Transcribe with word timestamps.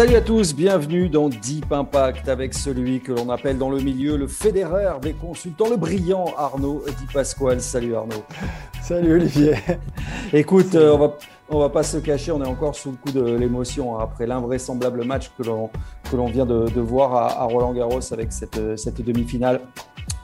Salut 0.00 0.16
à 0.16 0.22
tous, 0.22 0.54
bienvenue 0.54 1.10
dans 1.10 1.28
Deep 1.28 1.70
Impact 1.70 2.26
avec 2.30 2.54
celui 2.54 3.02
que 3.02 3.12
l'on 3.12 3.28
appelle 3.28 3.58
dans 3.58 3.68
le 3.68 3.80
milieu 3.80 4.16
le 4.16 4.26
fédérateur 4.26 4.98
des 4.98 5.12
consultants, 5.12 5.68
le 5.68 5.76
brillant 5.76 6.24
Arnaud 6.38 6.82
Di 6.86 7.04
Pasquale. 7.12 7.60
Salut 7.60 7.94
Arnaud. 7.94 8.24
Salut 8.82 9.12
Olivier. 9.12 9.56
Écoute, 10.32 10.74
euh, 10.74 10.94
on 10.94 10.98
va 10.98 11.18
on 11.50 11.58
va 11.58 11.68
pas 11.68 11.82
se 11.82 11.98
cacher, 11.98 12.32
on 12.32 12.42
est 12.42 12.48
encore 12.48 12.74
sous 12.76 12.92
le 12.92 12.96
coup 12.96 13.12
de 13.12 13.34
l'émotion 13.36 13.98
hein, 13.98 14.00
après 14.02 14.26
l'invraisemblable 14.26 15.04
match 15.04 15.30
que 15.36 15.42
l'on 15.42 15.68
que 16.10 16.16
l'on 16.16 16.28
vient 16.28 16.46
de, 16.46 16.70
de 16.70 16.80
voir 16.80 17.14
à, 17.14 17.42
à, 17.42 17.44
Roland 17.44 17.74
Garros 17.74 18.00
avec 18.10 18.32
cette, 18.32 18.78
cette 18.78 19.04
demi-finale 19.04 19.60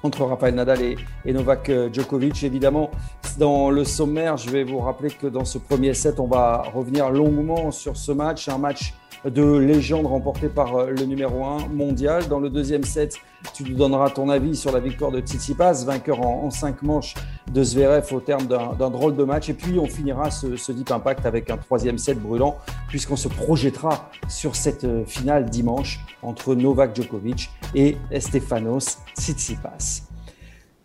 entre 0.03 0.25
Rafael 0.25 0.55
Nadal 0.55 0.81
et, 0.81 0.97
et, 1.27 1.35
Novak 1.35 1.71
Djokovic. 1.93 2.43
Évidemment, 2.45 2.91
dans 3.37 3.69
le 3.69 3.85
sommaire, 3.85 4.39
je 4.39 4.49
vais 4.49 4.65
vous 4.65 4.79
rappeler 4.79 5.11
que 5.11 5.27
dans 5.27 5.45
ce 5.45 5.59
premier 5.59 5.93
set, 5.93 6.19
on 6.19 6.29
va 6.29 6.63
revenir 6.75 7.11
longuement 7.11 7.71
sur 7.71 7.99
ce 7.99 8.13
match, 8.13 8.49
un 8.49 8.57
match 8.57 8.95
de 9.31 9.57
légende 9.57 10.07
remporté 10.07 10.49
par 10.49 10.77
euh, 10.77 10.91
le 10.91 11.05
numéro 11.05 11.45
1 11.45 11.69
mondial. 11.69 12.29
Dans 12.29 12.39
le 12.39 12.49
deuxième 12.51 12.85
set, 12.85 13.17
tu 13.55 13.65
nous 13.65 13.75
donneras 13.75 14.11
ton 14.11 14.29
avis 14.29 14.57
sur 14.57 14.73
la 14.73 14.81
victoire 14.81 15.11
de 15.11 15.21
Tsitsipas, 15.21 15.85
vainqueur 15.85 16.21
en, 16.21 16.45
en 16.45 16.51
cinq 16.51 16.83
manches 16.83 17.15
de 17.53 17.63
Zverev 17.63 18.13
au 18.13 18.21
terme 18.21 18.47
d'un 18.47 18.91
drôle 18.91 19.17
de 19.17 19.25
match. 19.25 19.49
Et 19.49 19.55
puis, 19.55 19.79
on 19.79 19.87
finira 19.87 20.31
ce, 20.31 20.57
ce, 20.57 20.73
Deep 20.73 20.91
Impact 20.91 21.27
avec 21.27 21.51
un 21.51 21.57
troisième 21.57 21.99
set 21.99 22.21
brûlant, 22.21 22.57
puisqu'on 22.89 23.17
se 23.17 23.29
projettera 23.29 24.11
sur 24.29 24.55
cette 24.55 24.85
euh, 24.85 25.05
finale 25.05 25.47
dimanche 25.47 26.01
entre 26.23 26.55
Novak 26.55 26.95
Djokovic 26.95 27.51
et 27.75 27.97
Stefanos 28.19 28.99
Tsitsipas. 29.19 30.03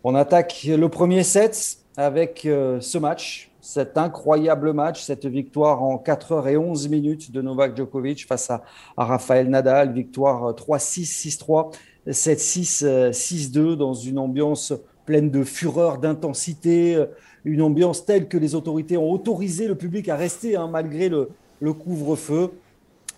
On 0.04 0.16
attaque 0.16 0.66
le 0.66 0.88
premier 0.88 1.22
set 1.22 1.78
avec 1.96 2.44
euh, 2.44 2.80
ce 2.80 2.98
match 2.98 3.51
cet 3.62 3.96
incroyable 3.96 4.72
match, 4.72 5.02
cette 5.04 5.24
victoire 5.24 5.84
en 5.84 5.96
4 5.96 6.32
heures 6.32 6.48
et 6.48 6.56
11 6.56 6.88
minutes 6.88 7.30
de 7.30 7.40
Novak 7.40 7.76
Djokovic 7.76 8.26
face 8.26 8.50
à, 8.50 8.64
à 8.96 9.04
Rafael 9.04 9.48
Nadal, 9.48 9.92
victoire 9.92 10.52
3-6, 10.52 11.38
6-3, 11.38 11.72
7-6, 12.08 13.12
6-2 13.12 13.76
dans 13.76 13.94
une 13.94 14.18
ambiance 14.18 14.74
pleine 15.06 15.30
de 15.30 15.44
fureur, 15.44 15.98
d'intensité, 15.98 17.04
une 17.44 17.62
ambiance 17.62 18.04
telle 18.04 18.26
que 18.26 18.36
les 18.36 18.56
autorités 18.56 18.96
ont 18.96 19.10
autorisé 19.10 19.68
le 19.68 19.76
public 19.76 20.08
à 20.08 20.16
rester 20.16 20.56
hein, 20.56 20.68
malgré 20.68 21.08
le, 21.08 21.30
le 21.60 21.72
couvre-feu. 21.72 22.50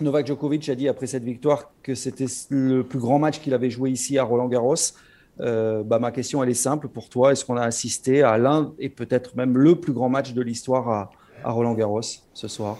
Novak 0.01 0.27
Djokovic 0.27 0.69
a 0.69 0.75
dit 0.75 0.89
après 0.89 1.07
cette 1.07 1.25
victoire 1.25 1.71
que 1.83 1.95
c'était 1.95 2.27
le 2.51 2.83
plus 2.83 2.99
grand 2.99 3.19
match 3.19 3.41
qu'il 3.41 3.55
avait 3.55 3.71
joué 3.71 3.91
ici 3.91 4.19
à 4.19 4.25
Roland 4.25 4.49
Garros. 4.49 4.75
Euh, 5.41 5.83
bah, 5.83 5.99
ma 5.99 6.11
question, 6.11 6.43
elle 6.43 6.51
est 6.51 6.55
simple 6.55 6.89
pour 6.89 7.09
toi. 7.09 7.33
Est-ce 7.33 7.45
qu'on 7.45 7.57
a 7.57 7.65
assisté 7.65 8.23
à 8.23 8.39
l'un 8.39 8.73
et 8.79 8.89
peut-être 8.89 9.37
même 9.37 9.59
le 9.59 9.77
plus 9.77 9.93
grand 9.93 10.09
match 10.09 10.33
de 10.33 10.43
l'histoire 10.43 10.89
à, 10.89 11.11
Roland 11.51 11.75
Garros 11.75 12.01
ce 12.33 12.49
soir? 12.49 12.79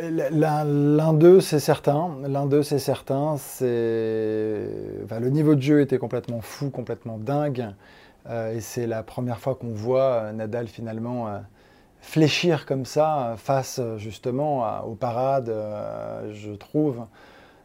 L'un 0.00 1.12
d'eux, 1.12 1.40
c'est 1.40 1.60
certain. 1.60 2.16
L'un 2.26 2.46
d'eux, 2.46 2.62
c'est 2.62 2.78
certain. 2.78 3.36
Le 3.60 5.28
niveau 5.28 5.54
de 5.54 5.62
jeu 5.62 5.80
était 5.80 5.98
complètement 5.98 6.40
fou, 6.40 6.70
complètement 6.70 7.18
dingue. 7.18 7.74
Euh, 8.28 8.54
et 8.54 8.60
c'est 8.60 8.86
la 8.86 9.02
première 9.02 9.38
fois 9.38 9.54
qu'on 9.54 9.72
voit 9.72 10.32
Nadal 10.32 10.66
finalement 10.68 11.28
euh, 11.28 11.38
fléchir 12.00 12.64
comme 12.64 12.86
ça 12.86 13.34
face 13.36 13.80
justement 13.98 14.82
aux 14.84 14.94
parades, 14.94 15.50
euh, 15.50 16.32
je 16.32 16.52
trouve 16.52 17.04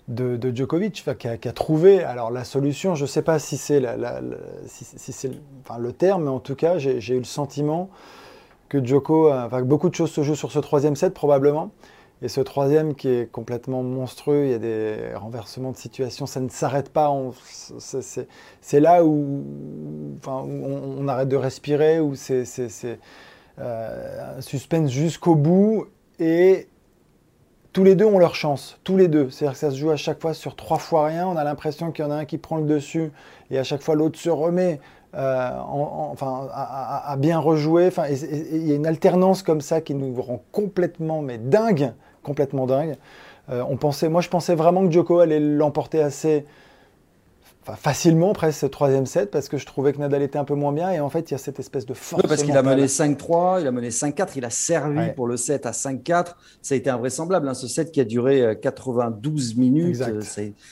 de, 0.10 0.56
Djokovic, 0.56 1.06
qui 1.18 1.28
a, 1.28 1.54
trouvé 1.54 2.04
alors 2.04 2.32
la 2.32 2.44
solution. 2.44 2.96
Je 2.96 3.04
ne 3.04 3.08
sais 3.08 3.22
pas 3.22 3.40
si 3.40 3.58
c'est 3.58 3.80
le 3.80 5.92
terme, 5.92 6.24
mais 6.24 6.30
en 6.30 6.40
tout 6.40 6.56
cas, 6.56 6.78
j'ai 6.78 7.16
eu 7.16 7.20
le 7.20 7.24
sentiment 7.24 7.90
que 8.68 8.84
Djoko, 8.84 9.32
enfin, 9.32 9.62
beaucoup 9.62 9.90
de 9.90 9.96
choses 9.96 10.12
se 10.12 10.22
jouent 10.22 10.36
sur 10.36 10.52
ce 10.52 10.60
troisième 10.60 10.96
set 10.96 11.14
probablement. 11.14 11.72
Et 12.22 12.28
ce 12.28 12.42
troisième 12.42 12.96
qui 12.96 13.08
est 13.08 13.32
complètement 13.32 13.82
monstrueux, 13.82 14.46
il 14.46 14.52
y 14.52 14.54
a 14.54 14.60
des 14.60 15.14
renversements 15.16 15.72
de 15.72 15.78
situation, 15.78 16.26
ça 16.26 16.42
ne 16.42 16.50
s'arrête 16.50 16.90
pas. 16.90 17.16
C'est 18.62 18.80
là 18.82 19.06
où, 19.06 19.46
on, 20.28 21.08
arrête 21.08 21.30
de 21.30 21.38
respirer, 21.38 22.02
où 22.02 22.16
c'est 22.16 22.44
euh, 23.60 24.38
un 24.38 24.42
suspense 24.42 24.92
jusqu'au 24.92 25.36
bout. 25.36 25.86
Tous 27.74 27.84
les 27.84 27.96
deux 27.96 28.06
ont 28.06 28.20
leur 28.20 28.36
chance, 28.36 28.80
tous 28.84 28.98
les 28.98 29.08
deux. 29.08 29.30
C'est-à-dire 29.30 29.54
que 29.54 29.60
ça 29.60 29.72
se 29.72 29.76
joue 29.76 29.92
à 29.92 29.96
chaque 29.96 30.22
fois 30.22 30.34
sur 30.34 30.56
trois 30.56 30.80
fois 30.80 31.06
rien. 31.06 31.28
On 31.28 31.38
a 31.38 31.44
l'impression 31.44 31.92
qu'il 31.92 32.04
y 32.04 32.08
en 32.08 32.12
a 32.12 32.16
un 32.16 32.26
qui 32.26 32.38
prend 32.38 32.58
le 32.58 32.66
dessus 32.66 33.12
et 33.52 33.60
à 33.60 33.64
chaque 33.64 33.82
fois 33.82 33.96
l'autre 33.96 34.18
se 34.20 34.30
remet 34.30 34.80
euh, 35.16 35.50
en, 35.52 36.10
en, 36.10 36.10
enfin, 36.12 36.48
à, 36.54 37.16
bien 37.18 37.40
rejouer. 37.40 37.88
Enfin, 37.88 38.06
il 38.08 38.68
y 38.68 38.72
a 38.72 38.76
une 38.76 38.88
alternance 38.88 39.44
comme 39.44 39.62
ça 39.62 39.82
qui 39.82 39.94
nous 39.94 40.20
rend 40.22 40.42
complètement 40.52 41.22
mais 41.22 41.38
dingue, 41.38 41.94
complètement 42.24 42.66
dingue. 42.66 42.96
Euh, 43.52 43.64
on 43.68 43.78
pensait, 43.78 44.10
moi, 44.10 44.22
je 44.22 44.30
pensais 44.30 44.56
vraiment 44.56 44.86
que 44.86 44.92
Djoko 44.92 45.20
allait 45.20 45.40
l'emporter 45.40 46.02
assez 46.02 46.46
enfin, 47.70 47.78
facilement 47.78 48.34
presque 48.34 48.60
ce 48.60 48.66
troisième 48.66 49.06
set 49.06 49.32
parce 49.32 49.50
que 49.50 49.58
je 49.58 49.66
trouvais 49.66 49.94
que 49.94 50.00
Nadal 50.00 50.22
était 50.22 50.40
un 50.40 50.44
peu 50.44 50.56
moins 50.56 50.74
bien 50.74 50.92
et 50.92 51.00
en 51.00 51.10
fait 51.10 51.30
il 51.30 51.34
y 51.34 51.36
a 51.36 51.38
cette 51.38 51.60
espèce 51.60 51.86
de 51.86 51.94
force. 51.94 52.24
Oui, 52.24 52.28
parce 52.28 52.44
qu'il 52.44 52.56
a 52.56 52.64
mené 52.64 52.86
5-3, 52.86 53.62
il 53.62 53.68
a 53.68 53.72
mené 53.72 53.90
5-4, 53.90 54.30
il 54.36 54.46
a 54.46 54.50
servi 54.50 54.98
ouais. 54.98 55.14
pour 55.14 55.28
le 55.28 55.38
set 55.38 55.66
à 55.66 55.72
5-4. 55.72 56.36
Ça 56.62 56.74
a 56.74 56.78
été 56.78 56.90
invraisemblable, 56.90 57.48
hein, 57.48 57.54
ce 57.54 57.68
set 57.68 57.92
qui 57.92 58.02
a 58.02 58.06
duré 58.06 58.58
92 58.62 59.52
euh, 59.52 59.60
minutes. 59.60 60.04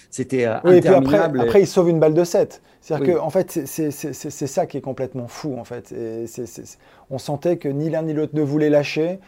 C'était 0.10 0.46
euh, 0.46 0.58
oui, 0.64 0.78
interminable. 0.78 0.78
Et 0.78 0.82
puis 0.82 1.16
après, 1.16 1.40
après, 1.42 1.62
il 1.62 1.68
sauve 1.68 1.90
une 1.90 2.00
balle 2.00 2.14
de 2.14 2.24
7. 2.24 2.62
C'est-à-dire 2.82 3.08
oui. 3.08 3.14
que 3.14 3.20
en 3.20 3.30
fait 3.30 3.52
c'est 3.66 3.92
ça 3.92 4.66
qui 4.66 4.78
est 4.78 4.82
complètement 4.82 5.28
fou 5.28 5.58
en 5.58 5.64
fait. 5.64 5.92
Et 5.92 6.28
c 6.28 6.44
est, 6.44 6.46
c 6.46 6.62
est, 6.62 6.78
on 7.10 7.18
sentait 7.18 7.58
que 7.58 7.68
ni 7.68 7.90
l'un 7.90 8.04
ni 8.04 8.14
l'autre 8.14 8.36
ne 8.36 8.42
voulait 8.42 8.70
lâcher. 8.70 9.20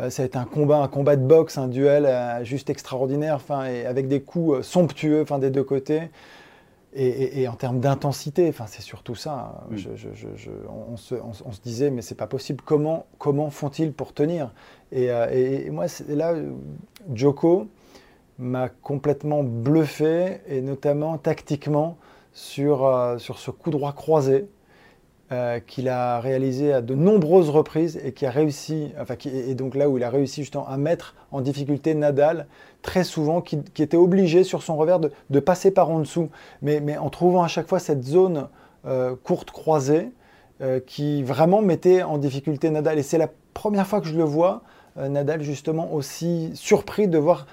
Euh, 0.00 0.10
ça 0.10 0.22
a 0.22 0.26
été 0.26 0.38
un 0.38 0.44
combat, 0.44 0.78
un 0.78 0.88
combat 0.88 1.16
de 1.16 1.26
boxe, 1.26 1.58
un 1.58 1.68
duel 1.68 2.06
euh, 2.06 2.44
juste 2.44 2.70
extraordinaire, 2.70 3.34
enfin, 3.34 3.66
et 3.66 3.84
avec 3.84 4.06
des 4.06 4.20
coups 4.20 4.64
somptueux, 4.64 5.22
enfin, 5.22 5.38
des 5.38 5.50
deux 5.50 5.64
côtés. 5.64 6.02
Et, 6.94 7.06
et, 7.06 7.42
et, 7.42 7.48
en 7.48 7.54
termes 7.54 7.80
d'intensité, 7.80 8.48
enfin, 8.48 8.64
c'est 8.66 8.82
surtout 8.82 9.14
ça. 9.14 9.66
Mm. 9.70 9.76
Je, 9.76 9.90
je, 9.94 10.08
je, 10.36 10.50
on, 10.90 10.96
se, 10.96 11.14
on, 11.14 11.32
on, 11.44 11.52
se, 11.52 11.60
disait, 11.60 11.90
mais 11.90 12.02
c'est 12.02 12.14
pas 12.14 12.26
possible. 12.26 12.62
Comment, 12.64 13.06
comment 13.18 13.50
font-ils 13.50 13.92
pour 13.92 14.14
tenir? 14.14 14.52
Et, 14.90 15.10
euh, 15.10 15.28
et, 15.30 15.70
moi, 15.70 15.86
là, 16.08 16.34
Joko 17.12 17.68
m'a 18.38 18.68
complètement 18.68 19.42
bluffé, 19.42 20.40
et 20.46 20.62
notamment 20.62 21.18
tactiquement, 21.18 21.98
sur, 22.32 22.86
euh, 22.86 23.18
sur 23.18 23.38
ce 23.38 23.50
coup 23.50 23.70
droit 23.70 23.92
croisé. 23.92 24.46
Euh, 25.30 25.60
qu'il 25.60 25.90
a 25.90 26.20
réalisé 26.20 26.72
à 26.72 26.80
de 26.80 26.94
nombreuses 26.94 27.50
reprises 27.50 28.00
et 28.02 28.12
qui 28.12 28.24
a 28.24 28.30
réussi, 28.30 28.92
enfin, 28.98 29.14
qui, 29.14 29.28
et 29.28 29.54
donc 29.54 29.74
là 29.74 29.90
où 29.90 29.98
il 29.98 30.04
a 30.04 30.08
réussi 30.08 30.40
justement 30.40 30.66
à 30.66 30.78
mettre 30.78 31.14
en 31.32 31.42
difficulté 31.42 31.92
Nadal, 31.92 32.46
très 32.80 33.04
souvent, 33.04 33.42
qui, 33.42 33.58
était 33.78 33.98
obligé 33.98 34.42
sur 34.42 34.62
son 34.62 34.78
revers 34.78 34.98
de, 34.98 35.40
passer 35.40 35.70
par 35.70 35.90
en 35.90 35.98
dessous, 35.98 36.30
mais, 36.62 36.96
en 36.96 37.10
trouvant 37.10 37.42
à 37.42 37.48
chaque 37.48 37.68
fois 37.68 37.78
cette 37.78 38.04
zone 38.04 38.48
euh, 38.86 39.16
courte 39.22 39.50
croisée 39.50 40.12
euh, 40.62 40.80
qui 40.80 41.22
vraiment 41.22 41.60
mettait 41.60 42.02
en 42.02 42.16
difficulté 42.16 42.70
Nadal. 42.70 42.98
Et 42.98 43.02
c'est 43.02 43.18
la 43.18 43.28
première 43.52 43.86
fois 43.86 44.00
que 44.00 44.06
je 44.06 44.16
le 44.16 44.24
vois, 44.24 44.62
Nadal 44.96 45.42
justement 45.42 45.92
aussi 45.92 46.52
surpris 46.54 47.06
de 47.06 47.18
voir 47.18 47.46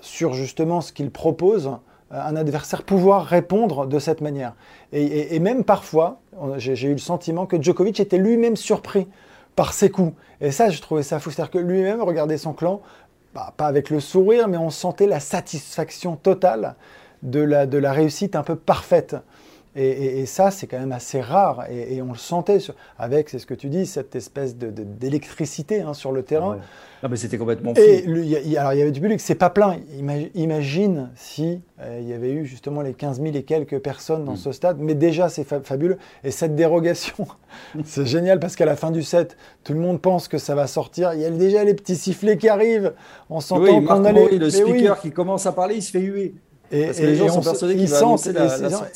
sur 0.00 0.32
justement 0.32 0.80
ce 0.80 0.92
qu'il 0.92 1.10
propose 1.10 1.72
un 2.12 2.36
adversaire 2.36 2.84
pouvoir 2.84 3.24
répondre 3.24 3.86
de 3.86 3.98
cette 3.98 4.20
manière. 4.20 4.54
Et 4.92 5.40
même 5.40 5.64
parfois, 5.64 6.20
j'ai 6.58 6.88
eu 6.88 6.92
le 6.92 6.98
sentiment 6.98 7.46
que 7.46 7.60
Djokovic 7.60 8.00
était 8.00 8.18
lui-même 8.18 8.56
surpris 8.56 9.06
par 9.54 9.72
ses 9.72 9.90
coups. 9.90 10.12
Et 10.40 10.50
ça, 10.50 10.70
je 10.70 10.80
trouvais 10.80 11.02
ça 11.02 11.18
fou. 11.18 11.30
C'est-à-dire 11.30 11.50
que 11.50 11.58
lui-même 11.58 12.02
regardait 12.02 12.38
son 12.38 12.52
clan, 12.52 12.82
bah, 13.34 13.52
pas 13.56 13.66
avec 13.66 13.90
le 13.90 14.00
sourire, 14.00 14.48
mais 14.48 14.56
on 14.56 14.70
sentait 14.70 15.06
la 15.06 15.20
satisfaction 15.20 16.16
totale 16.16 16.74
de 17.22 17.40
la, 17.40 17.66
de 17.66 17.78
la 17.78 17.92
réussite 17.92 18.36
un 18.36 18.42
peu 18.42 18.56
parfaite. 18.56 19.16
Et, 19.78 20.24
ça, 20.24 20.50
c'est 20.50 20.66
quand 20.66 20.78
même 20.78 20.92
assez 20.92 21.20
rare. 21.20 21.66
Et, 21.70 22.00
on 22.00 22.12
le 22.12 22.18
sentait 22.18 22.58
avec, 22.98 23.28
c'est 23.28 23.38
ce 23.38 23.46
que 23.46 23.54
tu 23.54 23.68
dis, 23.68 23.86
cette 23.86 24.16
espèce 24.16 24.56
d'électricité 24.56 25.82
hein, 25.82 25.92
sur 25.92 26.12
le 26.12 26.22
terrain. 26.22 26.58
Ah 27.02 27.08
mais 27.08 27.16
c'était 27.16 27.36
complètement 27.36 27.74
fou. 27.74 27.80
Et 27.80 28.56
alors 28.56 28.72
il 28.72 28.78
y 28.78 28.82
avait 28.82 28.90
du 28.90 29.00
public, 29.00 29.20
c'est 29.20 29.34
pas 29.34 29.50
plein. 29.50 29.76
Imagine 30.34 31.10
si 31.14 31.60
euh, 31.80 31.98
il 32.00 32.08
y 32.08 32.14
avait 32.14 32.32
eu 32.32 32.46
justement 32.46 32.80
les 32.80 32.94
15 32.94 33.20
000 33.20 33.36
et 33.36 33.42
quelques 33.42 33.78
personnes 33.80 34.24
dans 34.24 34.32
mm. 34.32 34.38
ce 34.38 34.52
stade. 34.52 34.78
Mais 34.80 34.94
déjà 34.94 35.28
c'est 35.28 35.44
fabuleux. 35.44 35.98
Et 36.24 36.30
cette 36.30 36.54
dérogation, 36.54 37.26
c'est 37.84 38.06
génial 38.06 38.40
parce 38.40 38.56
qu'à 38.56 38.64
la 38.64 38.76
fin 38.76 38.90
du 38.90 39.02
set, 39.02 39.36
tout 39.62 39.74
le 39.74 39.78
monde 39.78 40.00
pense 40.00 40.26
que 40.26 40.38
ça 40.38 40.54
va 40.54 40.66
sortir. 40.66 41.12
Il 41.12 41.20
y 41.20 41.26
a 41.26 41.30
déjà 41.30 41.64
les 41.64 41.74
petits 41.74 41.96
sifflets 41.96 42.38
qui 42.38 42.48
arrivent. 42.48 42.94
On 43.28 43.40
s'entend 43.40 43.82
qu'on 43.82 44.04
allait. 44.04 44.38
Le 44.38 44.50
speaker 44.50 44.98
qui 45.00 45.10
commence 45.10 45.46
à 45.46 45.52
parler, 45.52 45.76
il 45.76 45.82
se 45.82 45.90
fait 45.90 46.00
huer. 46.00 46.34
Et, 46.72 46.92
les 46.92 47.14
gens 47.14 47.28
sont 47.28 47.42
persuadés 47.42 47.76
qu'il 47.76 47.88
va 47.88 48.16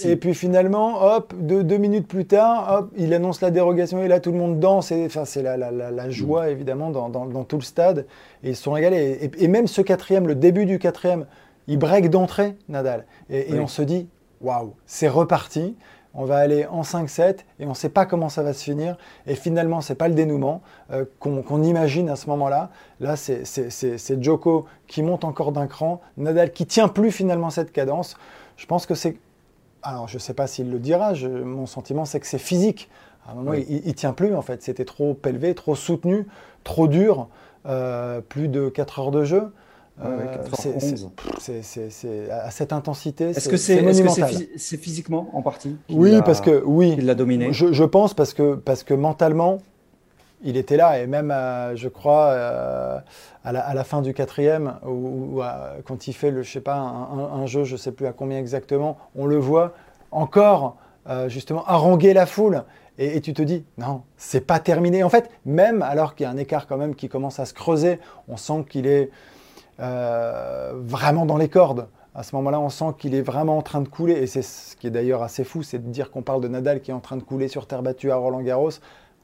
et, 0.04 0.16
puis 0.16 0.34
finalement, 0.34 1.02
hop, 1.02 1.32
deux, 1.36 1.78
minutes 1.78 2.08
plus 2.08 2.24
tard, 2.24 2.78
hop, 2.78 2.90
il 2.96 3.14
annonce 3.14 3.40
la 3.40 3.50
dérogation 3.50 4.02
et 4.02 4.08
là 4.08 4.18
tout 4.18 4.32
le 4.32 4.38
monde 4.38 4.58
danse. 4.58 4.92
Enfin, 4.92 5.24
c'est 5.24 5.42
la, 5.42 5.56
la, 5.56 6.10
joie 6.10 6.46
mm. 6.46 6.50
évidemment 6.50 6.90
dans, 6.90 7.08
dans, 7.08 7.44
tout 7.44 7.56
le 7.56 7.62
stade. 7.62 8.06
Et 8.42 8.50
ils 8.50 8.56
sont 8.56 8.72
régalés. 8.72 9.30
Et, 9.38 9.48
même 9.48 9.66
ce 9.66 9.82
quatrième, 9.82 10.26
le 10.26 10.34
début 10.34 10.66
du 10.66 10.78
quatrième, 10.78 11.26
il 11.68 11.78
break 11.78 12.10
d'entrée, 12.10 12.56
Nadal. 12.68 13.06
Et, 13.28 13.58
on 13.58 13.68
se 13.68 13.82
dit, 13.82 14.08
waouh, 14.40 14.74
c'est 14.86 15.08
reparti 15.08 15.76
on 16.14 16.24
va 16.24 16.38
aller 16.38 16.66
en 16.66 16.82
5-7 16.82 17.38
et 17.58 17.66
on 17.66 17.70
ne 17.70 17.74
sait 17.74 17.88
pas 17.88 18.06
comment 18.06 18.28
ça 18.28 18.42
va 18.42 18.52
se 18.52 18.64
finir. 18.64 18.96
Et 19.26 19.34
finalement, 19.34 19.80
ce 19.80 19.92
n'est 19.92 19.96
pas 19.96 20.08
le 20.08 20.14
dénouement 20.14 20.62
euh, 20.90 21.04
qu'on 21.18 21.62
imagine 21.62 22.08
à 22.08 22.16
ce 22.16 22.28
moment-là. 22.30 22.70
Là, 22.98 23.16
c'est 23.16 24.22
Joko 24.22 24.66
qui 24.86 25.02
monte 25.02 25.24
encore 25.24 25.52
d'un 25.52 25.66
cran, 25.66 26.00
Nadal 26.16 26.52
qui 26.52 26.66
tient 26.66 26.88
plus 26.88 27.12
finalement 27.12 27.50
cette 27.50 27.72
cadence. 27.72 28.16
Je 28.56 28.66
pense 28.66 28.86
que 28.86 28.94
c'est... 28.94 29.16
Alors, 29.82 30.08
je 30.08 30.16
ne 30.16 30.20
sais 30.20 30.34
pas 30.34 30.46
s'il 30.46 30.70
le 30.70 30.78
dira, 30.78 31.14
mon 31.14 31.66
sentiment 31.66 32.04
c'est 32.04 32.20
que 32.20 32.26
c'est 32.26 32.38
physique. 32.38 32.90
À 33.26 33.32
un 33.32 33.34
moment, 33.34 33.52
il 33.54 33.86
ne 33.86 33.92
tient 33.92 34.12
plus 34.12 34.34
en 34.34 34.42
fait. 34.42 34.62
C'était 34.62 34.84
trop 34.84 35.16
élevé, 35.24 35.54
trop 35.54 35.74
soutenu, 35.74 36.26
trop 36.64 36.88
dur. 36.88 37.28
Euh, 37.66 38.22
plus 38.22 38.48
de 38.48 38.70
4 38.70 39.00
heures 39.00 39.10
de 39.10 39.24
jeu. 39.24 39.52
Euh, 40.02 40.36
c'est 41.62 42.30
à 42.30 42.50
cette 42.50 42.72
intensité. 42.72 43.30
Est-ce 43.30 43.48
que 43.48 43.56
c'est 43.56 44.76
physiquement 44.76 45.28
en 45.32 45.42
partie 45.42 45.76
Oui, 45.90 46.20
parce 46.24 46.40
que 46.40 46.62
oui, 46.64 46.94
il 46.98 47.06
l'a 47.06 47.14
dominé. 47.14 47.52
Je, 47.52 47.84
pense 47.84 48.14
parce 48.14 48.32
que 48.32 48.54
parce 48.54 48.82
que 48.82 48.94
mentalement, 48.94 49.58
il 50.42 50.56
était 50.56 50.76
là 50.76 50.98
et 51.00 51.06
même, 51.06 51.30
euh, 51.30 51.76
je 51.76 51.88
crois, 51.88 52.28
euh, 52.28 52.98
à, 53.44 53.52
la, 53.52 53.84
fin 53.84 54.00
du 54.00 54.14
quatrième, 54.14 54.74
ou, 54.86 55.42
quand 55.84 56.06
il 56.06 56.14
fait 56.14 56.30
le, 56.30 56.42
je 56.42 56.50
sais 56.50 56.60
pas, 56.60 56.76
un, 56.76 57.46
jeu, 57.46 57.64
je 57.64 57.76
sais 57.76 57.92
plus 57.92 58.06
à 58.06 58.12
combien 58.12 58.38
exactement, 58.38 58.96
on 59.14 59.26
le 59.26 59.36
voit 59.36 59.74
encore 60.10 60.76
justement 61.28 61.64
haranguer 61.66 62.14
la 62.14 62.26
foule. 62.26 62.64
Et, 62.98 63.16
et, 63.16 63.20
tu 63.20 63.32
te 63.32 63.40
dis, 63.40 63.64
non, 63.78 64.02
c'est 64.18 64.46
pas 64.46 64.58
terminé. 64.60 65.02
En 65.02 65.08
fait, 65.08 65.30
même 65.46 65.80
alors 65.80 66.14
qu'il 66.14 66.24
y 66.24 66.26
a 66.26 66.30
un 66.30 66.36
écart 66.36 66.66
quand 66.66 66.76
même 66.76 66.94
qui 66.94 67.08
commence 67.08 67.40
à 67.40 67.46
se 67.46 67.54
creuser, 67.54 67.98
on 68.28 68.36
sent 68.36 68.66
qu'il 68.68 68.86
est, 68.86 69.10
euh, 69.80 70.72
vraiment 70.74 71.26
dans 71.26 71.36
les 71.36 71.48
cordes. 71.48 71.88
À 72.14 72.22
ce 72.22 72.34
moment-là, 72.36 72.60
on 72.60 72.68
sent 72.68 72.92
qu'il 72.98 73.14
est 73.14 73.22
vraiment 73.22 73.58
en 73.58 73.62
train 73.62 73.80
de 73.80 73.88
couler. 73.88 74.14
Et 74.14 74.26
c'est 74.26 74.42
ce 74.42 74.76
qui 74.76 74.86
est 74.86 74.90
d'ailleurs 74.90 75.22
assez 75.22 75.44
fou, 75.44 75.62
c'est 75.62 75.78
de 75.78 75.90
dire 75.90 76.10
qu'on 76.10 76.22
parle 76.22 76.40
de 76.40 76.48
Nadal 76.48 76.80
qui 76.80 76.90
est 76.90 76.94
en 76.94 77.00
train 77.00 77.16
de 77.16 77.22
couler 77.22 77.48
sur 77.48 77.66
terre 77.66 77.82
battue 77.82 78.10
à 78.10 78.16
Roland 78.16 78.42
Garros. 78.42 78.70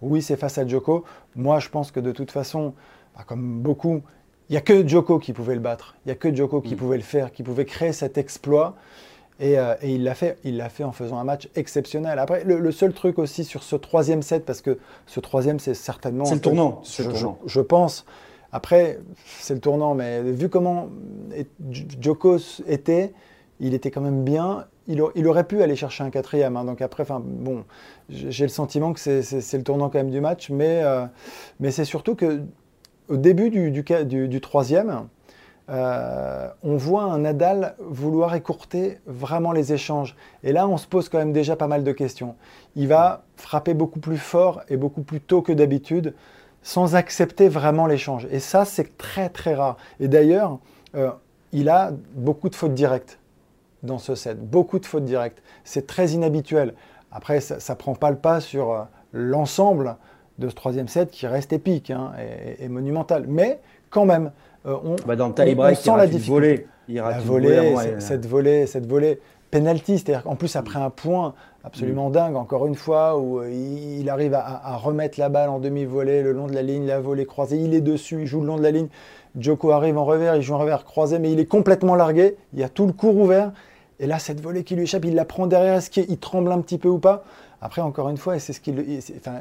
Oui, 0.02 0.22
c'est 0.22 0.36
face 0.36 0.58
à 0.58 0.66
Djoko. 0.66 1.04
Moi, 1.34 1.58
je 1.58 1.68
pense 1.68 1.90
que 1.90 2.00
de 2.00 2.12
toute 2.12 2.30
façon, 2.30 2.74
bah, 3.16 3.24
comme 3.26 3.60
beaucoup, 3.60 4.02
il 4.48 4.52
n'y 4.52 4.56
a 4.56 4.60
que 4.60 4.86
Djoko 4.86 5.18
qui 5.18 5.32
pouvait 5.32 5.54
le 5.54 5.60
battre. 5.60 5.96
Il 6.04 6.08
n'y 6.08 6.12
a 6.12 6.16
que 6.16 6.32
Djoko 6.34 6.60
qui 6.60 6.74
mm. 6.74 6.78
pouvait 6.78 6.96
le 6.96 7.02
faire, 7.02 7.32
qui 7.32 7.42
pouvait 7.42 7.64
créer 7.64 7.92
cet 7.92 8.18
exploit. 8.18 8.76
Et, 9.38 9.58
euh, 9.58 9.74
il 9.82 10.04
l'a 10.04 10.14
fait, 10.14 10.38
il 10.44 10.56
l'a 10.56 10.68
fait 10.68 10.84
en 10.84 10.92
faisant 10.92 11.18
un 11.18 11.24
match 11.24 11.48
exceptionnel. 11.56 12.18
Après, 12.18 12.44
le, 12.44 12.72
seul 12.72 12.92
truc 12.94 13.18
aussi 13.18 13.44
sur 13.44 13.62
ce 13.62 13.76
troisième 13.76 14.22
set, 14.22 14.44
parce 14.44 14.62
que 14.62 14.78
ce 15.06 15.20
troisième, 15.20 15.58
c'est 15.58 15.74
certainement. 15.74 16.24
C'est 16.24 16.36
le 16.36 16.40
tournant. 16.40 16.82
je, 17.44 17.60
pense. 17.60 18.06
Après, 18.52 18.98
c'est 19.38 19.54
le 19.54 19.60
tournant, 19.60 19.94
mais 19.94 20.22
vu 20.22 20.48
comment 20.48 20.88
Djoko 21.70 22.38
était, 22.66 23.12
il 23.60 23.74
était 23.74 23.90
quand 23.90 24.00
même 24.00 24.24
bien. 24.24 24.66
Il, 24.88 25.00
aurait 25.00 25.44
pu 25.44 25.62
aller 25.62 25.74
chercher 25.74 26.04
un 26.04 26.10
quatrième. 26.10 26.56
Hein. 26.56 26.64
donc 26.64 26.80
après, 26.80 27.04
bon, 27.08 27.64
j'ai 28.08 28.44
le 28.44 28.50
sentiment 28.50 28.92
que 28.92 29.00
c'est 29.00 29.56
le 29.56 29.62
tournant 29.64 29.88
quand 29.88 29.98
même 29.98 30.10
du 30.10 30.20
match, 30.20 30.50
mais, 30.50 30.82
euh, 30.84 31.06
c'est 31.70 31.84
surtout 31.84 32.14
que 32.14 32.42
au 33.08 33.16
début 33.16 33.50
du, 33.50 33.70
du, 33.72 34.40
troisième, 34.40 35.08
euh, 35.68 36.48
on 36.62 36.76
voit 36.76 37.04
un 37.04 37.18
Nadal 37.18 37.74
vouloir 37.80 38.34
écourter 38.34 38.98
vraiment 39.06 39.52
les 39.52 39.72
échanges. 39.72 40.16
Et 40.44 40.52
là, 40.52 40.68
on 40.68 40.76
se 40.76 40.86
pose 40.86 41.08
quand 41.08 41.18
même 41.18 41.32
déjà 41.32 41.56
pas 41.56 41.66
mal 41.66 41.82
de 41.82 41.92
questions. 41.92 42.36
Il 42.76 42.88
va 42.88 43.24
frapper 43.36 43.74
beaucoup 43.74 44.00
plus 44.00 44.18
fort 44.18 44.62
et 44.68 44.76
beaucoup 44.76 45.02
plus 45.02 45.20
tôt 45.20 45.42
que 45.42 45.52
d'habitude 45.52 46.14
sans 46.66 46.96
accepter 46.96 47.48
vraiment 47.48 47.86
l'échange. 47.86 48.26
Et 48.32 48.40
ça, 48.40 48.64
c'est 48.64 48.98
très 48.98 49.28
très 49.28 49.54
rare. 49.54 49.76
Et 50.00 50.08
d'ailleurs, 50.08 50.58
euh, 50.96 51.12
il 51.52 51.68
a 51.68 51.92
beaucoup 52.14 52.48
de 52.48 52.56
fautes 52.56 52.74
directes 52.74 53.20
dans 53.84 53.98
ce 53.98 54.16
set, 54.16 54.40
beaucoup 54.40 54.80
de 54.80 54.84
fautes 54.84 55.04
directes. 55.04 55.40
C'est 55.62 55.86
très 55.86 56.08
inhabituel. 56.10 56.74
Après, 57.12 57.38
ça 57.38 57.56
ne 57.72 57.78
prend 57.78 57.94
pas 57.94 58.10
le 58.10 58.16
pas 58.16 58.40
sur 58.40 58.72
euh, 58.72 58.82
l'ensemble 59.12 59.94
de 60.40 60.48
ce 60.48 60.56
troisième 60.56 60.88
set 60.88 61.12
qui 61.12 61.28
reste 61.28 61.52
épique 61.52 61.92
hein, 61.92 62.10
et, 62.58 62.68
monumental. 62.68 63.26
Mais 63.28 63.60
quand 63.88 64.04
même, 64.04 64.32
euh, 64.66 64.74
on, 64.82 64.96
bah 65.06 65.14
dans 65.14 65.28
le 65.28 65.34
tie-break, 65.34 65.76
sent 65.76 65.96
la 65.96 66.08
difficulté. 66.08 66.66
Il 66.88 66.96
la 66.96 67.20
volée, 67.20 67.74
cette 68.00 68.26
volée, 68.26 68.66
cette 68.66 68.86
volée 68.86 69.20
penalty, 69.50 69.98
c'est-à-dire 69.98 70.22
qu'en 70.22 70.36
plus 70.36 70.56
après 70.56 70.78
un 70.78 70.90
point 70.90 71.34
absolument 71.64 72.08
mm. 72.08 72.12
dingue, 72.12 72.36
encore 72.36 72.66
une 72.66 72.74
fois, 72.74 73.18
où 73.18 73.40
euh, 73.40 73.50
il 73.50 74.08
arrive 74.08 74.34
à, 74.34 74.76
remettre 74.76 75.18
la 75.18 75.28
balle 75.28 75.48
en 75.48 75.58
demi-volée 75.58 76.22
le 76.22 76.32
long 76.32 76.46
de 76.46 76.54
la 76.54 76.62
ligne, 76.62 76.86
la 76.86 77.00
volée 77.00 77.26
croisée, 77.26 77.58
il 77.58 77.74
est 77.74 77.80
dessus, 77.80 78.22
il 78.22 78.26
joue 78.26 78.40
le 78.40 78.46
long 78.46 78.56
de 78.56 78.62
la 78.62 78.70
ligne, 78.70 78.88
Joko 79.38 79.72
arrive 79.72 79.98
en 79.98 80.04
revers, 80.04 80.36
il 80.36 80.42
joue 80.42 80.54
en 80.54 80.58
revers 80.58 80.84
croisé, 80.84 81.18
mais 81.18 81.32
il 81.32 81.40
est 81.40 81.46
complètement 81.46 81.94
largué, 81.94 82.36
il 82.54 82.60
y 82.60 82.64
a 82.64 82.68
tout 82.68 82.86
le 82.86 82.92
cours 82.92 83.16
ouvert, 83.16 83.52
et 83.98 84.06
là 84.06 84.18
cette 84.18 84.40
volée 84.40 84.62
qui 84.62 84.76
lui 84.76 84.84
échappe, 84.84 85.04
il 85.04 85.14
la 85.14 85.24
prend 85.24 85.46
derrière, 85.46 85.74
est-ce 85.74 85.90
qu'il 85.90 86.18
tremble 86.18 86.52
un 86.52 86.60
petit 86.60 86.78
peu 86.78 86.88
ou 86.88 86.98
pas? 86.98 87.24
Après, 87.60 87.80
encore 87.80 88.10
une 88.10 88.18
fois, 88.18 88.38
c'est 88.38 88.52
ce 88.52 88.60
enfin, 89.18 89.40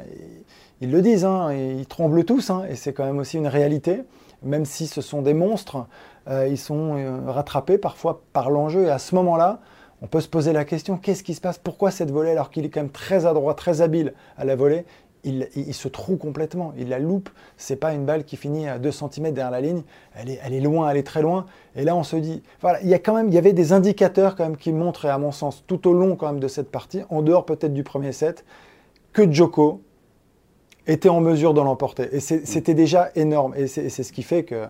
ils 0.80 0.90
le 0.90 1.02
disent, 1.02 1.24
hein, 1.24 1.52
ils 1.52 1.86
tremblent 1.86 2.24
tous, 2.24 2.50
hein, 2.50 2.64
et 2.68 2.74
c'est 2.74 2.92
quand 2.92 3.04
même 3.04 3.18
aussi 3.18 3.36
une 3.36 3.46
réalité, 3.46 4.02
même 4.42 4.64
si 4.64 4.86
ce 4.86 5.00
sont 5.00 5.22
des 5.22 5.34
monstres, 5.34 5.86
euh, 6.28 6.48
ils 6.48 6.58
sont 6.58 6.96
euh, 6.96 7.20
rattrapés 7.30 7.78
parfois 7.78 8.22
par 8.32 8.50
l'enjeu, 8.50 8.86
et 8.86 8.90
à 8.90 8.98
ce 8.98 9.14
moment-là, 9.14 9.60
on 10.02 10.06
peut 10.06 10.20
se 10.20 10.28
poser 10.28 10.52
la 10.52 10.64
question, 10.64 10.96
qu'est-ce 10.96 11.22
qui 11.22 11.34
se 11.34 11.40
passe? 11.40 11.58
Pourquoi 11.58 11.90
cette 11.90 12.10
volée, 12.10 12.30
alors 12.30 12.50
qu'il 12.50 12.64
est 12.64 12.68
quand 12.68 12.80
même 12.80 12.90
très 12.90 13.26
adroit, 13.26 13.54
très 13.54 13.80
habile 13.80 14.12
à 14.36 14.44
la 14.44 14.56
volée, 14.56 14.84
il, 15.24 15.74
se 15.74 15.88
trouve 15.88 16.18
complètement, 16.18 16.72
il 16.78 16.88
la 16.88 16.98
loupe. 16.98 17.28
C'est 17.56 17.76
pas 17.76 17.92
une 17.92 18.04
balle 18.04 18.24
qui 18.24 18.36
finit 18.36 18.68
à 18.68 18.78
2 18.78 18.90
cm 18.92 19.32
derrière 19.32 19.50
la 19.50 19.60
ligne, 19.60 19.82
elle 20.14 20.54
est, 20.54 20.60
loin, 20.60 20.88
elle 20.88 20.96
est 20.96 21.02
très 21.02 21.22
loin. 21.22 21.46
Et 21.74 21.84
là, 21.84 21.96
on 21.96 22.04
se 22.04 22.16
dit, 22.16 22.42
voilà, 22.60 22.80
il 22.82 22.88
y 22.88 22.94
a 22.94 22.98
quand 22.98 23.14
même, 23.14 23.28
il 23.28 23.34
y 23.34 23.38
avait 23.38 23.52
des 23.52 23.72
indicateurs 23.72 24.36
qui 24.58 24.72
montraient, 24.72 25.08
à 25.08 25.18
mon 25.18 25.32
sens, 25.32 25.64
tout 25.66 25.88
au 25.88 25.92
long 25.92 26.16
de 26.34 26.48
cette 26.48 26.70
partie, 26.70 27.02
en 27.10 27.22
dehors 27.22 27.44
peut-être 27.44 27.74
du 27.74 27.82
premier 27.82 28.12
set, 28.12 28.44
que 29.12 29.30
Joko 29.30 29.82
était 30.86 31.08
en 31.08 31.20
mesure 31.20 31.54
de 31.54 31.60
l'emporter. 31.60 32.08
Et 32.12 32.20
c'était 32.20 32.74
déjà 32.74 33.10
énorme. 33.16 33.54
Et 33.56 33.66
c'est 33.66 33.90
ce 33.90 34.12
qui 34.12 34.22
fait 34.22 34.44
que 34.44 34.66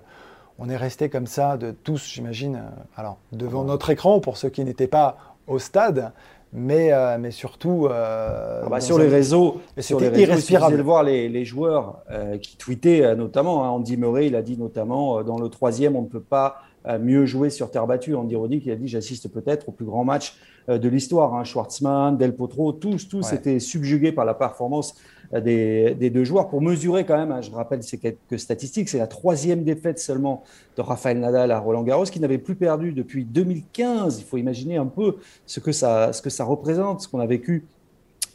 on 0.58 0.68
est 0.68 0.76
resté 0.76 1.08
comme 1.08 1.26
ça, 1.26 1.56
de 1.56 1.70
tous, 1.70 2.06
j'imagine, 2.06 2.56
euh, 2.56 2.82
alors 2.96 3.18
devant 3.32 3.64
notre 3.64 3.90
écran 3.90 4.20
pour 4.20 4.36
ceux 4.36 4.48
qui 4.48 4.64
n'étaient 4.64 4.86
pas 4.86 5.18
au 5.46 5.58
stade, 5.58 6.12
mais, 6.52 6.92
euh, 6.92 7.18
mais 7.18 7.30
surtout 7.30 7.86
euh, 7.86 8.62
ah 8.64 8.68
bah, 8.68 8.80
sur 8.80 8.98
les 8.98 9.08
réseaux. 9.08 9.60
C'était 9.76 10.20
irrespirable. 10.20 10.76
de 10.76 10.82
voir 10.82 11.02
les, 11.02 11.44
joueurs 11.44 11.98
qui 12.40 12.56
tweetaient 12.56 13.14
notamment. 13.14 13.64
Hein, 13.64 13.68
Andy 13.68 13.96
Murray, 13.96 14.28
il 14.28 14.36
a 14.36 14.42
dit 14.42 14.56
notamment 14.56 15.22
dans 15.22 15.38
le 15.38 15.48
troisième, 15.48 15.96
on 15.96 16.02
ne 16.02 16.08
peut 16.08 16.20
pas 16.20 16.62
mieux 17.00 17.26
jouer 17.26 17.50
sur 17.50 17.70
terre 17.70 17.86
battue. 17.86 18.14
Andy 18.14 18.36
Roddick, 18.36 18.64
il 18.64 18.72
a 18.72 18.76
dit 18.76 18.88
j'assiste 18.88 19.28
peut-être 19.28 19.68
au 19.68 19.72
plus 19.72 19.84
grand 19.84 20.04
match 20.04 20.36
de 20.68 20.88
l'histoire. 20.88 21.34
Hein. 21.34 21.44
Schwartzmann, 21.44 22.16
Del 22.16 22.34
Potro, 22.34 22.72
tous, 22.72 23.08
tous 23.08 23.32
étaient 23.32 23.58
subjugués 23.58 24.12
par 24.12 24.24
la 24.24 24.34
performance 24.34 24.94
des, 25.32 26.10
deux 26.10 26.24
joueurs 26.24 26.48
pour 26.48 26.62
mesurer 26.62 27.04
quand 27.04 27.16
même, 27.16 27.32
hein, 27.32 27.40
je 27.40 27.50
rappelle 27.50 27.82
ces 27.82 27.98
quelques 27.98 28.38
statistiques, 28.38 28.88
c'est 28.88 28.98
la 28.98 29.06
troisième 29.06 29.64
défaite 29.64 29.98
seulement 29.98 30.44
de 30.76 30.82
Rafael 30.82 31.18
Nadal 31.18 31.50
à 31.50 31.58
Roland 31.58 31.82
Garros, 31.82 32.04
qui 32.04 32.20
n'avait 32.20 32.38
plus 32.38 32.54
perdu 32.54 32.92
depuis 32.92 33.24
2015. 33.24 34.18
Il 34.18 34.24
faut 34.24 34.36
imaginer 34.36 34.76
un 34.76 34.86
peu 34.86 35.16
ce 35.46 35.60
que 35.60 35.72
ça, 35.72 36.12
ce 36.12 36.22
que 36.22 36.30
ça 36.30 36.44
représente, 36.44 37.02
ce 37.02 37.08
qu'on 37.08 37.20
a 37.20 37.26
vécu 37.26 37.64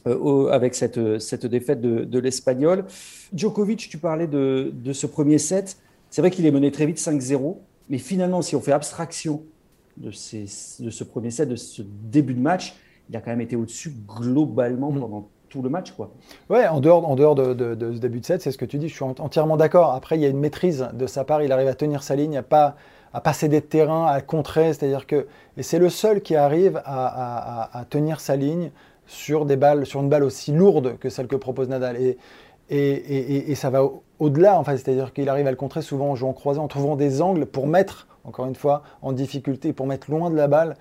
euh, 0.08 0.48
avec 0.48 0.76
cette, 0.76 1.20
cette 1.20 1.46
défaite 1.46 1.82
de, 1.82 2.20
l'Espagnol. 2.20 2.86
Djokovic, 3.34 3.90
tu 3.90 3.98
parlais 3.98 4.28
de, 4.28 4.72
de 4.74 4.94
ce 4.94 5.08
premier 5.08 5.38
set. 5.38 5.78
C'est 6.10 6.22
vrai 6.22 6.32
qu'il 6.32 6.46
est 6.46 6.52
mené 6.52 6.72
très 6.72 6.86
vite 6.86 6.98
5-0, 6.98 7.58
mais 7.90 7.98
finalement, 7.98 8.42
si 8.42 8.56
on 8.56 8.62
fait 8.62 8.74
abstraction 8.74 9.44
de, 9.98 10.12
ces, 10.12 10.46
de 10.80 10.90
ce 10.90 11.04
premier 11.04 11.32
set, 11.32 11.48
de 11.48 11.56
ce 11.56 11.82
début 11.82 12.34
de 12.34 12.40
match, 12.40 12.76
il 13.10 13.16
a 13.16 13.22
quand 13.22 13.32
même 13.32 13.42
été 13.42 13.56
au-dessus 13.56 13.94
globalement 14.08 14.92
mm. 14.92 15.00
pendant 15.00 15.30
tout 15.52 15.62
le 15.62 15.70
match. 15.70 15.92
Quoi. 15.92 16.12
Ouais, 16.50 16.68
en 16.68 16.80
dehors, 16.80 17.08
en 17.08 17.16
dehors 17.16 17.36
de, 17.36 17.76
ce 17.80 18.00
début 18.00 18.20
de 18.20 18.26
set, 18.26 18.42
c'est 18.42 18.52
ce 18.52 18.58
que 18.58 18.66
tu 18.66 18.78
dis, 18.78 18.90
je 18.90 18.96
suis 18.96 19.04
entièrement 19.04 19.58
d'accord. 19.58 19.94
Après, 19.94 20.18
il 20.18 20.22
y 20.22 20.26
a 20.26 20.30
une 20.30 20.40
maîtrise 20.40 20.88
de 20.94 21.06
sa 21.08 21.24
part, 21.24 21.44
il 21.44 21.52
arrive 21.52 21.68
à 21.68 21.76
tenir 21.76 22.04
sa 22.04 22.16
ligne, 22.16 22.38
à 22.38 22.44
pas 22.44 22.76
à 23.14 23.22
pas 23.22 23.34
céder 23.34 23.62
de 23.62 24.08
à 24.08 24.22
contrer, 24.22 24.74
c'est-à-dire 24.74 25.06
que 25.06 25.28
et 25.58 25.64
c'est 25.64 25.80
le 25.80 25.90
seul 25.90 26.22
qui 26.22 26.36
arrive 26.36 26.82
à, 26.86 27.86
tenir 27.90 28.20
sa 28.20 28.36
ligne 28.36 28.72
sur, 29.06 29.46
des 29.46 29.58
balles, 29.58 29.86
sur 29.86 30.00
une 30.02 30.10
balle 30.10 30.24
aussi 30.24 30.54
lourde 30.54 30.98
que 31.00 31.10
celle 31.10 31.28
que 31.28 31.36
propose 31.36 31.68
Nadal. 31.68 31.98
Et, 31.98 32.18
et, 32.70 33.56
ça 33.56 33.70
va 33.70 33.84
au-delà, 34.20 34.58
en 34.58 34.64
fait, 34.64 34.78
c'est-à-dire 34.78 35.12
qu'il 35.12 35.28
arrive 35.28 35.46
à 35.48 35.52
le 35.52 35.58
contrer 35.58 35.82
souvent 35.82 36.12
en 36.12 36.16
jouant 36.16 36.32
croisé, 36.32 36.60
en 36.60 36.70
trouvant 36.70 36.96
des 36.96 37.22
angles 37.22 37.46
pour 37.46 37.68
mettre, 37.68 38.08
encore 38.24 38.46
une 38.46 38.56
fois, 38.56 38.84
en 39.02 39.12
difficulté, 39.12 39.74
pour 39.74 39.88
mettre 39.88 40.10
loin 40.10 40.30
de 40.30 40.36
la 40.36 40.48
balle. 40.48 40.78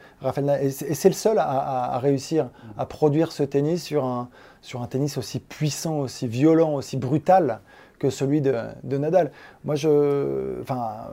et 0.61 0.71
c'est 0.71 1.09
le 1.09 1.15
seul 1.15 1.39
à, 1.39 1.99
réussir 1.99 2.51
à 2.79 2.87
produire 2.87 3.33
ce 3.33 3.43
tennis 3.43 3.83
sur 3.83 4.05
un, 4.05 4.29
sur 4.63 4.83
un 4.83 4.87
tennis 4.87 5.19
aussi 5.19 5.41
puissant, 5.41 5.99
aussi 5.99 6.27
violent, 6.27 6.75
aussi 6.75 6.97
brutal 6.97 7.61
que 7.99 8.11
celui 8.11 8.41
de, 8.41 8.55
Nadal. 8.85 9.31
Moi, 9.65 9.75
je, 9.75 10.61
enfin, 10.63 11.11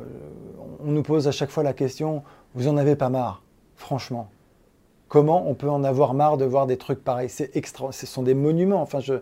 on 0.80 0.92
nous 0.92 1.04
pose 1.04 1.28
à 1.28 1.32
chaque 1.32 1.50
fois 1.50 1.64
la 1.64 1.74
question, 1.74 2.24
vous 2.56 2.68
en 2.68 2.78
avez 2.78 2.96
pas 2.96 3.10
marre, 3.10 3.44
franchement 3.76 4.30
Comment 5.10 5.50
on 5.50 5.54
peut 5.54 5.70
en 5.70 5.86
avoir 5.86 6.14
marre 6.14 6.36
de 6.36 6.44
voir 6.44 6.68
des 6.68 6.76
trucs 6.76 7.02
pareils? 7.02 7.30
C'est 7.30 7.56
extra, 7.56 7.94
ce 7.94 8.06
sont 8.06 8.24
des 8.24 8.34
monuments. 8.34 8.82
Enfin, 8.82 9.00
je, 9.00 9.14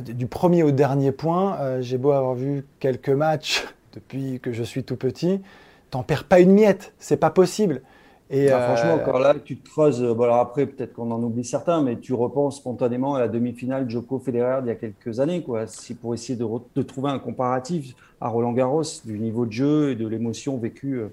du 0.00 0.26
premier 0.26 0.62
au 0.62 0.70
dernier 0.70 1.12
point, 1.12 1.58
euh, 1.60 1.82
j'ai 1.82 1.98
beau 1.98 2.12
avoir 2.12 2.34
vu 2.34 2.64
quelques 2.80 3.10
matchs 3.10 3.66
depuis 3.92 4.40
que 4.40 4.52
je 4.52 4.62
suis 4.62 4.82
tout 4.82 4.96
petit, 4.96 5.42
t'en 5.90 6.02
perds 6.02 6.24
pas 6.24 6.40
une 6.40 6.52
miette, 6.52 6.94
c'est 6.98 7.18
pas 7.18 7.30
possible. 7.30 7.82
Et 8.30 8.50
ah, 8.50 8.60
Franchement, 8.60 8.92
euh, 8.92 9.02
encore 9.02 9.18
là, 9.18 9.34
tu 9.44 9.56
te 9.56 9.68
creuses. 9.68 10.02
Bon, 10.02 10.24
alors 10.24 10.36
après, 10.36 10.66
peut-être 10.66 10.94
qu'on 10.94 11.10
en 11.10 11.22
oublie 11.22 11.44
certains, 11.44 11.82
mais 11.82 11.98
tu 11.98 12.14
repenses 12.14 12.56
spontanément 12.56 13.14
à 13.14 13.20
la 13.20 13.28
demi-finale 13.28 13.88
Joko-Federer 13.88 14.62
d'il 14.62 14.68
y 14.68 14.72
a 14.72 14.76
quelques 14.76 15.20
années, 15.20 15.42
quoi. 15.42 15.66
Si 15.66 15.94
pour 15.94 16.14
essayer 16.14 16.38
de, 16.38 16.46
de, 16.74 16.82
trouver 16.82 17.10
un 17.10 17.18
comparatif 17.18 17.94
à 18.20 18.28
Roland 18.28 18.52
Garros 18.52 18.82
du 19.04 19.18
niveau 19.18 19.44
de 19.44 19.52
jeu 19.52 19.90
et 19.90 19.94
de 19.94 20.06
l'émotion 20.06 20.56
vécue 20.56 21.00
euh, 21.00 21.08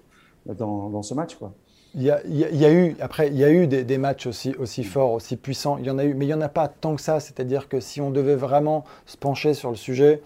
dans, 0.46 0.89
dans, 0.89 1.03
ce 1.03 1.13
match, 1.13 1.36
quoi. 1.36 1.53
Il 1.94 2.03
y, 2.03 2.10
a, 2.10 2.22
il 2.25 2.38
y, 2.38 2.65
a, 2.65 2.72
eu, 2.72 2.96
après, 3.01 3.27
il 3.27 3.38
y 3.38 3.44
a 3.44 3.51
eu 3.51 3.68
des, 3.68 3.84
des, 3.84 3.98
matchs 3.98 4.25
aussi, 4.25 4.56
aussi 4.58 4.86
forts, 4.86 5.12
aussi 5.12 5.36
puissants. 5.36 5.77
Il 5.77 5.86
y 5.86 5.89
en 5.89 5.98
a 5.98 6.06
eu, 6.06 6.13
mais 6.13 6.24
il 6.24 6.30
n'y 6.30 6.34
en 6.34 6.39
a 6.39 6.48
pas 6.48 6.70
tant 6.70 6.96
que 6.96 7.01
ça. 7.01 7.20
C'est-à-dire 7.20 7.68
que 7.68 7.82
si 7.82 8.00
on 8.00 8.12
devait 8.12 8.38
vraiment 8.38 8.86
se 9.06 9.18
pencher 9.18 9.53
sur 9.53 9.70
le 9.70 9.75
sujet, 9.75 10.22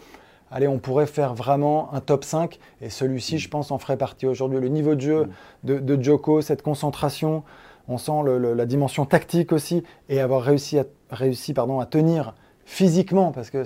allez, 0.56 0.70
on 0.70 0.80
pourrait 0.80 1.06
faire 1.06 1.36
vraiment 1.36 1.94
un 1.94 2.00
top 2.00 2.24
5. 2.24 2.58
Et 2.82 2.90
celui-ci, 2.90 3.38
je 3.38 3.50
pense, 3.50 3.72
en 3.72 3.78
ferait 3.78 3.98
partie 3.98 4.26
aujourd'hui. 4.26 4.60
Le 4.60 4.70
niveau 4.70 4.96
de 4.96 5.02
jeu 5.02 5.30
de, 5.64 5.80
de 5.80 6.02
Joko, 6.02 6.42
cette 6.42 6.62
concentration, 6.62 7.44
on 7.90 7.98
sent 7.98 8.24
le, 8.24 8.54
la 8.54 8.66
dimension 8.66 9.06
tactique 9.06 9.52
aussi, 9.52 9.84
et 10.08 10.22
avoir 10.22 10.42
réussi 10.42 10.80
à, 10.80 10.86
réussi, 11.12 11.54
pardon, 11.54 11.80
à 11.80 11.86
tenir 11.86 12.34
physiquement, 12.64 13.32
parce 13.32 13.52
que 13.52 13.64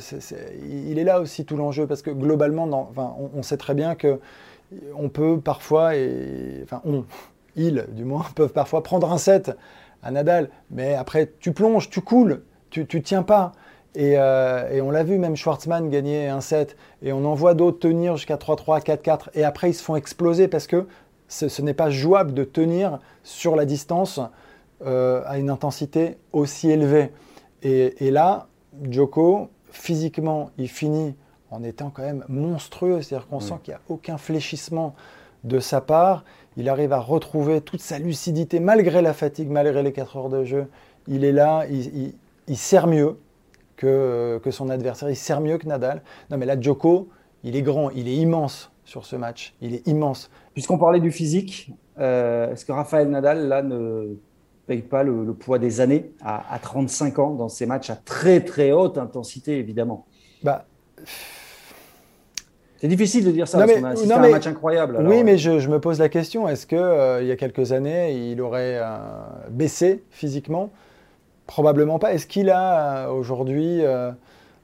il 0.67 1.00
est 1.00 1.05
là 1.05 1.22
aussi 1.22 1.46
tout 1.46 1.55
l'enjeu, 1.55 1.88
parce 1.88 2.01
que 2.01 2.10
globalement, 2.10 2.67
enfin, 2.89 3.13
on, 3.17 3.29
on, 3.38 3.43
sait 3.43 3.55
très 3.55 3.74
bien 3.74 3.96
que 3.96 4.19
on 4.98 5.08
peut 5.08 5.39
parfois, 5.39 5.96
et, 5.96 6.62
enfin, 6.63 6.81
on, 6.84 7.05
ils 7.55 7.86
du 7.91 8.03
moins, 8.03 8.25
peuvent 8.36 8.51
parfois 8.51 8.84
prendre 8.84 9.10
un 9.10 9.17
set 9.19 9.51
à 10.01 10.12
Nadal, 10.12 10.50
mais 10.72 10.96
après 10.96 11.31
tu 11.39 11.53
plonges, 11.53 11.89
tu 11.89 12.01
coules, 12.01 12.41
tu 12.72 12.81
ne 12.81 13.00
tiens 13.00 13.24
pas. 13.24 13.53
Euh, 13.98 14.69
et, 14.72 14.81
on 14.81 14.91
l'a 14.91 15.03
vu, 15.03 15.17
même 15.17 15.36
Schwartzmann 15.36 15.89
gagner 15.89 16.27
un 16.27 16.41
set, 16.41 16.75
et 17.01 17.12
on 17.12 17.25
en 17.25 17.34
voit 17.34 17.53
d'autres 17.53 17.79
tenir 17.79 18.17
jusqu'à 18.17 18.36
3-3, 18.36 18.84
4-4, 18.84 19.29
et 19.34 19.43
après 19.43 19.72
ils 19.72 19.74
se 19.74 19.84
font 19.84 19.96
exploser 19.96 20.48
parce 20.48 20.67
que 20.67 20.88
ce, 21.27 21.62
n'est 21.62 21.74
pas 21.74 21.89
jouable 21.89 22.34
de 22.34 22.43
tenir 22.43 23.00
sur 23.24 23.55
la 23.55 23.65
distance 23.65 24.19
euh, 24.86 25.22
à 25.25 25.38
une 25.38 25.50
intensité 25.50 26.17
aussi 26.34 26.69
élevée. 26.69 27.12
Et, 27.62 28.12
là, 28.12 28.48
Joko, 28.89 29.50
physiquement, 29.72 30.51
il 30.58 30.69
finit 30.69 31.15
en 31.51 31.63
étant 31.63 31.89
quand 31.89 32.03
même 32.03 32.24
monstrueux, 32.29 33.01
c'est-à-dire 33.01 33.27
qu'on 33.27 33.39
sent 33.39 33.55
qu'il 33.63 33.74
n'y 33.74 33.77
a 33.77 33.81
aucun 33.89 34.17
fléchissement 34.17 34.96
de 35.43 35.60
sa 35.60 35.81
part. 35.81 36.24
Il 36.58 36.69
arrive 36.69 36.93
à 36.93 37.00
retrouver 37.00 37.62
toute 37.62 37.81
sa 37.81 38.00
lucidité 38.00 38.60
malgré 38.60 39.01
la 39.01 39.13
fatigue, 39.13 39.50
malgré 39.50 39.84
les 39.84 39.91
4 39.91 40.17
heures 40.17 40.29
de 40.29 40.43
jeu. 40.43 40.67
Il 41.08 41.24
est 41.24 41.31
là, 41.31 41.65
il, 41.67 42.58
sert 42.58 42.88
mieux 42.88 43.17
que, 43.79 44.39
que, 44.43 44.51
son 44.51 44.69
adversaire, 44.69 45.09
il 45.09 45.15
sert 45.15 45.39
mieux 45.39 45.57
que 45.57 45.65
Nadal. 45.65 46.01
Non 46.29 46.38
mais 46.38 46.45
là, 46.45 46.59
Djoko, 46.59 47.09
il 47.43 47.55
est 47.55 47.62
grand, 47.62 47.89
il 47.91 48.09
est 48.09 48.15
immense 48.15 48.71
sur 48.83 49.05
ce 49.05 49.15
match, 49.15 49.55
il 49.62 49.74
est 49.74 49.88
immense. 49.88 50.29
Puisqu'on 50.53 50.77
parlait 50.77 51.00
du 51.00 51.12
physique, 51.12 51.71
euh, 52.00 52.51
est-ce 52.51 52.65
que 52.65 52.74
Raphaël 52.74 53.09
Nadal, 53.09 53.48
là, 53.48 53.62
ne 53.62 54.17
paye 54.67 54.81
pas 54.81 55.03
le, 55.03 55.33
poids 55.33 55.59
des 55.59 55.79
années 55.79 56.12
à, 56.21 56.53
à, 56.53 56.59
35 56.59 57.19
ans 57.19 57.31
dans 57.31 57.50
ces 57.50 57.65
matchs 57.65 57.89
à 57.89 57.95
très 57.95 58.41
très 58.41 58.71
haute 58.74 58.98
intensité, 58.98 59.57
évidemment? 59.57 60.05
Bah, 60.43 60.65
c'est 62.81 62.88
difficile 62.88 63.25
de 63.25 63.31
dire 63.31 63.48
ça, 63.48 63.59
parce 63.59 63.74
qu'on 63.74 63.83
a 63.83 63.89
assisté 63.89 64.13
à 64.13 64.21
un 64.21 64.29
match 64.29 64.48
incroyable. 64.48 64.98
oui, 65.05 65.24
mais 65.24 65.38
je, 65.38 65.69
me 65.69 65.79
pose 65.79 66.00
la 66.00 66.09
question, 66.09 66.48
est-ce 66.48 66.65
qu'il 66.65 66.77
euh, 66.77 67.21
il 67.21 67.27
y 67.27 67.31
a 67.31 67.36
quelques 67.36 67.71
années, 67.71 68.31
il 68.31 68.41
aurait 68.41 68.77
euh, 68.77 68.88
baissé 69.50 70.03
physiquement 70.12 70.71
Probablement 71.50 71.98
pas. 71.98 72.13
Est-ce 72.13 72.27
qu'il 72.27 72.51
a 72.51 73.08
euh, 73.08 73.12
aujourd'hui 73.12 73.84
euh, 73.84 74.12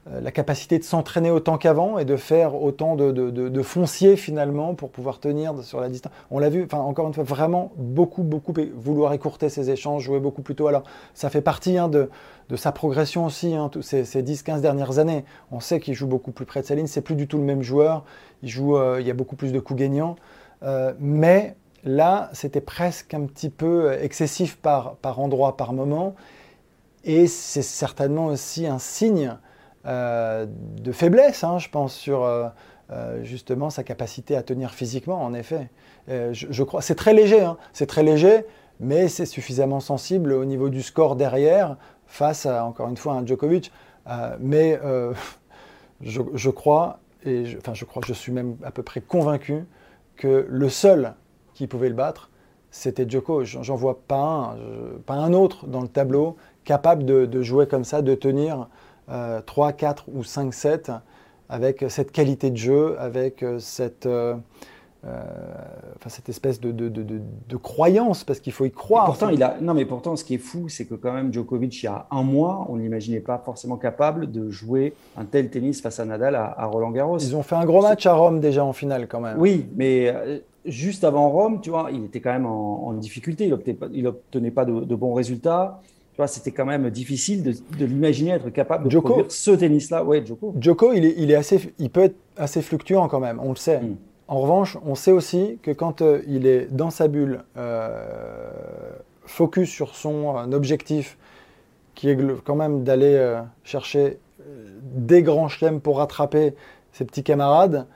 la 0.08 0.30
capacité 0.30 0.78
de 0.78 0.84
s'entraîner 0.84 1.32
autant 1.32 1.58
qu'avant 1.58 1.98
et 1.98 2.04
de 2.04 2.14
faire 2.14 2.54
autant 2.54 2.94
de, 2.94 3.62
foncier 3.62 4.14
finalement 4.14 4.76
pour 4.76 4.90
pouvoir 4.90 5.18
tenir 5.18 5.64
sur 5.64 5.80
la 5.80 5.88
distance? 5.88 6.12
On 6.30 6.38
l'a 6.38 6.48
vu, 6.48 6.68
encore 6.70 7.08
une 7.08 7.12
fois, 7.12 7.24
vraiment 7.24 7.72
beaucoup, 7.76 8.22
beaucoup 8.22 8.54
vouloir 8.76 9.12
écourter 9.14 9.48
ses 9.48 9.68
échanges, 9.70 10.04
jouer 10.04 10.20
beaucoup 10.20 10.42
plus 10.42 10.54
tôt. 10.54 10.68
Alors 10.68 10.84
ça 11.12 11.28
fait 11.28 11.40
partie 11.40 11.76
hein, 11.76 11.88
de, 11.88 12.08
sa 12.54 12.70
progression 12.70 13.24
aussi, 13.24 13.56
hein, 13.56 13.68
ces, 13.80 14.04
ces 14.04 14.22
10-15 14.22 14.60
dernières 14.60 15.00
années. 15.00 15.24
On 15.50 15.58
sait 15.58 15.80
qu'il 15.80 15.94
joue 15.94 16.06
beaucoup 16.06 16.30
plus 16.30 16.46
près 16.46 16.60
de 16.60 16.66
sa 16.66 16.76
ligne, 16.76 16.86
c'est 16.86 17.00
plus 17.00 17.16
du 17.16 17.26
tout 17.26 17.38
le 17.38 17.44
même 17.44 17.62
joueur, 17.62 18.04
il, 18.44 18.48
joue, 18.48 18.76
euh, 18.76 18.98
il 19.00 19.06
y 19.08 19.10
a 19.10 19.14
beaucoup 19.14 19.34
plus 19.34 19.50
de 19.50 19.58
coups 19.58 19.80
gagnants. 19.80 20.14
Euh, 20.62 20.92
mais 21.00 21.56
là, 21.82 22.30
c'était 22.32 22.60
presque 22.60 23.12
un 23.12 23.22
petit 23.22 23.50
peu 23.50 23.92
excessif 24.00 24.56
par 24.56 25.18
endroit, 25.18 25.56
par 25.56 25.72
moment. 25.72 26.14
Et 27.06 27.28
c'est 27.28 27.62
certainement 27.62 28.26
aussi 28.26 28.66
un 28.66 28.80
signe 28.80 29.36
euh, 29.86 30.44
de 30.48 30.90
faiblesse, 30.90 31.44
hein, 31.44 31.58
je 31.58 31.68
pense, 31.68 31.94
sur 31.94 32.24
euh, 32.24 32.48
euh, 32.90 33.22
justement 33.22 33.70
sa 33.70 33.84
capacité 33.84 34.36
à 34.36 34.42
tenir 34.42 34.74
physiquement, 34.74 35.22
en 35.22 35.32
effet. 35.32 35.70
Je, 36.08 36.62
crois, 36.64 36.82
c'est 36.82 36.96
très 36.96 37.14
léger, 37.14 37.40
hein, 37.40 37.56
c'est 37.72 37.86
très 37.86 38.02
léger, 38.02 38.44
mais 38.80 39.06
c'est 39.08 39.26
suffisamment 39.26 39.80
sensible 39.80 40.32
au 40.32 40.44
niveau 40.44 40.68
du 40.68 40.82
score 40.82 41.14
derrière 41.14 41.76
face 42.06 42.44
à, 42.44 42.64
encore 42.64 42.88
une 42.88 42.96
fois, 42.96 43.14
un 43.14 43.24
Djokovic. 43.24 43.72
mais 44.40 44.78
je, 46.00 46.50
crois, 46.50 46.98
je, 47.24 47.56
enfin 47.58 47.74
je 47.74 47.84
crois, 47.84 48.02
je 48.04 48.12
suis 48.12 48.32
même 48.32 48.56
à 48.64 48.72
peu 48.72 48.82
près 48.82 49.00
convaincu 49.00 49.64
que 50.16 50.46
le 50.48 50.68
seul 50.68 51.14
qui 51.54 51.66
pouvait 51.66 51.88
le 51.88 51.94
battre, 51.94 52.30
c'était 52.70 53.08
Djoko. 53.08 53.44
J'en 53.44 53.74
vois 53.74 54.00
pas 54.06 54.56
un 55.08 55.32
autre 55.32 55.66
dans 55.66 55.80
le 55.80 55.88
tableau 55.88 56.36
capable 56.66 57.06
de, 57.06 57.24
de 57.24 57.42
jouer 57.42 57.66
comme 57.66 57.84
ça, 57.84 58.02
de 58.02 58.14
tenir 58.14 58.68
3, 59.06 59.68
euh, 59.68 59.72
4 59.72 60.04
ou 60.12 60.22
5 60.22 60.52
sets 60.52 60.90
avec 61.48 61.84
cette 61.88 62.10
qualité 62.10 62.50
de 62.50 62.56
jeu, 62.56 62.96
avec 62.98 63.44
euh, 63.44 63.60
cette, 63.60 64.04
euh, 64.06 64.34
enfin, 65.04 66.08
cette 66.08 66.28
espèce 66.28 66.60
de, 66.60 66.72
de, 66.72 66.88
de, 66.88 67.56
croyance, 67.56 68.24
parce 68.24 68.40
qu'il 68.40 68.52
faut 68.52 68.64
y 68.64 68.72
croire. 68.72 69.06
pourtant, 69.06 69.28
il 69.28 69.40
a... 69.44 69.56
Non, 69.60 69.74
mais 69.74 69.84
pourtant, 69.84 70.16
ce 70.16 70.24
qui 70.24 70.34
est 70.34 70.38
fou, 70.38 70.68
c'est 70.68 70.86
que 70.86 70.96
quand 70.96 71.12
même 71.12 71.32
Djokovic, 71.32 71.80
il 71.82 71.86
y 71.86 71.88
a 71.88 72.06
un 72.10 72.24
mois, 72.24 72.66
on 72.68 72.78
n'imaginait 72.78 73.20
pas 73.20 73.38
forcément 73.38 73.76
capable 73.76 74.32
de 74.32 74.50
jouer 74.50 74.94
un 75.16 75.24
tel 75.24 75.48
tennis 75.48 75.80
face 75.80 76.00
à 76.00 76.04
Nadal 76.04 76.34
à, 76.34 76.66
Roland 76.66 76.90
Garros. 76.90 77.18
Ils 77.18 77.36
ont 77.36 77.44
fait 77.44 77.54
un 77.54 77.64
gros 77.64 77.82
match 77.82 78.04
à 78.06 78.14
Rome 78.14 78.40
déjà 78.40 78.64
en 78.64 78.72
finale 78.72 79.06
quand 79.06 79.20
même. 79.20 79.38
Oui, 79.38 79.66
mais 79.76 80.12
juste 80.64 81.04
avant 81.04 81.30
Rome, 81.30 81.60
tu 81.60 81.70
vois, 81.70 81.90
il 81.92 82.04
était 82.04 82.20
quand 82.20 82.32
même 82.32 82.46
en, 82.46 82.92
difficulté, 82.94 83.44
il 83.44 83.50
n'obtenait 84.02 84.50
pas, 84.50 84.64
pas 84.64 84.70
de, 84.70 84.94
bons 84.96 85.14
résultats 85.14 85.80
c'était 86.26 86.50
quand 86.50 86.64
même 86.64 86.88
difficile 86.88 87.42
de, 87.42 87.84
l'imaginer 87.84 88.30
être 88.30 88.48
capable 88.48 88.88
de 88.88 88.98
produire 88.98 89.30
ce 89.30 89.50
tennis-là. 89.50 90.02
Ouais, 90.02 90.24
Joko. 90.24 90.54
Joko, 90.58 90.92
il, 90.94 91.04
est, 91.04 91.14
il, 91.18 91.30
est 91.30 91.34
assez, 91.34 91.74
il 91.78 91.90
peut 91.90 92.04
être 92.04 92.16
assez 92.36 92.62
fluctuant 92.62 93.08
quand 93.08 93.20
même, 93.20 93.38
on 93.42 93.50
le 93.50 93.56
sait. 93.56 93.80
Hmm. 93.80 93.96
En 94.28 94.40
revanche, 94.40 94.76
on 94.84 94.94
sait 94.94 95.12
aussi 95.12 95.58
que 95.62 95.70
quand 95.70 96.02
euh, 96.02 96.20
il 96.26 96.46
est 96.46 96.66
dans 96.74 96.90
sa 96.90 97.06
bulle, 97.06 97.44
euh, 97.56 98.90
focus 99.24 99.70
sur 99.70 99.94
son 99.94 100.36
euh, 100.36 100.56
objectif, 100.56 101.18
qui 101.94 102.08
est 102.08 102.18
quand 102.44 102.56
même 102.56 102.84
d'aller 102.84 103.40
chercher 103.64 104.18
des 104.92 105.22
grands 105.22 105.48
chelems 105.48 105.80
pour 105.80 105.96
rattraper 105.96 106.54
ses 106.92 107.06
petits 107.06 107.22
camarades, 107.22 107.86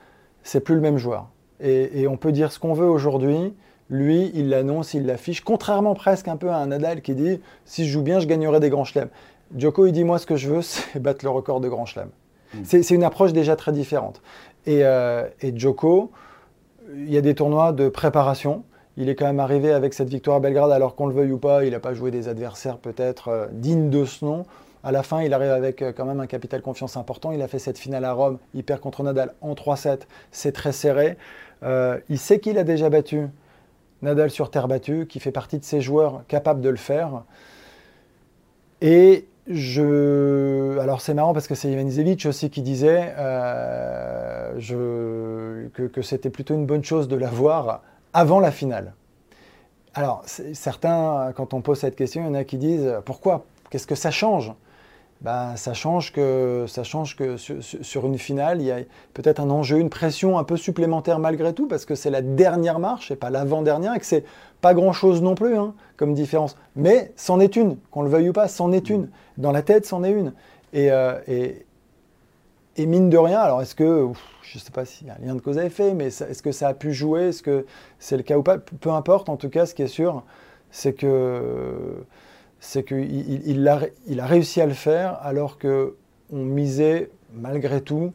c'est 0.43 0.61
plus 0.61 0.75
le 0.75 0.81
même 0.81 0.97
joueur. 0.97 1.29
Et, 1.61 2.01
et 2.01 2.09
on 2.09 2.17
peut 2.17 2.33
dire 2.33 2.51
ce 2.51 2.59
qu'on 2.59 2.73
veut 2.73 2.89
aujourd'hui, 2.89 3.53
lui, 3.91 4.31
il 4.35 4.49
l'annonce, 4.49 4.95
il 4.95 5.05
l'affiche, 5.05 5.41
contrairement 5.41 5.95
presque 5.95 6.29
un 6.29 6.37
peu 6.37 6.49
à 6.49 6.57
un 6.57 6.67
Nadal 6.67 7.03
qui 7.03 7.15
dit 7.15 7.41
si 7.65 7.85
je 7.85 7.93
joue 7.93 8.03
bien, 8.03 8.21
je 8.21 8.27
gagnerai 8.27 8.61
des 8.61 8.71
grands 8.71 8.85
chelems. 8.85 9.11
Djoko, 9.57 9.87
il 9.87 9.93
dit 9.93 10.05
moi, 10.05 10.19
ce 10.19 10.27
que 10.27 10.37
je 10.37 10.49
veux, 10.49 10.63
c'est 10.63 11.01
battre 11.01 11.25
le 11.25 11.31
record 11.31 11.61
de 11.61 11.69
grands 11.69 11.87
chelems. 11.87 12.11
Hmm. 12.55 12.61
C'est 12.65 12.91
une 12.91 13.05
approche 13.05 13.33
déjà 13.33 13.57
très 13.57 13.73
différente. 13.73 14.23
Et, 14.67 14.85
euh, 14.85 15.27
et, 15.41 15.53
Djoko, 15.57 16.13
il 16.95 17.13
y 17.13 17.17
a 17.17 17.21
des 17.21 17.35
tournois 17.35 17.73
de 17.73 17.89
préparation. 17.89 18.65
Il 18.97 19.09
est 19.09 19.15
quand 19.15 19.27
même 19.27 19.41
arrivé 19.41 19.73
avec 19.73 19.95
cette 19.95 20.09
victoire 20.09 20.37
à 20.37 20.41
Belgrade, 20.41 20.71
alors 20.71 20.95
qu'on 20.95 21.07
le 21.07 21.15
veuille 21.15 21.33
ou 21.33 21.39
pas, 21.39 21.65
il 21.65 21.71
n'a 21.73 21.81
pas 21.81 21.95
joué 21.95 22.11
des 22.11 22.29
adversaires 22.29 22.79
peut-être 22.79 23.29
euh, 23.29 23.47
dignes 23.53 23.91
de 23.91 24.05
ce 24.05 24.25
nom. 24.25 24.45
À 24.83 24.93
la 24.93 25.03
fin, 25.03 25.23
il 25.23 25.35
arrive 25.35 25.51
avec 25.51 25.83
euh, 25.83 25.93
quand 25.93 26.05
même 26.05 26.21
un 26.21 26.27
capital 26.27 26.63
confiance 26.63 26.97
important. 26.97 27.33
Il 27.33 27.43
a 27.43 27.49
fait 27.49 27.59
cette 27.59 27.79
finale 27.79 28.05
à 28.05 28.13
Rome, 28.13 28.39
il 28.55 28.63
perd 28.63 28.81
contre 28.81 29.03
Nadal 29.03 29.35
en 29.41 29.55
3-7. 29.55 30.03
C'est 30.31 30.53
très 30.53 30.73
serré. 30.73 31.17
il 31.63 32.19
sait 32.19 32.39
qu'il 32.39 32.57
a 32.57 32.65
déjà 32.65 32.89
battu 32.89 33.29
Nadal 34.03 34.31
sur 34.31 34.51
terre 34.51 34.69
battue, 34.69 35.07
qui 35.07 35.21
fait 35.21 35.33
partie 35.33 35.59
de 35.59 35.65
ces 35.65 35.81
joueurs 35.81 36.23
capables 36.29 36.61
de 36.61 36.69
le 36.69 36.77
faire. 36.77 37.25
Et 38.81 39.27
je... 39.47 40.79
Alors 40.79 41.01
c'est 41.01 41.15
marrant 41.15 41.33
parce 41.33 41.49
que 41.49 41.55
c'est 41.55 41.71
Ivanisevic 41.71 42.25
aussi 42.27 42.51
qui 42.51 42.63
disait 42.63 43.15
euh, 43.19 44.59
que 45.73 46.03
c'était 46.03 46.31
plutôt 46.31 46.55
une 46.55 46.67
bonne 46.67 46.85
chose 46.85 47.09
de 47.09 47.17
l'avoir 47.17 47.83
avant 48.13 48.41
la 48.41 48.51
finale. 48.51 48.95
Alors 49.95 50.23
certains, 50.27 51.33
quand 51.35 51.53
on 51.53 51.63
pose 51.63 51.79
cette 51.81 51.97
question, 51.97 52.23
il 52.23 52.27
y 52.27 52.31
en 52.31 52.35
a 52.35 52.45
qui 52.45 52.59
disent 52.59 52.95
pourquoi? 53.05 53.45
Qu'est-ce 53.71 53.87
que 53.87 53.95
ça 53.95 54.11
change? 54.11 54.53
Ben, 55.21 55.55
ça 55.57 55.75
change 55.75 56.13
que, 56.13 56.65
ça 56.67 56.83
change 56.83 57.15
que 57.15 57.37
sur, 57.37 58.07
une 58.07 58.17
finale, 58.17 58.63
il 58.63 58.67
y 58.67 58.71
a 58.71 58.79
peut-être 59.13 59.39
un 59.39 59.51
enjeu, 59.51 59.79
une 59.79 59.91
pression 59.91 60.39
un 60.39 60.45
peu 60.45 60.57
supplémentaire 60.57 61.19
malgré 61.19 61.53
tout, 61.53 61.69
parce 61.69 61.85
que 61.85 61.95
c'est 61.95 62.09
la 62.09 62.23
dernière 62.23 62.79
marche 62.79 63.11
et 63.11 63.17
pas 63.17 63.29
l'avant-dernière, 63.29 63.95
et 63.95 63.99
que 63.99 64.07
c'est 64.07 64.25
pas 64.63 64.73
grand-chose 64.73 65.21
non 65.21 65.35
plus 65.35 65.59
hein, 65.59 65.75
comme 65.99 66.15
différence. 66.15 66.57
Mais 66.75 67.13
c'en 67.17 67.39
est 67.39 67.57
une, 67.57 67.77
qu'on 67.91 68.03
le 68.03 68.09
veuille 68.09 68.31
ou 68.31 68.33
pas, 68.33 68.49
c'en 68.49 68.73
est 68.73 68.89
une. 68.89 69.11
Dans 69.37 69.53
la 69.53 69.61
tête, 69.61 69.85
c'en 69.85 70.05
est 70.05 70.11
une. 70.13 70.33
Et, 70.73 70.91
euh, 70.91 71.19
et, 71.27 71.67
mine 72.87 73.11
de 73.11 73.19
rien, 73.19 73.41
alors 73.41 73.61
est-ce 73.61 73.75
que, 73.75 74.09
je 74.43 74.57
ne 74.57 74.63
sais 74.63 74.71
pas 74.71 74.87
s'il 74.87 75.07
y 75.07 75.11
a 75.11 75.17
un 75.21 75.27
lien 75.27 75.35
de 75.35 75.41
cause 75.41 75.59
à 75.59 75.67
effet, 75.67 75.93
mais 75.93 76.07
est-ce 76.07 76.43
que 76.43 76.51
ça 76.51 76.69
a 76.69 76.75
pu 76.75 76.95
jouer 76.95 77.29
Est-ce 77.29 77.43
que 77.43 77.67
c'est 77.99 78.17
le 78.17 78.23
cas 78.23 78.39
ou 78.39 78.43
pas? 78.43 78.57
Peu 78.57 78.91
importe, 78.91 79.29
en 79.29 79.37
tout 79.37 79.51
cas, 79.51 79.67
ce 79.67 79.75
qui 79.75 79.83
est 79.83 79.87
sûr, 79.87 80.23
c'est 80.71 80.95
que 80.95 82.07
c'est 82.61 82.85
qu'il 82.85 83.47
il, 83.47 83.67
a, 83.69 83.81
il 84.07 84.21
a, 84.21 84.27
réussi 84.27 84.61
à 84.61 84.67
le 84.67 84.75
faire 84.75 85.19
alors 85.23 85.59
qu'on 85.59 85.93
misait 86.31 87.11
malgré 87.33 87.81
tout 87.81 88.13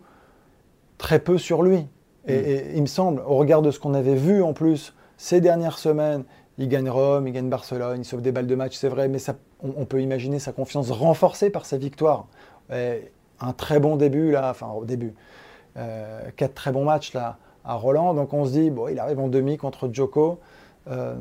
très 0.97 1.19
peu 1.19 1.37
sur 1.37 1.63
lui. 1.63 1.79
Mm. 1.79 2.29
Et, 2.29 2.71
il 2.75 2.81
me 2.81 2.87
semble, 2.87 3.21
au 3.25 3.35
regard 3.35 3.61
de 3.61 3.71
ce 3.71 3.79
qu'on 3.79 3.93
avait 3.93 4.15
vu 4.15 4.41
en 4.41 4.53
plus 4.53 4.93
ces 5.17 5.41
dernières 5.41 5.77
semaines, 5.77 6.23
il 6.57 6.69
gagne 6.69 6.89
Rome, 6.89 7.27
il 7.27 7.33
gagne 7.33 7.49
Barcelone, 7.49 7.99
il 7.99 8.05
sauve 8.05 8.21
des 8.21 8.31
balles 8.31 8.47
de 8.47 8.55
match, 8.55 8.75
c'est 8.75 8.87
vrai, 8.87 9.07
mais 9.07 9.19
ça, 9.19 9.35
on, 9.61 9.85
peut 9.85 10.01
imaginer 10.01 10.39
sa 10.39 10.53
confiance 10.53 10.89
renforcée 10.91 11.49
par 11.49 11.65
sa 11.65 11.77
victoire. 11.77 12.27
un 12.69 13.53
très 13.53 13.79
bon 13.79 13.97
début, 13.97 14.31
là, 14.31 14.49
enfin 14.51 14.67
au 14.67 14.85
début, 14.85 15.13
euh, 15.77 16.21
quatre 16.37 16.53
très 16.53 16.71
bons 16.71 16.85
matchs 16.85 17.13
là, 17.13 17.37
à 17.65 17.75
Roland. 17.75 18.13
Donc 18.13 18.33
on 18.33 18.45
se 18.45 18.51
dit, 18.51 18.69
bon, 18.69 18.87
il 18.87 18.99
arrive 18.99 19.19
en 19.19 19.27
demi 19.27 19.57
contre 19.57 19.89
Djoko. 19.91 20.39
Euh, 20.87 21.15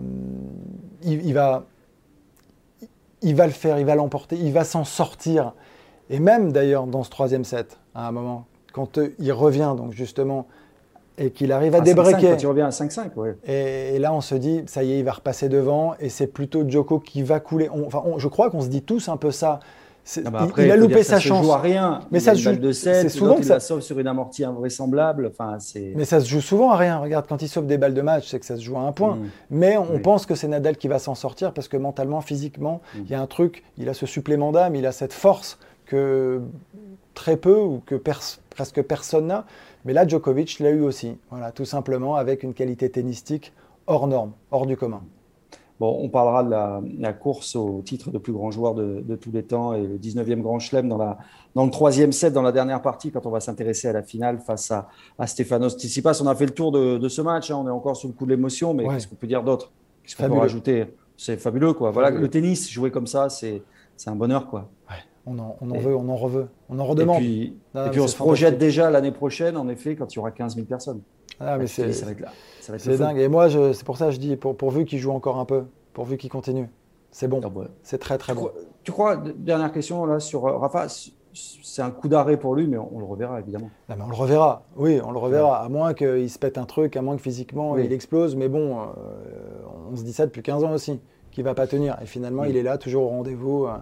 il, 1.02 1.32
va, 1.32 1.64
il 3.24 3.34
va 3.34 3.46
le 3.46 3.52
faire, 3.52 3.78
il 3.78 3.86
va 3.86 3.96
l'emporter, 3.96 4.36
il 4.36 4.52
va 4.52 4.64
s'en 4.64 4.84
sortir. 4.84 5.52
Et 6.10 6.20
même 6.20 6.52
d'ailleurs 6.52 6.86
dans 6.86 7.02
ce 7.02 7.10
troisième 7.10 7.44
set, 7.44 7.78
à 7.94 8.06
un 8.06 8.12
moment, 8.12 8.46
quand 8.72 8.98
euh, 8.98 9.14
il 9.18 9.32
revient 9.32 9.74
donc 9.76 9.92
justement 9.92 10.46
et 11.16 11.30
qu'il 11.30 11.52
arrive 11.52 11.74
à. 11.74 11.78
Quand 11.78 12.42
il 12.42 12.46
revient 12.46 12.62
à 12.62 12.70
5-5, 12.70 13.10
oui. 13.16 13.30
Et, 13.46 13.98
là, 13.98 14.12
on 14.12 14.20
se 14.20 14.34
dit, 14.34 14.62
ça 14.66 14.82
y 14.82 14.92
est, 14.92 14.98
il 14.98 15.04
va 15.04 15.12
repasser 15.12 15.48
devant, 15.48 15.94
et 16.00 16.08
c'est 16.08 16.26
plutôt 16.26 16.68
Djoko 16.68 16.98
qui 16.98 17.22
va 17.22 17.40
couler. 17.40 17.68
enfin, 17.68 18.02
je 18.16 18.28
crois 18.28 18.50
qu'on 18.50 18.60
se 18.60 18.68
dit 18.68 18.82
tous 18.82 19.08
un 19.08 19.16
peu 19.16 19.30
ça. 19.30 19.60
Ah 20.24 20.30
bah 20.30 20.48
il, 20.58 20.70
a 20.70 20.76
loupé 20.76 21.02
sa 21.02 21.18
chance. 21.18 21.38
Ça 21.38 21.42
se 21.42 21.46
joue 21.46 21.52
à 21.52 21.60
rien. 21.60 22.00
Mais 22.10 22.20
ça 22.20 22.34
se 22.34 22.40
joue 22.40 22.56
de 22.56 22.72
7, 22.72 23.02
c'est 23.02 23.08
souvent 23.08 23.36
que 23.36 23.44
ça 23.44 23.58
sauve 23.58 23.80
sur 23.80 23.98
une 23.98 24.06
amortie 24.06 24.44
invraisemblable. 24.44 25.30
Enfin, 25.32 25.58
mais 25.96 26.04
ça 26.04 26.20
se 26.20 26.28
joue 26.28 26.42
souvent 26.42 26.70
à 26.72 26.76
rien. 26.76 26.98
Regarde, 26.98 27.26
quand 27.26 27.40
il 27.40 27.48
sauve 27.48 27.66
des 27.66 27.78
balles 27.78 27.94
de 27.94 28.02
match, 28.02 28.28
c'est 28.28 28.38
que 28.38 28.46
ça 28.46 28.56
se 28.56 28.62
joue 28.62 28.76
à 28.76 28.80
un 28.80 28.92
point. 28.92 29.16
Mm. 29.16 29.30
Mais 29.50 29.76
on 29.78 29.98
pense 29.98 30.26
que 30.26 30.34
c'est 30.34 30.48
Nadal 30.48 30.76
qui 30.76 30.88
va 30.88 30.98
s'en 30.98 31.14
sortir 31.14 31.52
parce 31.52 31.68
que 31.68 31.76
mentalement, 31.76 32.20
physiquement, 32.20 32.82
mm. 32.94 32.98
il 33.04 33.10
y 33.10 33.14
a 33.14 33.20
un 33.20 33.26
truc. 33.26 33.64
Il 33.78 33.88
a 33.88 33.94
ce 33.94 34.04
supplément 34.04 34.52
d'âme, 34.52 34.74
il 34.74 34.86
a 34.86 34.92
cette 34.92 35.14
force 35.14 35.58
que 35.86 36.42
très 37.14 37.36
peu 37.36 37.58
ou 37.58 37.82
que 37.86 37.94
presque 37.94 38.82
personne 38.82 39.28
n'a. 39.28 39.46
Mais 39.86 39.94
là, 39.94 40.06
Djokovic 40.06 40.60
l'a 40.60 40.70
eu 40.70 40.80
aussi. 40.80 41.16
Voilà, 41.30 41.50
tout 41.50 41.64
simplement 41.64 42.16
avec 42.16 42.42
une 42.42 42.52
qualité 42.52 42.90
tennistique 42.90 43.52
hors 43.86 44.06
norme, 44.06 44.32
hors 44.50 44.66
du 44.66 44.76
commun. 44.76 45.02
Bon, 45.80 45.98
on 46.00 46.08
parlera 46.08 46.44
de 46.44 47.02
la, 47.02 47.12
course 47.12 47.56
au 47.56 47.82
titre 47.84 48.12
de 48.12 48.18
plus 48.18 48.32
grand 48.32 48.52
joueur 48.52 48.74
de, 48.74 49.16
tous 49.16 49.32
les 49.32 49.42
temps 49.42 49.74
et 49.74 49.84
le 49.84 49.98
19e 49.98 50.40
Grand 50.40 50.60
Chelem 50.60 50.88
dans, 50.88 50.98
la, 50.98 51.18
dans 51.56 51.64
le 51.64 51.70
troisième 51.70 52.12
set, 52.12 52.32
dans 52.32 52.42
la 52.42 52.52
dernière 52.52 52.80
partie, 52.80 53.10
quand 53.10 53.26
on 53.26 53.30
va 53.30 53.40
s'intéresser 53.40 53.88
à 53.88 53.92
la 53.92 54.02
finale 54.02 54.38
face 54.38 54.70
à, 54.70 54.88
à 55.18 55.26
Stefanos 55.26 55.76
Tsitsipas. 55.76 56.20
On 56.22 56.28
a 56.28 56.34
fait 56.36 56.46
le 56.46 56.52
tour 56.52 56.70
de, 56.70 57.08
ce 57.08 57.22
match, 57.22 57.50
hein. 57.50 57.56
on 57.56 57.66
est 57.66 57.72
encore 57.72 57.96
sous 57.96 58.06
le 58.06 58.12
coup 58.12 58.24
de 58.24 58.30
l'émotion, 58.30 58.72
mais 58.72 58.86
qu'est-ce 58.86 59.08
qu'on 59.08 59.16
peut 59.16 59.26
dire 59.26 59.42
d'autre? 59.42 59.72
Qu'est-ce 60.04 60.16
qu'on 60.16 60.28
peut 60.28 60.38
rajouter? 60.38 60.86
C'est 61.16 61.36
fabuleux, 61.38 61.72
quoi. 61.72 61.90
Voilà, 61.90 62.10
le 62.10 62.28
tennis, 62.28 62.70
jouer 62.70 62.92
comme 62.92 63.08
ça, 63.08 63.28
c'est 63.28 63.62
un 64.06 64.16
bonheur, 64.16 64.48
quoi. 64.48 64.70
On 65.26 65.38
en, 65.38 65.56
on 65.62 65.70
en 65.70 65.78
veut, 65.78 65.96
on 65.96 66.08
en 66.10 66.16
reveut, 66.16 66.48
on 66.68 66.78
en 66.78 66.84
redemande. 66.84 67.22
Et 67.22 67.52
puis, 67.90 68.00
on 68.00 68.06
se 68.06 68.16
projette 68.16 68.58
déjà 68.58 68.90
l'année 68.90 69.12
prochaine, 69.12 69.56
en 69.56 69.68
effet, 69.68 69.96
quand 69.96 70.12
il 70.12 70.16
y 70.16 70.18
aura 70.20 70.30
15 70.30 70.54
000 70.54 70.66
personnes. 70.66 71.00
Ah, 71.40 71.58
mais 71.58 71.66
c'est, 71.66 71.92
ça 71.92 72.06
va 72.06 72.12
être 72.12 72.20
là. 72.20 72.32
C'est 72.60 72.98
dingue. 72.98 73.18
Et 73.18 73.28
moi, 73.28 73.48
c'est 73.50 73.84
pour 73.84 73.96
ça 73.96 74.06
que 74.06 74.12
je 74.12 74.18
dis, 74.18 74.36
pour, 74.36 74.56
pourvu 74.56 74.84
qu'il 74.84 74.98
joue 74.98 75.12
encore 75.12 75.38
un 75.38 75.44
peu, 75.44 75.64
pourvu 75.92 76.16
qu'il 76.16 76.30
continue. 76.30 76.68
C'est 77.10 77.28
bon. 77.28 77.40
Ah 77.44 77.48
c'est 77.84 77.98
très, 77.98 78.18
très 78.18 78.34
bon. 78.34 78.50
tu 78.82 78.90
crois, 78.90 79.16
dernière 79.16 79.70
question 79.72 80.04
là 80.04 80.18
sur 80.18 80.46
euh, 80.46 80.56
Rafa, 80.56 80.88
c'est 81.32 81.82
un 81.82 81.92
coup 81.92 82.08
d'arrêt 82.08 82.36
pour 82.36 82.56
lui, 82.56 82.66
mais 82.66 82.76
on, 82.76 82.98
le 82.98 83.04
reverra 83.04 83.38
évidemment. 83.38 83.70
mais 83.88 83.94
on 84.04 84.08
le 84.08 84.14
reverra, 84.14 84.64
oui, 84.76 85.00
on 85.04 85.12
le 85.12 85.18
reverra, 85.18 85.62
à 85.62 85.68
moins 85.68 85.94
qu'il 85.94 86.28
se 86.28 86.40
pète 86.40 86.58
un 86.58 86.64
truc, 86.64 86.96
à 86.96 87.02
moins 87.02 87.16
que 87.16 87.22
physiquement 87.22 87.76
il 87.78 87.92
explose. 87.92 88.34
Mais 88.34 88.48
bon, 88.48 88.80
euh, 88.80 88.84
on 89.92 89.96
se 89.96 90.02
dit 90.02 90.12
ça 90.12 90.26
depuis 90.26 90.42
15 90.42 90.64
ans 90.64 90.72
aussi, 90.72 91.00
qu'il 91.30 91.44
va 91.44 91.54
pas 91.54 91.68
tenir. 91.68 91.96
Et 92.02 92.06
finalement, 92.06 92.42
il 92.44 92.56
est 92.56 92.64
là, 92.64 92.78
toujours 92.78 93.04
au 93.04 93.08
rendez-vous. 93.08 93.66
Euh. 93.66 93.76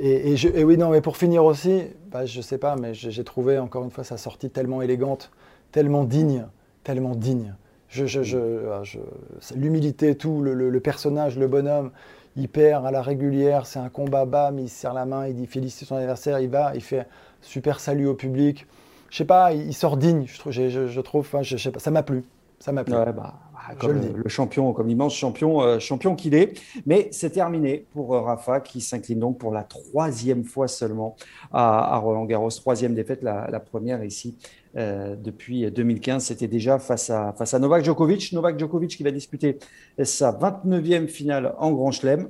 Et, 0.00 0.34
et, 0.34 0.64
oui, 0.64 0.76
non, 0.76 0.90
mais 0.90 1.02
pour 1.02 1.16
finir 1.16 1.44
aussi, 1.44 1.84
bah, 2.10 2.24
je 2.24 2.40
sais 2.40 2.58
pas, 2.58 2.74
mais 2.74 2.94
j'ai 2.94 3.22
trouvé 3.22 3.58
encore 3.58 3.84
une 3.84 3.90
fois 3.90 4.02
sa 4.02 4.16
sortie 4.16 4.50
tellement 4.50 4.82
élégante, 4.82 5.30
tellement 5.72 6.04
digne, 6.04 6.46
tellement 6.84 7.14
digne. 7.14 7.54
Je, 7.88 8.04
ah, 8.70 8.82
L'humilité, 9.56 10.14
tout, 10.14 10.42
le, 10.42 10.80
personnage, 10.80 11.36
le 11.36 11.48
bonhomme, 11.48 11.90
il 12.36 12.48
perd 12.48 12.86
à 12.86 12.90
la 12.92 13.02
régulière, 13.02 13.66
c'est 13.66 13.80
un 13.80 13.88
combat, 13.88 14.24
bam, 14.24 14.58
il 14.58 14.68
serre 14.68 14.94
la 14.94 15.04
main, 15.04 15.26
il 15.26 15.34
dit 15.34 15.46
félicite 15.46 15.88
son 15.88 15.96
adversaire, 15.96 16.38
il 16.38 16.48
va, 16.48 16.72
il 16.74 16.82
fait 16.82 17.06
super 17.42 17.80
salut 17.80 18.06
au 18.06 18.14
public. 18.14 18.66
Je 19.10 19.16
sais 19.16 19.24
pas, 19.24 19.52
il, 19.52 19.74
sort 19.74 19.96
digne, 19.96 20.24
je, 20.26 20.38
trouve, 20.38 20.52
je, 20.52 21.00
trouve 21.00 21.28
je, 21.42 21.56
sais 21.56 21.72
pas, 21.72 21.80
ça 21.80 21.90
m'a 21.90 22.04
plu. 22.04 22.22
Ça 22.60 22.70
m'a 22.70 22.84
plu. 22.84 22.92
bah, 22.92 23.12
bah 23.12 23.34
comme 23.78 24.00
le, 24.00 24.28
champion, 24.28 24.72
comme 24.72 24.86
l'immense 24.86 25.14
champion, 25.14 25.60
euh, 25.60 25.78
champion 25.80 26.14
qu'il 26.14 26.34
est. 26.34 26.60
Mais 26.86 27.08
c'est 27.10 27.30
terminé 27.30 27.86
pour 27.92 28.14
euh, 28.14 28.20
Rafa 28.20 28.60
qui 28.60 28.80
s'incline 28.80 29.18
donc 29.18 29.38
pour 29.38 29.52
la 29.52 29.64
troisième 29.64 30.44
fois 30.44 30.68
seulement 30.68 31.16
à, 31.52 31.96
Roland 31.98 32.24
Garros. 32.24 32.50
Troisième 32.50 32.94
défaite, 32.94 33.22
la 33.22 33.60
première 33.60 34.04
ici 34.04 34.36
euh, 34.76 35.16
depuis 35.16 35.70
2015, 35.70 36.24
c'était 36.24 36.46
déjà 36.46 36.78
face 36.78 37.10
à, 37.10 37.32
face 37.36 37.54
à 37.54 37.58
Novak 37.58 37.84
Djokovic. 37.84 38.32
Novak 38.32 38.58
Djokovic 38.58 38.96
qui 38.96 39.02
va 39.02 39.10
disputer 39.10 39.58
sa 40.02 40.32
29e 40.32 41.08
finale 41.08 41.54
en 41.58 41.72
Grand 41.72 41.90
Chelem. 41.90 42.28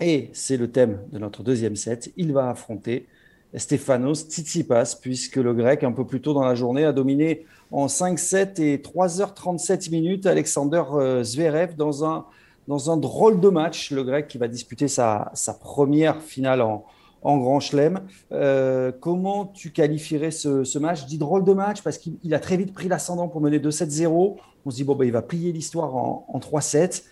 Et 0.00 0.30
c'est 0.32 0.56
le 0.56 0.70
thème 0.70 1.00
de 1.12 1.18
notre 1.18 1.42
deuxième 1.42 1.76
set. 1.76 2.12
Il 2.16 2.32
va 2.32 2.50
affronter 2.50 3.06
Stefanos 3.54 4.26
Tsitsipas, 4.28 4.98
puisque 5.00 5.36
le 5.36 5.54
grec, 5.54 5.84
un 5.84 5.92
peu 5.92 6.06
plus 6.06 6.20
tôt 6.20 6.34
dans 6.34 6.44
la 6.44 6.54
journée, 6.54 6.84
a 6.84 6.92
dominé 6.92 7.44
en 7.70 7.86
5-7 7.86 8.60
et 8.60 8.78
3h37 8.78 9.90
minutes 9.90 10.26
Alexander 10.26 10.82
euh, 10.92 11.22
Zverev 11.22 11.76
dans 11.76 12.04
un, 12.04 12.26
dans 12.68 12.90
un 12.90 12.96
drôle 12.96 13.40
de 13.40 13.48
match. 13.48 13.92
Le 13.92 14.02
grec 14.02 14.28
qui 14.28 14.38
va 14.38 14.48
disputer 14.48 14.88
sa, 14.88 15.30
sa 15.34 15.54
première 15.54 16.20
finale 16.22 16.62
en, 16.62 16.84
en 17.22 17.38
Grand 17.38 17.60
Chelem. 17.60 18.00
Euh, 18.32 18.92
comment 19.00 19.46
tu 19.46 19.70
qualifierais 19.70 20.30
ce, 20.30 20.78
match? 20.78 21.06
Dit 21.06 21.18
drôle 21.18 21.44
de 21.44 21.52
match 21.52 21.82
parce 21.82 21.98
qu'il 21.98 22.34
a 22.34 22.38
très 22.38 22.56
vite 22.56 22.72
pris 22.72 22.88
l'ascendant 22.88 23.28
pour 23.28 23.40
mener 23.40 23.58
2-7-0. 23.58 24.36
On 24.64 24.70
se 24.70 24.76
dit, 24.76 24.84
bon, 24.84 24.94
ben, 24.94 25.04
il 25.04 25.12
va 25.12 25.22
plier 25.22 25.52
l'histoire 25.52 25.94
en, 25.94 26.38
3-7. 26.38 27.04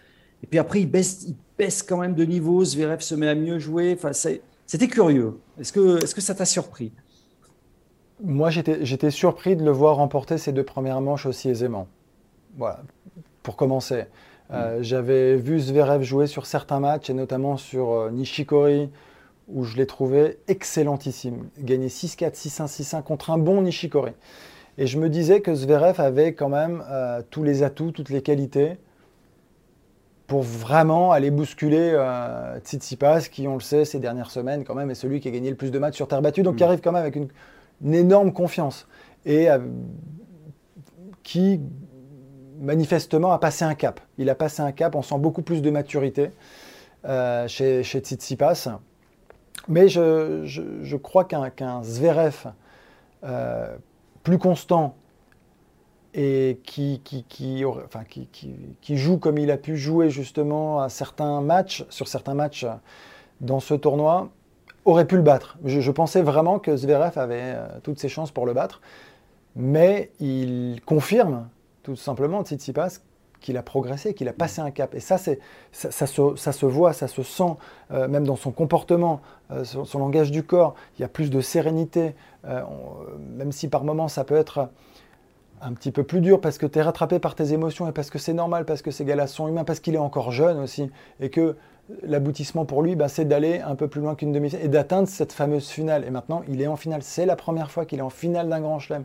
Et 0.42 0.46
puis 0.46 0.59
après, 0.59 0.81
il 0.81 0.90
baisse, 0.90 1.25
il 1.29 1.37
baisse 1.59 1.83
quand 1.83 1.99
même 1.99 2.14
de 2.14 2.25
niveau. 2.25 2.64
Zverev 2.64 3.01
se 3.01 3.14
met 3.14 3.29
à 3.29 3.35
mieux 3.35 3.59
jouer. 3.59 3.96
Enfin, 3.96 4.12
c'était 4.12 4.88
curieux. 4.88 5.38
Est-ce 5.61 5.73
que, 5.73 6.03
est 6.03 6.14
que 6.14 6.20
ça 6.20 6.35
t'a 6.35 6.44
surpris? 6.44 6.92
Moi, 8.23 8.51
j'étais 8.51 9.11
surpris 9.11 9.57
de 9.57 9.64
le 9.64 9.70
voir 9.70 9.96
remporter 9.96 10.38
ces 10.38 10.53
deux 10.53 10.64
premières 10.64 11.01
manches 11.01 11.27
aussi 11.27 11.49
aisément. 11.49 11.87
Voilà, 12.57 12.83
pour 13.42 13.57
commencer. 13.57 14.05
Euh, 14.53 14.81
mm. 14.81 14.83
J'avais 14.83 15.37
vu 15.37 15.61
Zverev 15.61 16.03
jouer 16.03 16.27
sur 16.27 16.46
certains 16.46 16.81
matchs, 16.81 17.11
et 17.11 17.14
notamment 17.14 17.57
sur 17.57 17.92
euh, 17.92 18.11
Nishikori, 18.11 18.90
où 19.53 19.65
je 19.65 19.77
l'ai 19.77 19.87
trouvé 19.87 20.39
excellentissime. 20.49 21.49
Gagner 21.59 21.89
6-4, 21.89 22.35
6-1, 22.35 22.67
6-1 22.67 23.03
contre 23.03 23.31
un 23.31 23.39
bon 23.39 23.63
Nishikori. 23.63 24.13
Et 24.79 24.87
je 24.87 24.99
me 24.99 25.09
disais 25.09 25.41
que 25.41 25.55
Zverev 25.55 26.01
avait 26.01 26.35
quand 26.35 26.49
même 26.49 26.83
euh, 26.89 27.23
tous 27.31 27.43
les 27.43 27.63
atouts, 27.63 27.91
toutes 27.91 28.11
les 28.11 28.23
qualités 28.23 28.79
pour 30.27 30.43
vraiment 30.43 31.11
aller 31.11 31.31
bousculer 31.31 31.91
euh, 31.93 32.59
Tsitsipas, 32.61 33.23
qui, 33.23 33.49
on 33.49 33.55
le 33.55 33.61
sait, 33.61 33.85
ces 33.85 33.99
dernières 33.99 34.31
semaines, 34.31 34.65
quand 34.65 34.77
même, 34.77 34.91
est 34.91 34.95
celui 34.95 35.19
qui 35.21 35.27
a 35.27 35.33
gagné 35.33 35.51
le 35.51 35.57
plus 35.57 35.73
de 35.73 35.79
matchs 35.79 35.97
sur 35.97 36.07
terre 36.07 36.23
battue, 36.23 36.43
donc 36.43 36.57
qui 36.57 36.63
mm. 36.63 36.67
arrive 36.67 36.81
quand 36.81 36.93
même 36.93 37.03
avec 37.03 37.17
une, 37.17 37.29
énorme 37.93 38.33
confiance. 38.33 38.87
Et 39.27 39.51
euh, 39.51 39.59
qui, 41.25 41.61
manifestement, 42.61 43.33
a 43.33 43.39
passé 43.39 43.65
un 43.65 43.75
cap. 43.75 44.01
Il 44.19 44.31
a 44.31 44.35
passé 44.35 44.63
un 44.63 44.73
cap, 44.73 44.95
on 44.95 45.03
sent 45.03 45.19
beaucoup 45.19 45.43
plus 45.43 45.63
de 45.63 45.71
maturité 45.71 46.31
chez, 47.49 47.83
chez 47.83 48.01
Tsitsipas. 48.01 48.69
Mais 49.68 49.88
je, 49.88 50.96
crois 50.96 51.25
qu'un 51.25 51.83
Zverev 51.83 52.53
euh, 53.25 53.77
plus 54.23 54.38
constant 54.38 54.96
et 56.14 56.61
qui, 56.64 57.01
joue 58.88 59.18
comme 59.18 59.38
il 59.38 59.51
a 59.51 59.57
pu 59.57 59.77
jouer 59.77 60.11
justement 60.11 60.81
à 60.81 60.88
certains 60.88 61.40
matchs, 61.40 61.85
sur 61.88 62.09
certains 62.09 62.35
matchs 62.35 62.66
dans 63.40 63.61
ce 63.61 63.75
tournoi, 63.75 64.31
aurait 64.85 65.07
pu 65.07 65.16
le 65.16 65.23
battre. 65.23 65.59
Je, 65.64 65.90
pensais 65.90 66.23
vraiment 66.23 66.59
que 66.59 66.77
Zverev 66.77 67.18
avait 67.18 67.57
toutes 67.83 68.01
ses 68.01 68.09
chances 68.09 68.33
pour 68.33 68.46
le 68.46 68.55
battre, 68.55 68.81
mais 69.55 70.11
il 70.18 70.81
confirme 70.85 71.49
tout 71.83 71.96
simplement 71.96 72.42
Tsitsipas 72.42 73.01
qu'il 73.40 73.57
a 73.57 73.62
progressé, 73.62 74.14
qu'il 74.14 74.29
a 74.29 74.33
passé 74.33 74.61
un 74.61 74.70
cap. 74.70 74.94
Et 74.94 75.00
ça, 75.00 75.18
c'est, 75.18 75.38
ça, 75.72 76.07
se, 76.07 76.66
voit, 76.66 76.92
ça 76.92 77.09
se 77.09 77.22
sent, 77.22 77.57
euh, 77.92 78.09
même 78.09 78.24
dans 78.24 78.37
son 78.37 78.50
comportement, 78.53 79.20
euh, 79.50 79.64
son, 79.64 79.98
langage 79.98 80.31
du 80.31 80.42
corps. 80.42 80.74
Il 80.98 81.03
y 81.03 81.05
a 81.05 81.09
plus 81.09 81.31
de 81.31 81.40
sérénité, 81.40 82.14
euh, 82.46 82.62
même 83.37 83.53
si 83.53 83.68
par 83.68 83.85
moments 83.85 84.09
ça 84.09 84.24
peut 84.24 84.37
être 84.37 84.68
un 85.62 85.72
petit 85.72 85.90
peu 85.90 86.05
plus 86.05 86.20
dur 86.20 86.40
parce 86.40 86.57
que 86.57 86.66
tu 86.66 86.79
es 86.79 86.83
rattrapé 86.83 87.18
par 87.18 87.35
tes 87.35 87.53
émotions 87.53 87.87
et 87.88 87.92
parce 87.92 88.09
que 88.11 88.18
c'est 88.18 88.33
normal, 88.33 88.64
parce 88.64 88.81
que 88.83 88.90
ces 88.90 89.05
gars-là 89.05 89.26
sont 89.26 89.46
humains, 89.48 89.64
parce 89.64 89.81
qu'il 89.81 89.94
est 89.94 89.98
encore 89.98 90.33
jeune 90.33 90.59
aussi. 90.59 90.90
Et 91.20 91.31
que 91.31 91.57
l'aboutissement 92.03 92.64
pour 92.64 92.83
lui, 92.83 92.96
bah, 92.96 93.09
c'est 93.09 93.24
d'aller 93.24 93.61
un 93.61 93.74
peu 93.74 93.88
plus 93.88 94.00
loin 94.00 94.14
qu'une 94.14 94.33
demi-finale 94.33 94.64
et 94.64 94.68
d'atteindre 94.68 95.09
cette 95.09 95.33
fameuse 95.33 95.68
finale. 95.68 96.05
Et 96.05 96.11
maintenant, 96.11 96.42
il 96.48 96.62
est 96.62 96.66
en 96.66 96.76
finale. 96.76 97.03
C'est 97.03 97.26
la 97.26 97.37
première 97.37 97.70
fois 97.70 97.85
qu'il 97.85 97.98
est 97.98 98.03
en 98.03 98.11
finale 98.11 98.48
d'un 98.48 98.61
grand 98.61 98.79
chelem 98.79 99.05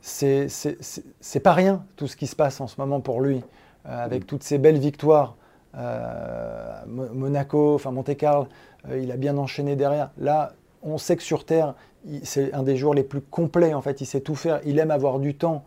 c'est 0.00 1.40
pas 1.42 1.52
rien 1.52 1.84
tout 1.96 2.06
ce 2.06 2.16
qui 2.16 2.26
se 2.26 2.36
passe 2.36 2.60
en 2.60 2.66
ce 2.66 2.80
moment 2.80 3.00
pour 3.00 3.20
lui, 3.20 3.42
euh, 3.86 4.04
avec 4.04 4.26
toutes 4.26 4.42
ces 4.42 4.58
belles 4.58 4.78
victoires. 4.78 5.36
Euh, 5.76 6.82
Monaco, 6.86 7.74
enfin 7.74 7.92
Monte 7.92 8.16
Carlo, 8.16 8.48
euh, 8.88 8.98
il 8.98 9.12
a 9.12 9.16
bien 9.16 9.36
enchaîné 9.36 9.76
derrière. 9.76 10.10
Là, 10.18 10.52
on 10.82 10.98
sait 10.98 11.16
que 11.16 11.22
sur 11.22 11.44
Terre, 11.44 11.74
c'est 12.22 12.52
un 12.54 12.62
des 12.62 12.76
joueurs 12.76 12.94
les 12.94 13.04
plus 13.04 13.20
complets. 13.20 13.74
En 13.74 13.82
fait, 13.82 14.00
il 14.00 14.06
sait 14.06 14.20
tout 14.20 14.34
faire. 14.34 14.60
Il 14.64 14.78
aime 14.78 14.90
avoir 14.90 15.18
du 15.18 15.36
temps 15.36 15.64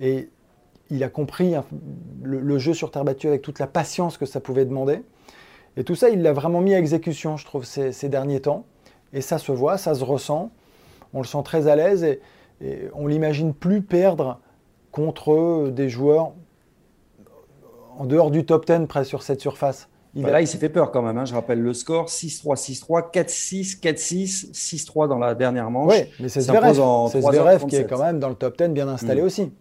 et 0.00 0.30
il 0.90 1.04
a 1.04 1.08
compris 1.08 1.54
hein, 1.54 1.64
le, 2.22 2.58
jeu 2.58 2.74
sur 2.74 2.90
terre 2.90 3.04
battue 3.04 3.28
avec 3.28 3.42
toute 3.42 3.58
la 3.58 3.66
patience 3.66 4.16
que 4.16 4.26
ça 4.26 4.40
pouvait 4.40 4.64
demander. 4.64 5.02
Et 5.76 5.84
tout 5.84 5.94
ça, 5.94 6.08
il 6.08 6.22
l'a 6.22 6.32
vraiment 6.32 6.60
mis 6.60 6.74
à 6.74 6.78
exécution, 6.78 7.36
je 7.36 7.44
trouve, 7.44 7.64
ces, 7.64 7.92
ces, 7.92 8.08
derniers 8.08 8.40
temps. 8.40 8.64
Et 9.12 9.20
ça 9.20 9.38
se 9.38 9.52
voit, 9.52 9.76
ça 9.76 9.94
se 9.94 10.04
ressent. 10.04 10.50
On 11.12 11.18
le 11.18 11.26
sent 11.26 11.42
très 11.44 11.66
à 11.68 11.76
l'aise. 11.76 12.04
Et, 12.04 12.20
et 12.64 12.88
on 12.94 13.06
l'imagine 13.06 13.52
plus 13.52 13.82
perdre 13.82 14.40
contre 14.90 15.70
des 15.70 15.88
joueurs 15.88 16.32
en 17.98 18.06
dehors 18.06 18.30
du 18.30 18.44
top 18.44 18.66
10 18.66 18.86
près 18.86 19.04
sur 19.04 19.22
cette 19.22 19.40
surface. 19.40 19.88
Il 20.14 20.22
bah 20.22 20.30
Là, 20.30 20.40
il 20.40 20.46
s'est 20.46 20.58
fait 20.58 20.68
peur 20.68 20.92
quand 20.92 21.02
même. 21.02 21.18
Hein. 21.18 21.24
Je 21.24 21.34
rappelle 21.34 21.60
le 21.60 21.74
score 21.74 22.06
6-3, 22.06 22.56
6-3, 22.56 23.10
4-6, 23.12 23.80
4-6, 23.80 24.52
6-3 24.52 25.08
dans 25.08 25.18
la 25.18 25.34
dernière 25.34 25.70
manche. 25.70 25.92
Oui, 25.92 26.04
mais 26.20 26.28
c'est 26.28 26.40
Zverev, 26.40 27.66
qui 27.66 27.76
est 27.76 27.84
quand 27.84 28.02
même 28.02 28.20
dans 28.20 28.28
le 28.28 28.36
top 28.36 28.56
10 28.56 28.68
bien 28.68 28.88
installé 28.88 29.22
mm. 29.22 29.24
aussi. 29.24 29.52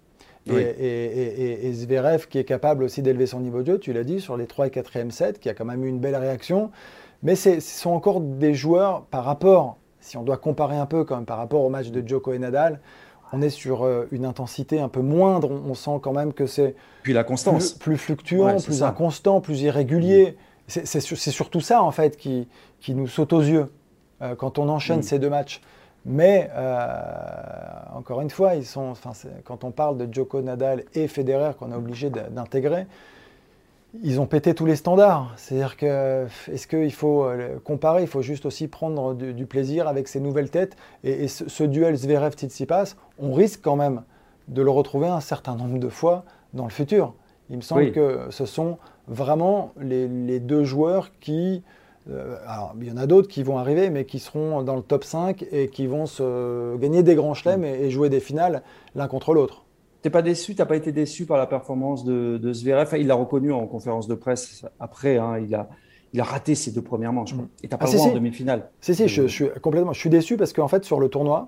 Et, 0.48 1.72
Zverev 1.74 2.28
qui 2.28 2.38
est 2.38 2.44
capable 2.44 2.84
aussi 2.84 3.02
d'élever 3.02 3.26
son 3.26 3.40
niveau 3.40 3.62
de 3.62 3.74
jeu, 3.74 3.80
tu 3.80 3.94
l'as 3.94 4.04
dit, 4.04 4.22
sur 4.22 4.38
les 4.38 4.46
3 4.46 4.68
et 4.68 4.70
4e 4.70 5.10
sets, 5.10 5.34
qui 5.34 5.50
a 5.50 5.54
quand 5.54 5.66
même 5.66 5.84
eu 5.84 5.88
une 5.88 6.00
belle 6.00 6.16
réaction. 6.16 6.70
Mais 7.24 7.36
ce 7.36 7.60
sont 7.60 7.92
encore 7.92 8.22
des 8.22 8.54
joueurs 8.54 9.06
par 9.06 9.24
rapport 9.24 9.78
si 10.04 10.18
on 10.18 10.24
doit 10.24 10.38
comparer 10.38 10.78
un 10.78 10.86
peu 10.86 11.06
quand 11.06 11.16
même 11.16 11.26
par 11.26 11.38
rapport 11.38 11.64
au 11.64 11.70
match 11.70 11.88
de 11.88 12.06
Joko 12.06 12.34
et 12.34 12.40
Nadal, 12.40 12.82
on 13.32 13.42
est 13.42 13.50
sur 13.50 13.84
euh, 13.84 14.08
une 14.12 14.26
intensité 14.26 14.80
un 14.80 14.90
peu 14.90 15.02
moindre. 15.02 15.50
On, 15.50 15.74
sent 15.74 16.00
quand 16.02 16.12
même 16.12 16.34
que 16.34 16.46
c'est 16.46 16.76
puis 17.02 17.14
la 17.14 17.24
constance 17.24 17.72
plus, 17.72 17.98
fluctuant, 17.98 18.58
plus 18.60 18.84
inconstant, 18.84 19.42
plus 19.42 19.62
irrégulier. 19.62 20.38
C'est 20.68 21.00
surtout 21.02 21.62
ça 21.62 21.82
en 21.82 21.92
fait 21.92 22.18
qui, 22.18 22.48
qui 22.80 22.94
nous 22.94 23.08
saute 23.08 23.34
aux 23.34 23.42
yeux 23.42 23.72
euh, 24.22 24.36
quand 24.36 24.60
on 24.60 24.70
enchaîne 24.70 25.00
mm. 25.00 25.04
ces 25.04 25.20
deux 25.20 25.30
matchs. 25.30 25.62
Mais 26.06 26.50
euh, 26.54 26.86
encore 27.96 28.20
une 28.20 28.30
fois, 28.30 28.56
ils 28.56 28.66
sont, 28.66 28.94
quand 29.46 29.64
on 29.64 29.72
parle 29.72 29.98
de 29.98 30.14
Joko, 30.14 30.42
Nadal 30.42 30.84
et 30.94 31.08
Federer 31.08 31.52
qu'on 31.58 31.72
est 31.72 31.76
obligé 31.76 32.10
d'intégrer, 32.10 32.88
ils 34.02 34.20
ont 34.20 34.26
pété 34.26 34.56
tous 34.56 34.66
les 34.66 34.76
standards. 34.76 35.34
C'est-à-dire 35.38 35.78
que, 35.78 36.26
est-ce 36.52 36.68
qu'il 36.68 36.94
faut 36.94 37.26
euh, 37.26 37.60
comparer? 37.64 38.02
Il 38.02 38.08
faut 38.08 38.22
juste 38.22 38.46
aussi 38.46 38.68
prendre 38.68 39.14
du, 39.14 39.46
plaisir 39.46 39.88
avec 39.88 40.08
ces 40.08 40.20
nouvelles 40.20 40.50
têtes. 40.50 40.76
Et, 41.04 41.28
ce, 41.28 41.64
duel 41.64 41.96
Zverev-Tsitsipas, 41.96 42.96
on 43.20 43.34
risque 43.34 43.62
quand 43.62 43.76
même 43.76 44.04
de 44.48 44.62
le 44.62 44.72
retrouver 44.72 45.08
un 45.08 45.20
certain 45.20 45.56
nombre 45.56 45.78
de 45.78 45.90
fois 45.90 46.26
dans 46.54 46.64
le 46.64 46.72
futur. 46.72 47.14
Il 47.50 47.58
me 47.58 47.62
semble 47.62 47.92
que 47.92 48.28
ce 48.30 48.46
sont 48.46 48.78
vraiment 49.08 49.74
les, 49.80 50.40
deux 50.40 50.64
joueurs 50.64 51.12
qui. 51.20 51.62
Euh, 52.10 52.36
alors, 52.48 52.74
il 52.82 52.88
y 52.88 52.92
en 52.92 52.98
a 52.98 53.06
d'autres 53.06 53.30
qui 53.30 53.44
vont 53.44 53.58
arriver, 53.58 53.90
mais 53.90 54.06
qui 54.06 54.20
seront 54.20 54.64
dans 54.64 54.76
le 54.76 54.82
top 54.82 55.04
5 55.04 55.46
et 55.52 55.70
qui 55.70 55.88
vont 55.88 56.06
se 56.06 56.76
gagner 56.78 57.04
des 57.04 57.16
grands 57.16 57.34
chelems 57.34 57.64
et 57.64 57.90
jouer 57.92 58.10
des 58.10 58.20
finales 58.20 58.64
l'un 58.96 59.08
contre 59.08 59.34
l'autre. 59.34 59.64
T'es 60.04 60.10
pas 60.10 60.22
déçu, 60.22 60.54
t'as 60.54 60.66
pas 60.66 60.76
été 60.76 60.92
déçu 60.92 61.26
par 61.26 61.38
la 61.38 61.48
performance 61.48 62.04
de, 62.04 62.38
de 62.38 62.54
Zverev? 62.54 62.94
Il 63.00 63.08
l'a 63.08 63.16
reconnu 63.16 63.54
en 63.54 63.66
conférence 63.68 64.10
de 64.10 64.16
presse 64.16 64.66
après. 64.78 65.18
Hein, 65.18 65.40
il 65.40 65.56
a, 65.56 65.70
il 66.12 66.20
a 66.20 66.26
raté 66.26 66.56
ses 66.56 66.72
deux 66.72 66.82
premières 66.82 67.14
manches. 67.14 67.34
Mm. 67.34 67.48
Et 67.64 67.70
t'as 67.70 67.78
pas 67.78 67.86
ah, 67.88 67.92
le 67.92 67.98
droit 67.98 68.10
en 68.10 68.14
demi-finale. 68.14 68.70
Si 68.82 68.94
si, 68.96 69.08
je, 69.08 69.26
suis 69.28 69.48
complètement. 69.62 69.94
Je 69.94 70.00
suis 70.02 70.10
déçu 70.10 70.36
parce 70.36 70.52
qu'en 70.52 70.68
fait 70.68 70.84
sur 70.84 71.00
le 71.00 71.08
tournoi, 71.08 71.48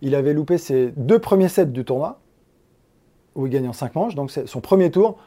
il 0.00 0.16
avait 0.16 0.32
loupé 0.32 0.58
ses 0.58 0.92
deux 0.96 1.20
premiers 1.20 1.48
sets 1.48 1.66
du 1.66 1.84
tournoi 1.84 2.20
où 3.36 3.46
il 3.46 3.52
gagne 3.52 3.68
en 3.68 3.72
cinq 3.72 3.94
manches. 3.94 4.16
Donc 4.16 4.32
son 4.32 4.60
premier 4.60 4.90
tour, 4.90 5.18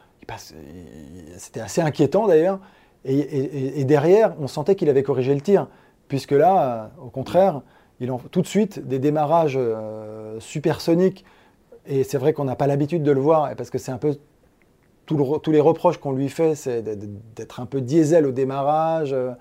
c'était 1.38 1.62
assez 1.62 1.80
inquiétant 1.80 2.28
d'ailleurs. 2.28 2.60
Et, 3.06 3.86
derrière, 3.86 4.36
on 4.40 4.48
sentait 4.48 4.76
qu'il 4.76 4.90
avait 4.90 5.04
corrigé 5.04 5.34
le 5.34 5.40
tir, 5.40 5.70
puisque 6.08 6.32
là, 6.32 6.92
au 7.00 7.10
contraire, 7.10 7.62
il 8.00 8.12
en 8.12 8.18
tout 8.18 8.42
de 8.42 8.48
suite 8.48 8.86
des 8.86 9.00
démarrages 9.00 9.58
euh, 9.58 10.40
supersoniques 10.40 11.24
et 11.88 12.04
c'est 12.04 12.18
vrai 12.18 12.34
qu'on 12.34 12.46
n'a 12.46 12.56
pas 12.56 12.68
l'habitude 12.68 13.04
de 13.04 13.12
le 13.12 13.22
voir, 13.22 13.56
parce 13.56 13.70
que 13.70 13.78
c'est 13.78 13.92
un 13.92 13.98
peu 13.98 14.18
tous 15.06 15.52
les 15.52 15.60
reproches 15.60 15.98
qu'on 15.98 16.12
lui 16.12 16.30
fait, 16.30 16.56
c'est 16.56 16.82
d'être 17.36 17.60
un 17.60 17.66
peu 17.66 17.82
diesel 17.82 18.26
au 18.26 18.32
démarrage 18.32 19.14
euh, 19.14 19.32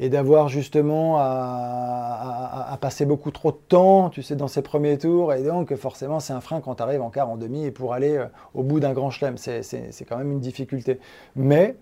et 0.00 0.08
d'avoir 0.08 0.48
justement 0.48 1.18
à, 1.18 2.76
passer 2.80 3.04
beaucoup 3.04 3.30
trop 3.30 3.52
de 3.52 3.58
temps, 3.68 4.08
tu 4.08 4.22
sais, 4.22 4.34
dans 4.34 4.48
ses 4.48 4.62
premiers 4.62 4.96
tours. 4.96 5.34
Et 5.34 5.42
donc, 5.42 5.74
forcément, 5.74 6.18
c'est 6.18 6.32
un 6.32 6.40
frein 6.40 6.60
quand 6.62 6.76
tu 6.76 6.82
arrives 6.82 7.02
en 7.02 7.10
quart, 7.10 7.28
en 7.28 7.36
demi, 7.36 7.66
et 7.66 7.70
pour 7.70 7.92
aller 7.92 8.16
euh, 8.16 8.24
au 8.54 8.62
bout 8.62 8.80
d'un 8.80 8.94
grand 8.94 9.10
chelem. 9.10 9.36
C'est 9.36 10.06
quand 10.08 10.16
même 10.16 10.32
une 10.32 10.40
difficulté. 10.40 10.98
Mais 11.36 11.76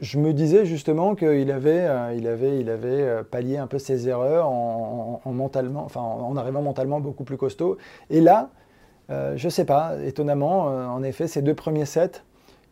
je 0.00 0.18
me 0.18 0.32
disais 0.32 0.64
justement 0.64 1.14
qu'il 1.14 1.50
avait, 1.50 1.86
euh, 1.86 2.14
il 2.16 2.26
avait, 2.26 2.58
il 2.60 2.70
avait 2.70 3.22
pallié 3.24 3.58
un 3.58 3.66
peu 3.66 3.78
ses 3.78 4.08
erreurs 4.08 4.48
en, 4.48 5.20
mentalement, 5.26 5.88
en 5.94 6.36
arrivant 6.36 6.62
mentalement 6.62 7.00
beaucoup 7.00 7.24
plus 7.24 7.36
costaud. 7.36 7.76
Et 8.08 8.22
là, 8.22 8.50
euh, 9.10 9.36
je 9.36 9.46
ne 9.46 9.50
sais 9.50 9.64
pas, 9.64 9.96
étonnamment, 10.04 10.68
euh, 10.68 10.86
en 10.86 11.02
effet, 11.02 11.28
ces 11.28 11.42
deux 11.42 11.54
premiers 11.54 11.84
sets, 11.84 12.22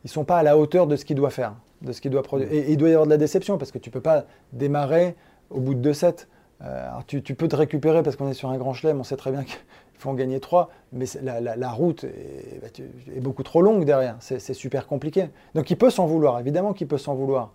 ils 0.05 0.09
ne 0.09 0.11
sont 0.11 0.25
pas 0.25 0.39
à 0.39 0.43
la 0.43 0.59
hauteur 0.59 0.87
de 0.87 0.97
ce 0.97 1.05
qu'il 1.05 1.17
doit 1.17 1.31
faire, 1.31 1.55
de 1.83 1.93
ce 1.93 2.01
qu'il 2.01 2.11
doit 2.11 2.23
produire. 2.23 2.53
Et, 2.53 2.73
il 2.73 2.77
doit 2.77 2.89
y 2.89 2.93
avoir 2.93 3.07
de 3.07 3.11
la 3.11 3.17
déception 3.17 3.57
parce 3.59 3.71
que 3.71 3.79
tu 3.79 3.91
ne 3.91 3.93
peux 3.93 4.01
pas 4.01 4.25
démarrer 4.53 5.15
au 5.51 5.61
bout 5.61 5.75
de 5.75 5.81
deux 5.81 5.93
sets. 5.93 6.27
Euh, 6.63 6.89
tu, 7.07 7.21
peux 7.35 7.49
te 7.49 7.57
récupérer 7.57 8.03
parce 8.03 8.17
qu'on 8.17 8.29
est 8.29 8.35
sur 8.35 8.49
un 8.49 8.57
grand 8.57 8.75
chelem, 8.75 8.99
on 9.01 9.05
sait 9.05 9.17
très 9.17 9.31
bien 9.31 9.43
qu'il 9.45 9.59
faut 9.99 10.11
en 10.11 10.15
gagner 10.15 10.41
trois, 10.41 10.71
mais 10.93 11.07
la, 11.23 11.71
route 11.71 12.05
bah, 12.05 12.69
est, 13.15 13.21
beaucoup 13.21 13.43
trop 13.43 13.63
longue 13.63 13.85
derrière, 13.85 14.17
c'est 14.21 14.55
super 14.55 14.87
compliqué. 14.87 15.29
Donc 15.55 15.71
il 15.71 15.77
peut 15.77 15.91
s'en 15.91 16.07
vouloir, 16.07 16.39
évidemment 16.41 16.73
qu'il 16.73 16.89
peut 16.89 16.99
s'en 16.99 17.15
vouloir. 17.15 17.53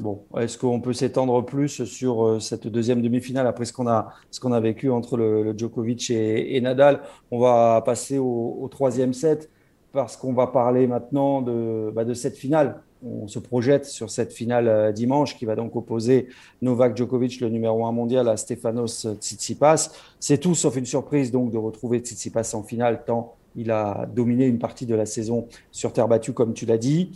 Bon, 0.00 0.24
est-ce 0.38 0.58
qu'on 0.58 0.80
peut 0.80 0.92
s'étendre 0.92 1.44
plus 1.44 1.84
sur 1.84 2.26
euh, 2.26 2.40
cette 2.40 2.66
deuxième 2.66 3.00
demi-finale 3.00 3.46
après 3.46 3.64
ce 3.64 3.72
qu'on 3.72 3.86
a, 3.86 4.12
a 4.42 4.60
vécu 4.60 4.90
entre 4.90 5.16
le, 5.16 5.56
Djokovic 5.56 6.10
et, 6.10 6.60
Nadal? 6.60 7.00
On 7.30 7.38
va 7.38 7.80
passer 7.84 8.18
au, 8.18 8.68
troisième 8.70 9.12
set 9.12 9.50
parce 9.92 10.16
qu'on 10.16 10.32
va 10.32 10.48
parler 10.48 10.88
maintenant 10.88 11.42
de, 11.42 11.92
bah, 11.94 12.04
de 12.04 12.12
cette 12.14 12.36
finale. 12.36 12.82
On 13.06 13.28
se 13.28 13.38
projette 13.38 13.84
sur 13.84 14.10
cette 14.10 14.32
finale 14.32 14.66
euh, 14.66 14.90
dimanche 14.90 15.36
qui 15.38 15.44
va 15.44 15.54
donc 15.54 15.76
opposer 15.76 16.26
Novak 16.60 16.96
Djokovic, 16.96 17.40
le 17.40 17.48
numéro 17.48 17.86
un 17.86 17.92
mondial, 17.92 18.28
à 18.28 18.36
Stefanos 18.36 19.06
Tsitsipas. 19.20 19.92
C'est 20.18 20.38
tout 20.38 20.56
sauf 20.56 20.76
une 20.76 20.86
surprise 20.86 21.30
donc 21.30 21.52
de 21.52 21.58
retrouver 21.58 21.98
Tsitsipas 21.98 22.54
en 22.54 22.64
finale 22.64 23.04
tant 23.06 23.36
il 23.56 23.70
a 23.70 24.06
dominé 24.12 24.46
une 24.46 24.58
partie 24.58 24.86
de 24.86 24.94
la 24.94 25.06
saison 25.06 25.46
sur 25.70 25.92
terre 25.92 26.08
battue 26.08 26.32
comme 26.32 26.54
tu 26.54 26.66
l'as 26.66 26.78
dit. 26.78 27.12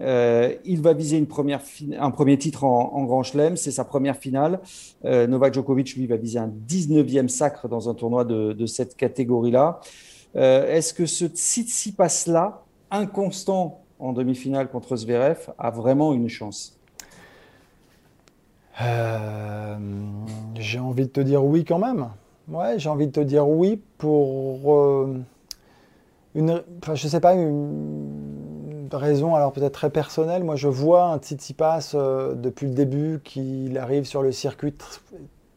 Euh, 0.00 0.54
il 0.64 0.80
va 0.80 0.92
viser 0.94 1.18
un 1.98 2.10
premier 2.10 2.38
titre 2.38 2.64
en, 2.64 3.04
Grand 3.04 3.22
Chelem, 3.22 3.56
c'est 3.56 3.70
sa 3.70 3.84
première 3.84 4.16
finale. 4.16 4.60
Euh, 5.04 5.26
Novak 5.26 5.54
Djokovic, 5.54 5.94
lui, 5.96 6.06
va 6.06 6.16
viser 6.16 6.38
un 6.38 6.48
19e 6.48 7.28
sacre 7.28 7.68
dans 7.68 7.88
un 7.90 7.94
tournoi 7.94 8.24
de, 8.24 8.66
cette 8.66 8.96
catégorie-là. 8.96 9.80
Euh, 10.36 10.72
est-ce 10.74 10.94
que 10.94 11.06
ce 11.06 11.26
Tsitsipas-là, 11.26 12.62
inconstant 12.90 13.80
en 13.98 14.12
demi-finale 14.12 14.70
contre 14.70 14.96
Zverev, 14.96 15.50
a 15.58 15.70
vraiment 15.70 16.14
une 16.14 16.28
chance? 16.28 16.76
J'ai 20.54 20.78
envie 20.78 21.04
de 21.04 21.10
te 21.10 21.20
dire 21.20 21.44
oui 21.44 21.66
quand 21.66 21.78
même. 21.78 22.08
Ouais, 22.48 22.78
j'ai 22.78 22.88
envie 22.88 23.06
de 23.06 23.12
te 23.12 23.20
dire 23.20 23.46
oui 23.46 23.82
pour 23.98 25.06
une, 26.34 26.62
enfin, 26.82 26.94
je 26.94 27.08
sais 27.08 27.20
pas, 27.20 27.34
une, 27.34 28.19
raison, 28.94 29.34
alors 29.34 29.52
peut-être 29.52 29.72
très 29.72 29.90
personnelle. 29.90 30.44
Moi, 30.44 30.56
je 30.56 30.68
vois 30.68 31.04
un 31.04 31.18
Tsitsipas 31.18 31.92
euh, 31.94 32.34
depuis 32.34 32.66
le 32.66 32.74
début 32.74 33.20
qu'il 33.24 33.78
arrive 33.78 34.04
sur 34.04 34.22
le 34.22 34.32
circuit 34.32 34.74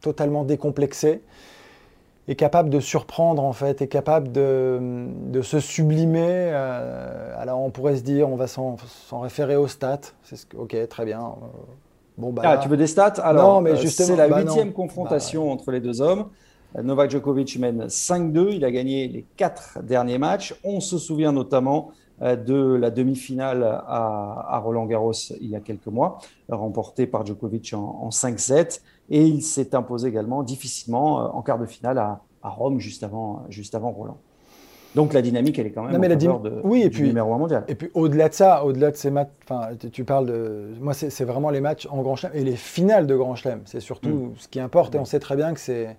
totalement 0.00 0.44
décomplexé, 0.44 1.22
est 2.28 2.34
capable 2.36 2.70
de 2.70 2.80
surprendre 2.80 3.42
en 3.42 3.52
fait, 3.52 3.82
est 3.82 3.88
capable 3.88 4.32
de, 4.32 4.78
de 5.26 5.42
se 5.42 5.60
sublimer. 5.60 6.50
Euh, 6.52 7.34
alors 7.38 7.60
on 7.60 7.70
pourrait 7.70 7.96
se 7.96 8.02
dire, 8.02 8.28
on 8.28 8.36
va 8.36 8.46
s'en 8.46 8.76
référer 9.12 9.56
aux 9.56 9.68
stats. 9.68 10.00
C'est 10.22 10.36
ce 10.36 10.46
ok, 10.56 10.76
très 10.88 11.04
bien. 11.04 11.34
Bon, 12.16 12.32
bah, 12.32 12.42
ah, 12.44 12.58
tu 12.58 12.68
veux 12.68 12.76
des 12.76 12.86
stats? 12.86 13.14
Alors, 13.22 13.62
euh, 13.66 13.76
c'est 13.76 14.14
la 14.14 14.28
bah, 14.28 14.40
huitième 14.40 14.72
confrontation 14.72 15.46
bah, 15.46 15.52
entre 15.52 15.70
les 15.70 15.80
deux 15.80 16.00
hommes. 16.00 16.26
Novak 16.80 17.10
Djokovic 17.10 17.58
mène 17.58 17.86
5-2. 17.86 18.52
Il 18.52 18.64
a 18.64 18.70
gagné 18.70 19.08
les 19.08 19.24
quatre 19.36 19.80
derniers 19.82 20.18
matchs. 20.18 20.54
On 20.64 20.80
se 20.80 20.98
souvient 20.98 21.32
notamment 21.32 21.90
euh, 21.90 22.03
de 22.20 22.74
la 22.74 22.90
demi-finale 22.90 23.64
à, 23.64 24.60
Roland 24.62 24.86
Garros 24.86 25.12
il 25.40 25.48
y 25.48 25.56
a 25.56 25.60
quelques 25.60 25.88
mois, 25.88 26.18
remportée 26.48 27.06
par 27.06 27.26
Djokovic 27.26 27.74
en, 27.74 28.08
5-7. 28.10 28.80
Et 29.10 29.24
il 29.26 29.42
s'est 29.42 29.74
imposé 29.74 30.08
également 30.08 30.42
difficilement 30.42 31.20
euh, 31.20 31.28
en 31.28 31.42
quart 31.42 31.58
de 31.58 31.66
finale 31.66 31.98
à, 31.98 32.20
Rome 32.42 32.78
juste 32.78 33.02
avant, 33.02 33.44
juste 33.48 33.74
avant 33.74 33.90
Roland. 33.90 34.18
Donc 34.94 35.12
la 35.12 35.22
dynamique, 35.22 35.58
elle 35.58 35.66
est 35.66 35.72
quand 35.72 35.82
même 35.82 35.98
mais 35.98 36.08
la 36.08 36.14
de, 36.14 36.60
oui, 36.62 36.82
et 36.82 36.90
puis, 36.90 37.02
numéro 37.02 37.32
1 37.34 37.38
mondial. 37.38 37.64
Et 37.68 37.74
puis 37.74 37.90
au-delà 37.94 38.28
de 38.28 38.34
ça, 38.34 38.64
au-delà 38.64 38.90
de 38.90 38.96
ces 38.96 39.10
matchs, 39.10 39.30
tu 39.92 40.04
parles 40.04 40.26
de. 40.26 40.68
Moi, 40.80 40.94
c'est 40.94 41.24
vraiment 41.24 41.50
les 41.50 41.60
matchs 41.60 41.88
en 41.90 42.02
Grand 42.02 42.16
Chelem 42.16 42.36
et 42.36 42.44
les 42.44 42.54
finales 42.54 43.06
de 43.06 43.16
Grand 43.16 43.34
Chelem. 43.34 43.62
C'est 43.64 43.80
surtout 43.80 44.08
mm. 44.08 44.32
ce 44.36 44.48
qui 44.48 44.60
importe. 44.60 44.94
Et 44.94 44.98
on 44.98 45.04
sait 45.04 45.18
très 45.18 45.36
bien 45.36 45.52
que 45.52 45.58
c'est 45.58 45.96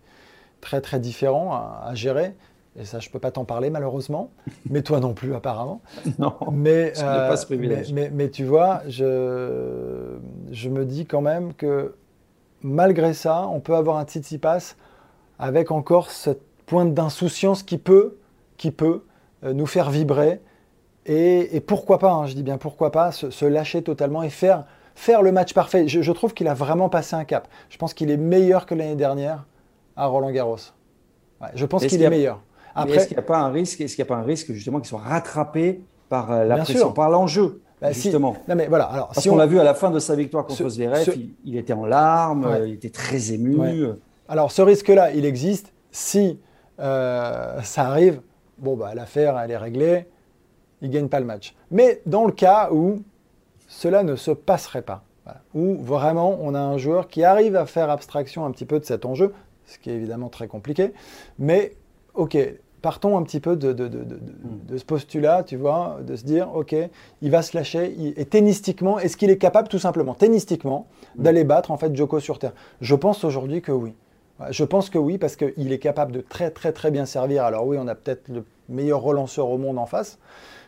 très 0.62 0.82
très 0.82 1.00
différent 1.00 1.52
à, 1.54 1.92
gérer. 1.94 2.34
Et 2.78 2.84
ça, 2.84 3.00
je 3.00 3.08
ne 3.08 3.14
peux 3.14 3.20
pas 3.20 3.32
t'en 3.32 3.46
parler 3.46 3.70
malheureusement, 3.70 4.32
mais 4.70 4.82
toi 4.82 5.00
non 5.00 5.14
plus 5.14 5.34
apparemment. 5.34 5.82
non, 6.20 6.36
mais, 6.52 6.94
je 6.96 7.04
euh, 7.04 7.30
pas 7.30 7.38
ce 7.38 7.46
privilège. 7.46 7.94
Mais, 7.94 8.12
mais, 8.14 8.30
tu 8.30 8.44
vois, 8.44 8.82
je, 8.88 10.18
je 10.52 10.70
me 10.70 10.86
dis 10.86 11.06
quand 11.06 11.22
même 11.22 11.54
que 11.54 11.96
malgré 12.62 13.14
ça, 13.14 13.48
on 13.48 13.62
peut 13.62 13.76
avoir 13.76 13.98
un 13.98 14.04
Tsitsipas 14.04 14.76
avec 15.40 15.72
encore 15.72 16.12
cette 16.12 16.42
pointe 16.66 16.94
d'insouciance 16.94 17.64
qui 17.64 17.78
peut, 17.78 18.18
qui 18.58 18.72
peut 18.72 19.04
euh, 19.44 19.54
nous 19.54 19.68
faire 19.68 19.90
vibrer. 19.90 20.42
Et, 21.06 21.56
et 21.56 21.62
pourquoi 21.62 22.00
pas, 22.00 22.12
hein, 22.12 22.26
je 22.26 22.34
dis 22.34 22.44
bien 22.44 22.58
pourquoi 22.58 22.92
pas, 22.92 23.12
se, 23.12 23.46
lâcher 23.46 23.84
totalement 23.84 24.24
et 24.24 24.30
faire, 24.30 24.66
faire 24.96 25.22
le 25.22 25.32
match 25.32 25.54
parfait. 25.54 25.88
Je, 25.88 26.02
je 26.02 26.12
trouve 26.12 26.34
qu'il 26.34 26.48
a 26.48 26.54
vraiment 26.54 26.90
passé 26.90 27.16
un 27.16 27.24
cap. 27.24 27.48
Je 27.70 27.78
pense 27.78 27.94
qu'il 27.94 28.12
est 28.12 28.18
meilleur 28.18 28.66
que 28.66 28.76
l'année 28.76 28.96
dernière 28.96 29.46
à 29.96 30.08
Roland 30.08 30.32
Garros. 30.32 30.58
je 31.54 31.66
pense 31.66 31.86
qu'il 31.86 32.02
est, 32.02 32.10
meilleur. 32.10 32.42
Après, 32.76 32.98
est-ce 32.98 33.08
qu'il 33.08 33.18
n'y 33.18 33.24
a 33.24 33.26
pas 33.26 33.40
un 33.40 33.50
risque 33.50 33.82
Est-ce 33.82 33.96
qu'il 33.96 34.04
n'y 34.04 34.08
a 34.08 34.14
pas 34.14 34.22
un 34.22 34.26
risque 34.26 34.52
justement 34.52 34.80
qu'il 34.80 34.88
soit 34.88 35.00
rattrapé 35.00 35.82
par 36.10 36.32
euh, 36.32 36.44
la 36.44 36.58
pression, 36.58 36.92
par 36.92 37.10
l'enjeu 37.10 37.62
bah, 37.82 37.92
justement? 37.92 38.36
Non, 38.48 38.56
mais 38.56 38.68
voilà. 38.68 38.86
Alors, 38.86 39.08
Parce 39.08 39.22
si 39.22 39.30
qu'on 39.30 39.38
l'a 39.38 39.46
vu 39.46 39.60
à 39.60 39.64
la 39.64 39.74
fin 39.74 39.92
de 39.92 40.00
sa 40.00 40.16
victoire 40.16 40.46
contre 40.46 40.70
Zverev, 40.70 41.16
il, 41.46 41.58
était 41.58 41.74
en 41.74 41.86
larmes, 41.86 42.58
il 42.66 42.74
était 42.74 42.90
très 42.90 43.32
ému. 43.32 43.88
Alors 44.28 44.52
ce 44.52 44.62
risque-là, 44.62 45.12
il 45.12 45.26
existe. 45.26 45.74
Si 45.92 46.40
euh, 46.80 47.62
ça 47.62 47.84
arrive, 47.88 48.22
bon 48.58 48.76
bah 48.76 48.94
l'affaire 48.94 49.40
elle 49.40 49.52
est 49.52 49.58
réglée, 49.58 50.08
il 50.82 50.90
gagne 50.90 51.08
pas 51.08 51.20
le 51.20 51.26
match. 51.26 51.56
Mais 51.72 52.02
dans 52.06 52.26
le 52.26 52.32
cas 52.32 52.70
où 52.72 53.02
cela 53.68 54.04
ne 54.04 54.16
se 54.16 54.32
passerait 54.32 54.82
pas, 54.82 55.04
où 55.54 55.78
vraiment 55.82 56.38
on 56.42 56.54
a 56.54 56.60
un 56.60 56.78
joueur 56.78 57.08
qui 57.08 57.24
arrive 57.24 57.56
à 57.56 57.66
faire 57.66 57.90
abstraction 57.90 58.46
un 58.46 58.52
petit 58.52 58.66
peu 58.66 58.80
de 58.80 58.86
cet 58.86 59.06
enjeu, 59.06 59.34
ce 59.66 59.80
qui 59.80 59.90
est 59.90 59.96
évidemment 59.96 60.30
très 60.30 60.48
compliqué. 60.48 60.94
Mais, 61.40 61.76
ok, 62.14 62.38
partons 62.86 63.18
un 63.18 63.24
petit 63.24 63.40
peu 63.40 63.56
de, 63.56 63.74
de, 63.74 64.78
ce 64.78 64.86
postulat, 64.86 65.42
tu 65.42 65.56
vois, 65.56 65.98
de 66.06 66.16
se 66.16 66.24
dire, 66.24 66.54
ok, 66.54 66.76
il 67.24 67.32
va 67.32 67.42
se 67.42 67.58
lâcher. 67.58 67.96
et 68.16 68.26
tennistiquement, 68.26 69.00
est-ce 69.00 69.18
qu'il 69.18 69.32
est 69.32 69.40
capable 69.40 69.70
tout 69.70 69.80
simplement, 69.80 70.14
tennistiquement, 70.14 70.86
mm. 71.16 71.24
d'aller 71.24 71.44
battre 71.46 71.72
en 71.72 71.78
fait 71.78 71.96
Joko 71.96 72.20
sur 72.20 72.38
terre? 72.38 72.54
Je 72.82 72.94
pense 72.94 73.24
aujourd'hui 73.24 73.64
que 73.64 73.72
oui. 73.72 73.96
Je 74.52 74.64
pense 74.64 74.92
que 74.92 75.00
oui, 75.00 75.18
parce 75.18 75.36
qu'il 75.36 75.72
est 75.72 75.80
capable 75.80 76.12
de 76.12 76.22
très 76.22 76.52
très 76.52 76.74
très 76.74 76.92
bien 76.92 77.08
servir. 77.08 77.44
Alors 77.44 77.66
oui, 77.66 77.78
on 77.80 77.88
a 77.88 77.96
peut-être 77.96 78.28
le 78.28 78.46
meilleur 78.70 79.02
relanceur 79.02 79.50
au 79.50 79.58
monde 79.58 79.80
en 79.80 79.88
face, 79.88 80.20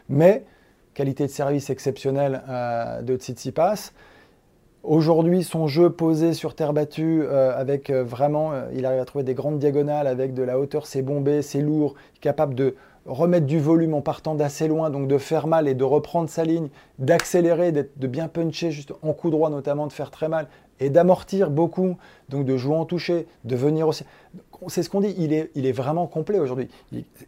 mais 0.10 0.44
qualité 0.96 1.28
de 1.28 1.32
service 1.32 1.70
exceptionnelle 1.70 2.42
euh, 2.50 3.04
de 3.04 3.16
Tsitsipas. 3.16 3.92
Aujourd'hui, 4.88 5.44
son 5.44 5.68
jeu 5.68 5.90
posé 5.90 6.34
sur 6.34 6.56
terre 6.56 6.72
battue, 6.72 7.22
euh, 7.22 7.52
avec 7.54 7.90
euh, 7.90 8.06
vraiment, 8.06 8.54
euh, 8.54 8.70
il 8.74 8.86
arrive 8.86 9.02
à 9.02 9.04
trouver 9.04 9.26
des 9.26 9.34
grandes 9.34 9.60
diagonales 9.60 10.08
avec 10.08 10.34
de 10.34 10.44
la 10.44 10.58
hauteur, 10.58 10.88
c'est 10.88 11.02
bombé, 11.02 11.42
c'est 11.42 11.60
lourd, 11.60 11.96
capable 12.22 12.56
de 12.56 12.74
remettre 13.06 13.46
du 13.46 13.60
volume 13.60 13.94
en 13.94 14.00
partant 14.00 14.34
d'assez 14.34 14.70
loin, 14.70 14.90
donc 14.90 15.10
de 15.10 15.18
faire 15.18 15.46
mal 15.46 15.68
et 15.68 15.74
de 15.74 15.84
reprendre 15.84 16.30
sa 16.30 16.46
ligne, 16.46 16.70
d'accélérer, 17.00 17.74
de 17.74 18.08
bien 18.08 18.30
puncher 18.30 18.72
juste 18.72 18.94
en 19.02 19.12
coup 19.12 19.30
droit 19.30 19.50
notamment, 19.50 19.88
de 19.88 19.92
faire 19.92 20.10
très 20.10 20.30
mal 20.30 20.48
et 20.80 20.90
d'amortir 20.90 21.50
beaucoup, 21.50 21.98
donc 22.30 22.46
de 22.46 22.56
jouer 22.56 22.78
en 22.78 22.86
toucher, 22.86 23.28
de 23.44 23.58
venir 23.58 23.90
aussi. 23.90 24.06
C'est 24.68 24.84
ce 24.84 24.90
qu'on 24.90 25.02
dit, 25.02 25.14
il 25.18 25.34
est, 25.34 25.52
il 25.56 25.66
est 25.66 25.74
vraiment 25.74 26.08
complet 26.08 26.40
aujourd'hui. 26.40 26.70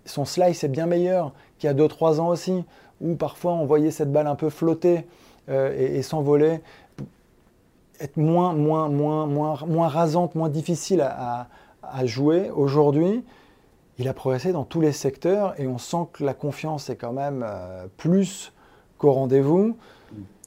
Son 0.06 0.24
slice 0.24 0.63
est 0.63 0.69
bien 0.69 0.86
meilleur 0.86 1.34
qu'il 1.58 1.67
y 1.67 1.72
a 1.72 1.76
2-3 1.76 2.22
ans 2.22 2.30
aussi, 2.30 2.63
où 3.02 3.15
parfois 3.15 3.52
on 3.52 3.65
voyait 3.65 3.91
cette 3.91 4.13
balle 4.13 4.28
un 4.28 4.36
peu 4.36 4.50
flotter 4.50 5.02
et 5.50 6.04
s'envoler 6.04 6.60
être 7.99 8.17
moins, 8.17 8.53
moins, 8.53 8.89
moins, 8.89 9.25
moins, 9.25 9.59
moins 9.67 9.88
rasante, 9.88 10.35
moins 10.35 10.49
difficile 10.49 11.01
à, 11.01 11.47
jouer. 12.05 12.51
Aujourd'hui, 12.51 13.23
il 13.97 14.07
a 14.07 14.13
progressé 14.13 14.51
dans 14.51 14.63
tous 14.63 14.79
les 14.79 14.91
secteurs 14.91 15.59
et 15.59 15.65
on 15.67 15.79
sent 15.79 16.07
que 16.13 16.23
la 16.23 16.33
confiance 16.33 16.89
est 16.89 16.95
quand 16.95 17.13
même 17.13 17.43
euh, 17.47 17.88
plus 17.97 18.53
qu'au 18.97 19.12
rendez-vous. 19.12 19.75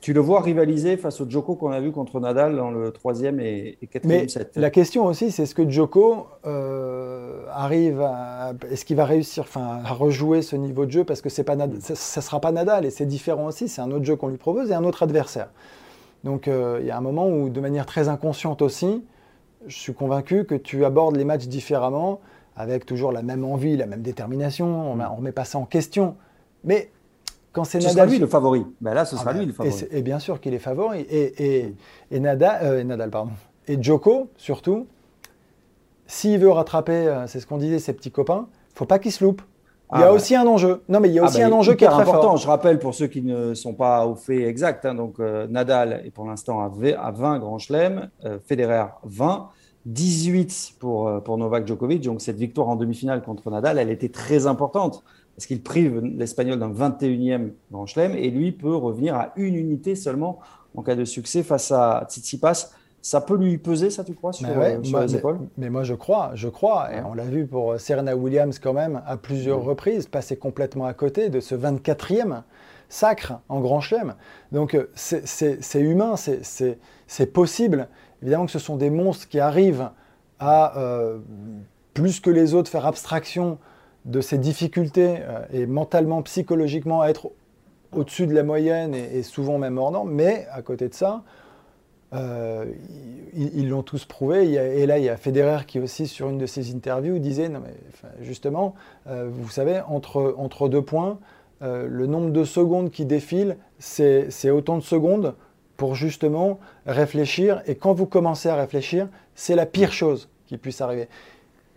Tu 0.00 0.12
le 0.12 0.20
vois 0.20 0.40
rivaliser 0.40 0.96
face 0.96 1.20
au 1.20 1.28
Djoko 1.28 1.54
qu'on 1.54 1.70
a 1.70 1.80
vu 1.80 1.92
contre 1.92 2.18
Nadal 2.18 2.56
dans 2.56 2.72
le 2.72 2.90
troisième 2.90 3.38
et, 3.38 3.78
quatrième 3.90 4.28
set. 4.28 4.52
La 4.56 4.70
question 4.70 5.06
aussi, 5.06 5.30
c'est 5.30 5.44
est-ce 5.44 5.54
que 5.54 5.68
Djoko 5.68 6.26
euh, 6.44 7.44
arrive 7.50 8.00
à, 8.00 8.52
est-ce 8.70 8.84
qu'il 8.84 8.96
va 8.96 9.04
réussir, 9.04 9.44
enfin, 9.44 9.80
à 9.84 9.92
rejouer 9.92 10.42
ce 10.42 10.56
niveau 10.56 10.86
de 10.86 10.90
jeu? 10.90 11.04
Parce 11.04 11.20
que 11.20 11.28
c'est 11.28 11.44
pas 11.44 11.56
ça, 11.56 11.92
ne 11.92 11.96
sera 12.22 12.40
pas 12.40 12.50
Nadal 12.50 12.84
et 12.84 12.90
c'est 12.90 13.06
différent 13.06 13.46
aussi. 13.46 13.68
C'est 13.68 13.80
un 13.80 13.92
autre 13.92 14.04
jeu 14.04 14.16
qu'on 14.16 14.28
lui 14.28 14.38
propose 14.38 14.70
et 14.70 14.74
un 14.74 14.84
autre 14.84 15.04
adversaire. 15.04 15.50
Donc 16.24 16.48
euh, 16.48 16.78
il 16.80 16.86
y 16.86 16.90
a 16.90 16.96
un 16.96 17.00
moment 17.00 17.28
où, 17.28 17.48
de 17.48 17.60
manière 17.60 17.86
très 17.86 18.08
inconsciente 18.08 18.62
aussi, 18.62 19.04
je 19.66 19.76
suis 19.76 19.94
convaincu 19.94 20.44
que 20.44 20.54
tu 20.54 20.84
abordes 20.84 21.16
les 21.16 21.24
matchs 21.24 21.46
différemment, 21.46 22.20
avec 22.56 22.86
toujours 22.86 23.12
la 23.12 23.22
même 23.22 23.44
envie, 23.44 23.76
la 23.76 23.86
même 23.86 24.02
détermination, 24.02 24.92
on 24.92 24.96
ne 24.96 25.04
remet 25.04 25.32
pas 25.32 25.44
ça 25.44 25.58
en 25.58 25.64
question. 25.64 26.16
Mais 26.64 26.90
quand 27.52 27.64
c'est 27.64 27.78
Nadal. 27.78 27.90
Ce 27.90 27.96
sera 27.96 28.06
lui 28.06 28.18
le 28.18 28.26
favori. 28.26 28.66
Ben 28.80 28.94
là, 28.94 29.04
ce 29.04 29.16
sera 29.16 29.30
ah 29.30 29.38
lui 29.38 29.46
le 29.46 29.52
favori. 29.52 29.84
Et, 29.90 30.02
bien 30.02 30.18
sûr 30.18 30.40
qu'il 30.40 30.54
est 30.54 30.58
favori. 30.58 31.00
Et, 31.00 31.74
et, 32.10 32.20
Nadal, 32.20 32.60
euh, 32.62 32.84
Nadal, 32.84 33.10
pardon. 33.10 33.32
Et 33.68 33.80
Joko, 33.80 34.28
surtout, 34.36 34.86
s'il 36.06 36.38
veut 36.38 36.50
rattraper, 36.50 36.92
euh, 36.92 37.26
c'est 37.26 37.40
ce 37.40 37.46
qu'on 37.46 37.58
disait, 37.58 37.78
ses 37.78 37.92
petits 37.92 38.10
copains, 38.10 38.48
faut 38.74 38.86
pas 38.86 38.98
qu'il 38.98 39.12
se 39.12 39.22
loupe. 39.22 39.42
Il 39.94 40.00
y 40.00 40.02
a 40.02 40.08
ah, 40.08 40.12
aussi 40.12 40.34
un 40.34 40.46
enjeu. 40.46 40.82
Non, 40.88 41.00
mais 41.00 41.08
il 41.08 41.14
y 41.14 41.18
a 41.18 41.22
ah, 41.22 41.28
aussi 41.28 41.40
bah, 41.40 41.46
un 41.46 41.52
enjeu 41.52 41.74
qui 41.74 41.84
est 41.84 41.88
très 41.88 42.00
important. 42.00 42.36
Je 42.36 42.46
rappelle 42.46 42.78
pour 42.78 42.94
ceux 42.94 43.08
qui 43.08 43.20
ne 43.20 43.52
sont 43.52 43.74
pas 43.74 44.06
au 44.06 44.14
fait 44.14 44.42
exact. 44.44 44.86
Hein, 44.86 44.94
donc 44.94 45.20
euh, 45.20 45.46
Nadal 45.48 46.02
est 46.06 46.10
pour 46.10 46.24
l'instant 46.24 46.60
à 46.60 46.68
20 47.10 47.38
grands 47.38 47.58
chelems, 47.58 48.08
euh, 48.24 48.38
Federer 48.46 48.86
20, 49.04 49.48
18 49.84 50.74
pour 50.78 51.08
euh, 51.08 51.20
pour 51.20 51.36
Novak 51.36 51.66
Djokovic. 51.66 52.02
Donc 52.02 52.22
cette 52.22 52.38
victoire 52.38 52.68
en 52.68 52.76
demi-finale 52.76 53.22
contre 53.22 53.50
Nadal, 53.50 53.78
elle 53.78 53.90
était 53.90 54.08
très 54.08 54.46
importante 54.46 55.04
parce 55.36 55.46
qu'il 55.46 55.62
prive 55.62 56.00
l'Espagnol 56.00 56.58
d'un 56.58 56.72
21e 56.72 57.50
grand 57.70 57.86
chelem 57.86 58.12
et 58.16 58.30
lui 58.30 58.52
peut 58.52 58.74
revenir 58.74 59.14
à 59.14 59.32
une 59.36 59.56
unité 59.56 59.94
seulement 59.94 60.38
en 60.74 60.82
cas 60.82 60.94
de 60.94 61.04
succès 61.04 61.42
face 61.42 61.70
à 61.70 62.06
Tsitsipas 62.08 62.70
ça 63.02 63.20
peut 63.20 63.36
lui 63.36 63.58
peser, 63.58 63.90
ça, 63.90 64.04
tu 64.04 64.14
crois, 64.14 64.32
sur, 64.32 64.48
euh, 64.48 64.78
les 64.78 65.16
épaules? 65.16 65.40
mais, 65.58 65.70
moi, 65.70 65.82
je 65.82 65.94
crois, 65.94 66.30
je 66.34 66.48
crois. 66.48 66.94
Et 66.94 67.02
on 67.02 67.14
l'a 67.14 67.24
vu 67.24 67.46
pour 67.46 67.78
Serena 67.80 68.16
Williams 68.16 68.60
quand 68.60 68.72
même 68.72 69.02
à 69.04 69.16
plusieurs 69.16 69.62
reprises, 69.62 70.06
passer 70.06 70.36
complètement 70.36 70.86
à 70.86 70.94
côté 70.94 71.28
de 71.28 71.40
ce 71.40 71.56
24e 71.56 72.42
sacre 72.88 73.34
en 73.48 73.60
Grand 73.60 73.80
Chelem. 73.80 74.14
Donc 74.52 74.74
euh, 74.74 74.88
c'est 74.94 75.80
humain, 75.80 76.14
c'est 76.16 77.32
possible. 77.32 77.88
Évidemment 78.22 78.46
que 78.46 78.52
ce 78.52 78.60
sont 78.60 78.76
des 78.76 78.90
monstres 78.90 79.28
qui 79.28 79.40
arrivent 79.40 79.90
à, 80.38 80.78
euh, 80.78 81.18
plus 81.94 82.20
que 82.20 82.30
les 82.30 82.54
autres, 82.54 82.70
faire 82.70 82.86
abstraction 82.86 83.58
de 84.04 84.20
ces 84.20 84.38
difficultés 84.38 85.18
et 85.52 85.66
mentalement, 85.66 86.22
psychologiquement, 86.22 87.02
à 87.02 87.08
être 87.08 87.30
au-dessus 87.92 88.26
de 88.26 88.34
la 88.34 88.42
moyenne 88.42 88.94
et, 88.94 89.18
et, 89.18 89.22
souvent 89.22 89.58
même 89.58 89.78
hors 89.78 89.90
norme. 89.90 90.10
Mais 90.10 90.46
à 90.52 90.62
côté 90.62 90.88
de 90.88 90.94
ça, 90.94 91.22
euh, 92.14 92.66
ils 93.34 93.68
l'ont 93.68 93.82
tous 93.82 94.04
prouvé. 94.04 94.52
et 94.52 94.86
là, 94.86 94.98
il 94.98 95.04
y 95.04 95.08
a 95.08 95.16
Federer 95.16 95.64
qui 95.66 95.80
aussi, 95.80 96.06
sur 96.06 96.28
une 96.28 96.38
de 96.38 96.46
ses 96.46 96.74
interviews, 96.74 97.18
disait, 97.18 97.48
non 97.48 97.60
mais 97.64 97.74
justement, 98.20 98.74
euh, 99.06 99.28
vous 99.32 99.48
savez, 99.48 99.80
entre, 99.88 100.34
entre 100.36 100.68
deux 100.68 100.82
points, 100.82 101.18
euh, 101.62 101.86
le 101.88 102.06
nombre 102.06 102.30
de 102.30 102.44
secondes 102.44 102.90
qui 102.90 103.06
défilent, 103.06 103.56
c'est 103.78 104.50
autant 104.50 104.76
de 104.76 104.82
secondes 104.82 105.34
pour 105.78 105.94
justement 105.94 106.58
réfléchir. 106.86 107.62
Et 107.66 107.74
quand 107.76 107.94
vous 107.94 108.06
commencez 108.06 108.50
à 108.50 108.56
réfléchir, 108.56 109.08
c'est 109.34 109.54
la 109.54 109.64
pire 109.64 109.92
chose 109.92 110.28
qui 110.46 110.58
puisse 110.58 110.82
arriver. 110.82 111.08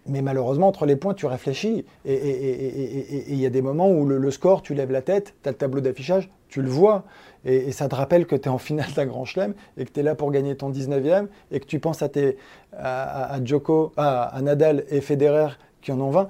Mais 0.08 0.22
malheureusement, 0.22 0.68
entre 0.68 0.86
les 0.86 0.98
points, 0.98 1.14
tu 1.14 1.26
réfléchis. 1.26 1.86
Et 2.04 3.32
il 3.32 3.40
y 3.40 3.46
a 3.46 3.50
des 3.50 3.62
moments 3.62 3.90
où 3.90 4.06
le, 4.06 4.18
le, 4.18 4.32
score, 4.32 4.62
tu 4.62 4.76
lèves 4.76 4.92
la 4.92 5.02
tête, 5.02 5.34
tu 5.42 5.50
as 5.50 5.52
le 5.52 5.58
tableau 5.58 5.82
d'affichage, 5.82 6.30
tu 6.50 6.62
le 6.62 6.70
vois 6.70 7.06
et, 7.46 7.72
ça 7.72 7.88
te 7.88 7.96
rappelle 7.96 8.26
que 8.26 8.36
tu 8.36 8.44
es 8.44 8.52
en 8.52 8.58
finale 8.58 8.92
d'un 8.96 9.06
grand 9.06 9.26
chelem 9.26 9.54
et 9.78 9.86
que 9.86 9.92
tu 9.92 10.00
es 10.00 10.04
là 10.04 10.16
pour 10.16 10.32
gagner 10.32 10.58
ton 10.58 10.72
19e 10.72 11.28
et 11.52 11.60
que 11.60 11.66
tu 11.66 11.80
penses 11.80 12.02
à, 12.02 12.10
tes, 12.10 12.38
à, 12.74 13.40
Joko, 13.44 13.94
à, 13.98 14.38
Nadal 14.42 14.84
et 14.90 15.00
Federer 15.02 15.50
qui 15.82 15.92
en 15.92 16.02
ont 16.02 16.10
20, 16.10 16.28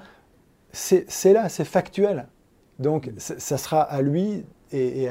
c'est 0.74 1.34
là, 1.34 1.48
c'est 1.50 1.66
factuel. 1.66 2.28
Donc 2.80 3.10
ça 3.18 3.58
sera 3.58 3.82
à 3.82 4.02
lui 4.02 4.46
et, 4.74 5.08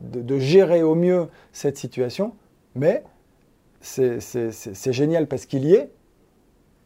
de, 0.00 0.38
gérer 0.38 0.82
au 0.82 0.94
mieux 0.94 1.26
cette 1.52 1.76
situation, 1.76 2.34
mais 2.76 3.02
c'est 3.80 4.92
génial 4.92 5.26
parce 5.26 5.46
qu'il 5.46 5.64
y 5.64 5.74
est, 5.74 5.90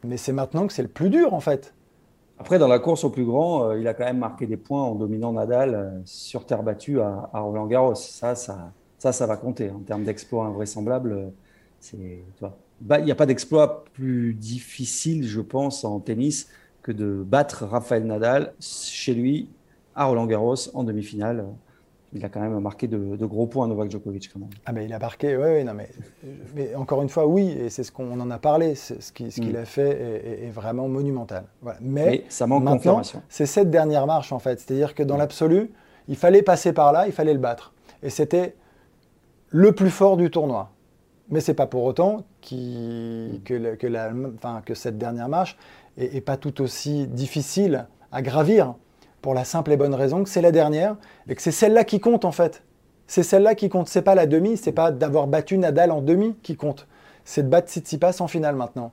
mais 0.03 0.17
c'est 0.17 0.33
maintenant 0.33 0.65
que 0.65 0.73
c'est 0.73 0.81
le 0.81 0.87
plus 0.87 1.11
dur 1.11 1.33
en 1.35 1.39
fait. 1.39 1.75
Après, 2.43 2.59
dans 2.59 2.67
la 2.67 2.79
course 2.79 3.05
au 3.05 3.09
plus 3.09 3.23
grand, 3.23 3.69
euh, 3.69 3.79
il 3.79 3.87
a 3.87 3.93
quand 3.93 4.03
même 4.03 4.17
marqué 4.17 4.45
des 4.45 4.57
points 4.57 4.83
en 4.83 4.95
dominant 4.95 5.31
Nadal 5.31 5.75
euh, 5.75 6.01
sur 6.03 6.45
terre 6.45 6.61
battue 6.61 6.99
à, 6.99 7.29
Roland 7.31 7.67
Garros. 7.67 7.95
Ça, 7.95 8.35
ça, 8.35 8.73
ça, 8.97 9.13
ça 9.13 9.25
va 9.25 9.37
compter 9.37 9.71
en 9.71 9.79
termes 9.79 10.03
d'exploit 10.03 10.47
invraisemblable. 10.47 11.31
Il 11.93 12.17
n'y 12.81 13.11
a 13.11 13.15
pas 13.15 13.25
d'exploit 13.25 13.85
plus 13.93 14.33
difficile, 14.33 15.25
je 15.25 15.39
pense, 15.39 15.85
en 15.85 16.01
tennis 16.01 16.49
que 16.81 16.91
de 16.91 17.23
battre 17.25 17.63
Rafael 17.63 18.05
Nadal 18.05 18.53
chez 18.59 19.13
lui 19.13 19.47
à 19.95 20.03
Roland 20.03 20.25
Garros 20.25 20.67
en 20.73 20.83
demi-finale 20.83 21.45
il 22.15 22.23
a 22.23 22.29
quand 22.29 22.39
même 22.39 22.57
marqué 22.59 22.87
de, 22.87 23.25
gros 23.25 23.47
points, 23.47 23.67
Novak 23.67 23.89
Djokovic. 23.89 24.31
Quand 24.31 24.39
même. 24.39 24.49
Ah, 24.65 24.71
mais 24.71 24.85
il 24.85 24.93
a 24.93 24.99
marqué, 24.99 25.35
oui, 25.35 25.63
non, 25.63 25.73
mais, 25.73 25.89
mais, 26.55 26.75
encore 26.75 27.01
une 27.01 27.09
fois, 27.09 27.25
oui, 27.25 27.49
et 27.49 27.69
c'est 27.69 27.83
ce 27.83 27.91
qu'on 27.91 28.19
en 28.19 28.31
a 28.31 28.37
parlé, 28.37 28.75
ce 28.75 29.11
qu'il 29.11 29.31
ce 29.31 29.41
mm. 29.41 29.55
a 29.55 29.65
fait 29.65 30.43
est, 30.43 30.49
vraiment 30.49 30.87
monumental. 30.87 31.45
Mais, 31.81 32.25
ça 32.29 32.47
manque 32.47 32.63
maintenant, 32.63 33.01
c'est 33.29 33.45
cette 33.45 33.69
dernière 33.69 34.05
marche, 34.05 34.31
en 34.31 34.39
fait. 34.39 34.59
C'est-à-dire 34.59 34.93
que 34.93 35.03
dans 35.03 35.15
mm. 35.15 35.19
l'absolu, 35.19 35.71
il 36.07 36.15
fallait 36.15 36.43
passer 36.43 36.73
par 36.73 36.91
là, 36.91 37.07
il 37.07 37.13
fallait 37.13 37.33
le 37.33 37.39
battre. 37.39 37.73
Et 38.03 38.09
c'était 38.09 38.55
le 39.49 39.71
plus 39.71 39.89
fort 39.89 40.17
du 40.17 40.29
tournoi. 40.29 40.69
Mais 41.29 41.39
c'est 41.39 41.53
pas 41.53 41.67
pour 41.67 41.83
autant 41.83 42.23
qui, 42.41 43.31
mm. 43.33 43.43
que, 43.43 43.75
que, 43.75 43.87
la, 43.87 44.11
enfin, 44.35 44.61
que 44.63 44.75
cette 44.75 44.97
dernière 44.97 45.29
marche 45.29 45.57
est, 45.97 46.15
est 46.15 46.21
pas 46.21 46.37
tout 46.37 46.61
aussi 46.61 47.07
difficile 47.07 47.87
à 48.11 48.21
gravir 48.21 48.75
pour 49.23 49.33
la 49.33 49.45
simple 49.45 49.71
et 49.71 49.77
bonne 49.77 49.95
raison 49.95 50.23
que 50.23 50.29
c'est 50.29 50.41
la 50.41 50.51
dernière 50.51 50.97
et 51.27 51.33
que 51.33 51.41
c'est 51.41 51.51
celle-là 51.51 51.85
qui 51.85 51.99
compte 51.99 52.25
en 52.25 52.31
fait. 52.31 52.61
C'est 53.07 53.23
celle-là 53.23 53.55
qui 53.55 53.69
compte. 53.69 53.87
C'est 53.87 54.01
pas 54.01 54.15
la 54.15 54.27
demi, 54.27 54.57
c'est 54.57 54.73
pas 54.73 54.91
d'avoir 54.91 55.27
battu 55.27 55.57
Nadal 55.57 55.91
en 55.91 56.01
demi 56.01 56.35
qui 56.43 56.55
compte. 56.57 56.87
C'est 57.23 57.43
de 57.43 57.47
battre 57.47 57.69
Tsitsipas 57.69 58.17
en 58.19 58.27
finale 58.27 58.55
maintenant. 58.55 58.91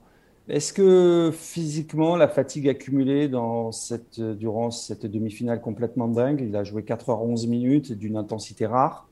Est-ce 0.49 0.73
que 0.73 1.33
physiquement, 1.33 2.17
la 2.17 2.29
fatigue 2.29 2.69
accumulée 2.69 3.29
dans 3.29 3.73
cette, 3.73 4.21
durant 4.21 4.71
cette 4.71 5.05
demi-finale 5.05 5.61
complètement 5.61 6.09
dingue, 6.09 6.41
il 6.41 6.55
a 6.57 6.65
joué 6.65 6.83
4h11 6.83 7.49
minutes 7.49 7.93
d'une 7.93 8.17
intensité 8.17 8.67
rare, 8.67 9.09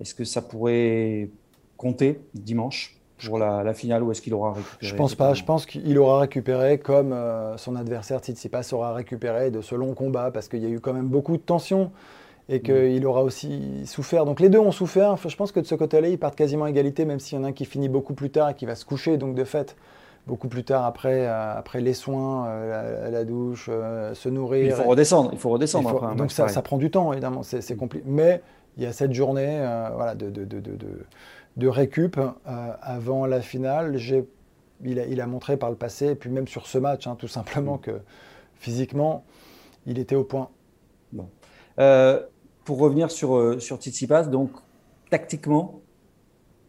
est-ce 0.00 0.14
que 0.14 0.24
ça 0.24 0.42
pourrait 0.42 1.30
compter 1.76 2.20
dimanche? 2.34 2.98
Pour 3.22 3.38
la, 3.38 3.74
finale 3.74 4.02
ou 4.02 4.10
est-ce 4.10 4.22
qu'il 4.22 4.34
aura 4.34 4.52
récupéré 4.52 4.76
Je 4.80 4.94
pense 4.94 5.14
pas. 5.14 5.34
Je 5.34 5.44
pense 5.44 5.66
qu'il 5.66 5.98
aura 5.98 6.20
récupéré 6.20 6.78
comme 6.78 7.12
euh, 7.12 7.56
son 7.56 7.76
adversaire 7.76 8.20
Tsitsipas 8.20 8.68
aura 8.72 8.92
récupéré 8.92 9.50
de 9.50 9.60
ce 9.60 9.74
long 9.74 9.94
combat 9.94 10.30
parce 10.30 10.48
qu'il 10.48 10.62
y 10.62 10.66
a 10.66 10.68
eu 10.68 10.80
quand 10.80 10.92
même 10.92 11.08
beaucoup 11.08 11.36
de 11.36 11.42
tension 11.42 11.90
et 12.48 12.60
qu'il 12.60 13.02
mm. 13.02 13.06
aura 13.06 13.22
aussi 13.22 13.86
souffert. 13.86 14.24
Donc 14.24 14.40
les 14.40 14.48
deux 14.48 14.58
ont 14.58 14.72
souffert. 14.72 15.16
je 15.16 15.36
pense 15.36 15.52
que 15.52 15.60
de 15.60 15.66
ce 15.66 15.74
côté-là, 15.74 16.08
ils 16.08 16.18
partent 16.18 16.36
quasiment 16.36 16.64
à 16.64 16.70
égalité, 16.70 17.04
même 17.04 17.20
s'il 17.20 17.38
y 17.38 17.40
en 17.40 17.44
a 17.44 17.48
un 17.48 17.52
qui 17.52 17.64
finit 17.64 17.88
beaucoup 17.88 18.14
plus 18.14 18.30
tard 18.30 18.50
et 18.50 18.54
qui 18.54 18.66
va 18.66 18.74
se 18.74 18.84
coucher. 18.84 19.16
Donc 19.16 19.34
de 19.34 19.44
fait, 19.44 19.76
beaucoup 20.26 20.48
plus 20.48 20.64
tard 20.64 20.84
après, 20.84 21.26
euh, 21.26 21.58
après 21.58 21.80
les 21.80 21.94
soins, 21.94 22.46
euh, 22.48 23.10
la, 23.10 23.24
douche, 23.24 23.66
se 23.66 24.28
nourrir. 24.28 24.66
Il 24.66 24.72
faut 24.72 24.90
redescendre. 24.90 25.30
Il 25.32 25.38
faut 25.38 25.50
redescendre. 25.50 26.14
donc 26.16 26.32
ça, 26.32 26.48
ça, 26.48 26.62
prend 26.62 26.76
du 26.76 26.90
temps, 26.90 27.12
évidemment. 27.12 27.42
C'est 27.42 27.76
compliqué. 27.76 28.04
Mais 28.06 28.42
il 28.76 28.82
y 28.82 28.86
a 28.86 28.92
cette 28.92 29.12
journée 29.12 29.58
voilà, 29.94 30.14
de, 30.14 30.28
de, 30.28 30.44
de, 30.44 30.58
de 30.58 30.76
de 31.56 31.68
récup 31.68 32.18
euh, 32.18 32.32
avant 32.80 33.26
la 33.26 33.40
finale. 33.40 33.98
Il 34.82 34.98
a, 34.98 35.06
il, 35.06 35.20
a, 35.20 35.26
montré 35.26 35.56
par 35.56 35.70
le 35.70 35.76
passé, 35.76 36.08
et 36.08 36.14
puis 36.14 36.30
même 36.30 36.48
sur 36.48 36.66
ce 36.66 36.78
match, 36.78 37.06
hein, 37.06 37.16
tout 37.18 37.28
simplement, 37.28 37.78
que 37.78 38.00
physiquement, 38.56 39.24
il 39.86 39.98
était 39.98 40.16
au 40.16 40.24
point. 40.24 40.50
Bon. 41.12 41.28
Euh, 41.78 42.20
pour 42.64 42.78
revenir 42.78 43.10
sur, 43.10 43.36
euh, 43.36 43.58
sur 43.60 43.76
Tsitsipas, 43.76 44.24
donc 44.24 44.50
tactiquement, 45.10 45.80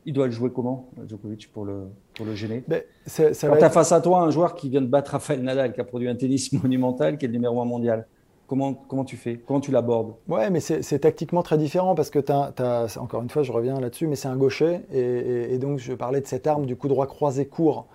il 0.05 0.13
doit 0.13 0.27
le 0.27 0.31
jouer 0.31 0.51
comment, 0.51 0.89
Djokovic, 1.07 1.51
pour 1.51 1.65
le, 1.65 1.87
pour 2.13 2.25
le 2.25 2.35
gêner? 2.35 2.63
Mais 2.67 2.85
Quand 3.17 3.57
tu 3.57 3.63
as 3.63 3.69
face 3.69 3.91
à 3.91 4.01
toi 4.01 4.21
un 4.21 4.29
joueur 4.29 4.53
qui 4.53 4.69
vient 4.69 4.81
de 4.81 4.87
battre 4.87 5.11
Rafael 5.11 5.41
Nadal, 5.41 5.73
qui 5.73 5.81
a 5.81 5.83
produit 5.83 6.07
un 6.07 6.15
tennis 6.15 6.51
monumental, 6.63 7.17
qui 7.17 7.25
est 7.25 7.27
le 7.27 7.33
numéro 7.33 7.59
un 7.61 7.65
mondial, 7.65 8.07
Comment, 8.47 8.73
comment 8.73 9.05
tu 9.05 9.17
fais? 9.17 9.37
Comment 9.37 9.59
tu 9.59 9.71
l'abordes? 9.71 10.13
Ouais, 10.27 10.49
mais 10.51 10.59
c'est 10.59 10.99
tactiquement 10.99 11.41
très 11.41 11.57
différent 11.57 11.95
parce 11.95 12.11
que 12.11 12.19
tu 12.19 12.31
as, 12.31 12.97
encore 12.99 13.23
une 13.23 13.29
fois, 13.29 13.41
je 13.43 13.51
reviens 13.51 13.79
là-dessus, 13.79 14.07
mais 14.07 14.15
c'est 14.15 14.27
un 14.27 14.37
gaucher. 14.37 14.81
Et, 14.93 15.57
donc, 15.57 15.79
je 15.79 15.93
parlais 15.93 16.21
de 16.21 16.27
cette 16.27 16.45
arme 16.45 16.65
du 16.65 16.75
coup 16.75 16.87
droit 16.87 17.07
croisé 17.07 17.47
court 17.47 17.87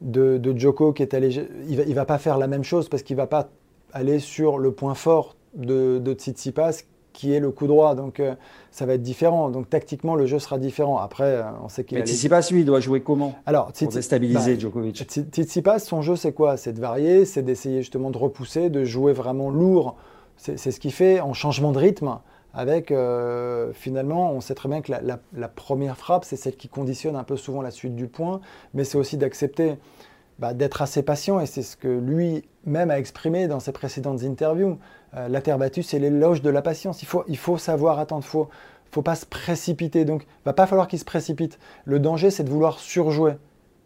de, 0.00 0.38
de 0.38 0.58
Joko 0.58 0.92
qui 0.92 1.02
est 1.02 1.12
allé. 1.14 1.46
Il 1.68 1.76
va, 1.76 1.84
va 1.84 2.04
pas 2.06 2.18
faire 2.18 2.38
la 2.38 2.46
même 2.46 2.64
chose 2.64 2.88
parce 2.88 3.02
qu'il 3.02 3.16
va 3.16 3.26
pas 3.26 3.48
aller 3.92 4.20
sur 4.20 4.58
le 4.58 4.72
point 4.72 4.94
fort 4.94 5.36
de, 5.54 5.98
de 5.98 6.14
Tsitsipas 6.14 6.84
qui 7.14 7.32
est 7.32 7.40
le 7.40 7.50
coup 7.50 7.66
droit. 7.66 7.94
Donc 7.94 8.20
euh, 8.20 8.34
ça 8.70 8.84
va 8.84 8.92
être 8.92 9.02
différent. 9.02 9.48
Donc 9.48 9.70
tactiquement, 9.70 10.14
le 10.16 10.26
jeu 10.26 10.38
sera 10.38 10.58
différent. 10.58 10.98
Après, 10.98 11.24
euh, 11.24 11.44
on 11.64 11.70
sait 11.70 11.84
qu'il. 11.84 11.96
Mais 11.96 12.04
Tsitsipas, 12.04 12.46
lui, 12.50 12.60
il 12.60 12.66
doit 12.66 12.80
jouer 12.80 13.00
comment 13.00 13.34
Alors, 13.46 13.72
pour 13.72 13.88
déstabiliser 13.88 14.54
bah, 14.54 14.60
Djokovic. 14.60 14.96
Tsitsipas, 14.96 15.78
son 15.78 16.02
jeu, 16.02 16.16
c'est 16.16 16.32
quoi? 16.32 16.58
C'est 16.58 16.74
de 16.74 16.80
varier, 16.80 17.24
c'est 17.24 17.42
d'essayer 17.42 17.78
justement 17.78 18.10
de 18.10 18.18
repousser, 18.18 18.68
de 18.68 18.84
jouer 18.84 19.14
vraiment 19.14 19.48
lourd. 19.48 19.96
C'est 20.36 20.58
ce 20.58 20.80
qu'il 20.80 20.92
fait 20.92 21.20
en 21.20 21.32
changement 21.32 21.72
de 21.72 21.78
rythme. 21.78 22.18
Avec 22.56 22.92
euh, 22.92 23.72
finalement, 23.72 24.32
on 24.32 24.40
sait 24.40 24.54
très 24.54 24.68
bien 24.68 24.80
que 24.80 24.92
la, 24.92 25.18
la 25.32 25.48
première 25.48 25.96
frappe, 25.96 26.24
c'est 26.24 26.36
celle 26.36 26.54
qui 26.54 26.68
conditionne 26.68 27.16
un 27.16 27.24
peu 27.24 27.36
souvent 27.36 27.62
la 27.62 27.72
suite 27.72 27.96
du 27.96 28.06
point, 28.06 28.40
mais 28.74 28.84
c'est 28.84 28.96
aussi 28.96 29.16
d'accepter 29.16 29.74
bah, 30.38 30.52
d'être 30.52 30.82
assez 30.82 31.02
patient, 31.02 31.38
et 31.40 31.46
c'est 31.46 31.62
ce 31.62 31.76
que 31.76 31.88
lui-même 31.88 32.90
a 32.90 32.98
exprimé 32.98 33.46
dans 33.46 33.60
ses 33.60 33.72
précédentes 33.72 34.22
interviews. 34.24 34.78
Euh, 35.16 35.28
la 35.28 35.40
terre 35.40 35.58
battue, 35.58 35.82
c'est 35.82 35.98
l'éloge 35.98 36.42
de 36.42 36.50
la 36.50 36.62
patience. 36.62 37.02
Il 37.02 37.06
faut, 37.06 37.24
il 37.28 37.36
faut 37.36 37.58
savoir 37.58 37.98
attendre, 37.98 38.22
il 38.24 38.28
faut, 38.28 38.48
faut 38.90 39.02
pas 39.02 39.14
se 39.14 39.26
précipiter. 39.26 40.04
Donc, 40.04 40.22
il 40.24 40.44
va 40.44 40.52
pas 40.52 40.66
falloir 40.66 40.88
qu'il 40.88 40.98
se 40.98 41.04
précipite. 41.04 41.58
Le 41.84 41.98
danger, 41.98 42.30
c'est 42.30 42.44
de 42.44 42.50
vouloir 42.50 42.78
surjouer 42.78 43.34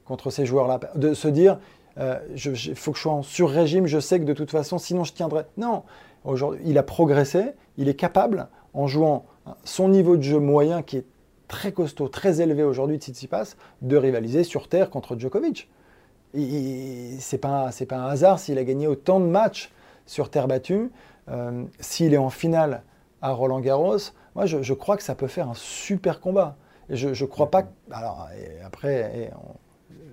contre 0.05 0.31
ces 0.31 0.47
joueurs-là, 0.47 0.81
de 0.95 1.13
se 1.13 1.29
dire, 1.29 1.59
euh, 1.99 2.19
il 2.35 2.75
faut 2.75 2.93
que 2.93 2.99
je 2.99 3.03
sois 3.03 3.13
en 3.13 3.23
sur-régime, 3.23 3.87
je 3.87 4.01
sais 4.01 4.19
que 4.19 4.25
de 4.25 4.33
toute 4.33 4.51
façon, 4.51 4.79
sinon 4.79 5.05
je 5.05 5.13
tiendrai. 5.13 5.45
Non, 5.59 5.83
aujourd'hui, 6.25 6.61
il 6.65 6.79
a 6.79 6.83
progressé, 6.83 7.53
il 7.77 7.89
est 7.89 7.95
capable, 7.95 8.49
en 8.73 8.87
jouant 8.87 9.27
son 9.65 9.89
niveau 9.89 10.17
de 10.17 10.23
jeu 10.23 10.39
moyen, 10.39 10.83
qui 10.83 10.97
est 10.97 11.05
très 11.47 11.73
costaud, 11.73 12.09
très 12.09 12.41
élevé 12.41 12.63
aujourd'hui, 12.63 12.97
Tsitsipas, 12.97 13.55
de 13.83 13.97
rivaliser 13.99 14.45
sur 14.45 14.69
terre 14.69 14.89
contre 14.89 15.19
Djokovic 15.19 15.69
c'est 16.35 17.39
pas 17.39 17.71
pas 17.89 17.97
un 17.97 18.09
hasard 18.09 18.39
s'il 18.39 18.59
a 18.59 18.65
gagné 18.65 18.87
autant 18.87 19.21
de 19.21 19.27
matchs 19.27 19.73
sur 20.07 20.31
terre 20.31 20.49
battue. 20.49 20.91
Euh, 21.31 21.65
s'il 21.81 22.15
est 22.15 22.19
en 22.19 22.31
finale 22.31 22.83
à 23.23 23.33
Roland 23.33 23.61
Garros, 23.61 23.99
moi 24.35 24.47
je, 24.47 24.73
crois 24.73 24.97
que 24.97 25.03
ça 25.03 25.15
peut 25.15 25.27
faire 25.27 25.49
un 25.49 25.55
super 25.55 26.21
combat. 26.21 26.57
Et 26.91 26.97
je, 26.97 27.13
je 27.13 27.25
crois 27.25 27.51
pas. 27.51 27.65
alors 27.91 28.29
après, 28.65 29.31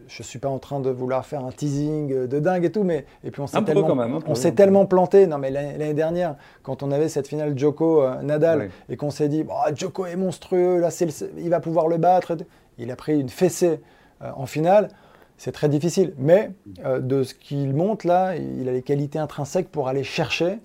je 0.08 0.23
suis 0.23 0.39
pas 0.39 0.49
en 0.49 0.60
train 0.60 0.80
de 0.80 0.89
vouloir 0.89 1.25
faire 1.25 1.43
un 1.45 1.51
teasing 1.51 2.28
de 2.28 2.39
dingue 2.39 2.65
et 2.65 2.71
tout, 2.71 2.84
mais 2.84 3.06
et 3.23 3.32
puis 3.32 3.41
on 3.41 3.47
s'est 3.47 3.63
tellement, 3.63 4.21
on 4.28 4.36
s'est 4.36 4.51
tellement 4.54 4.86
planté. 4.86 5.28
Non 5.28 5.38
mais 5.38 5.51
l'année 5.51 5.93
dernière, 5.93 6.36
quand 6.63 6.84
on 6.84 6.91
avait 6.91 7.10
cette 7.10 7.28
finale 7.28 7.58
Joko 7.58 8.04
euh, 8.04 8.21
Nadal 8.21 8.69
et 8.89 8.97
qu'on 8.97 9.12
s'est 9.12 9.30
dit, 9.30 9.43
bah, 9.43 9.65
Joko 9.73 10.06
est 10.06 10.15
monstrueux, 10.15 10.80
là 10.80 10.89
il 11.38 11.49
va 11.49 11.60
pouvoir 11.60 11.88
le 11.88 11.97
battre. 11.97 12.38
Il 12.78 12.91
a 12.91 12.95
pris 12.95 13.19
une 13.19 13.30
fessée 13.30 13.80
euh, 14.21 14.32
en 14.36 14.45
finale 14.45 14.89
c'est 15.38 15.51
très 15.51 15.69
difficile. 15.69 16.13
Mais 16.17 16.51
euh, 16.86 16.99
de 16.99 17.23
ce 17.23 17.34
qu'il 17.34 17.73
montre 17.73 18.08
là, 18.08 18.36
il 18.36 18.69
a 18.69 18.71
les 18.71 18.82
qualités 18.82 19.19
intrinsèques 19.19 19.69
pour 19.69 19.88
aller 19.88 20.04
chercher 20.04 20.60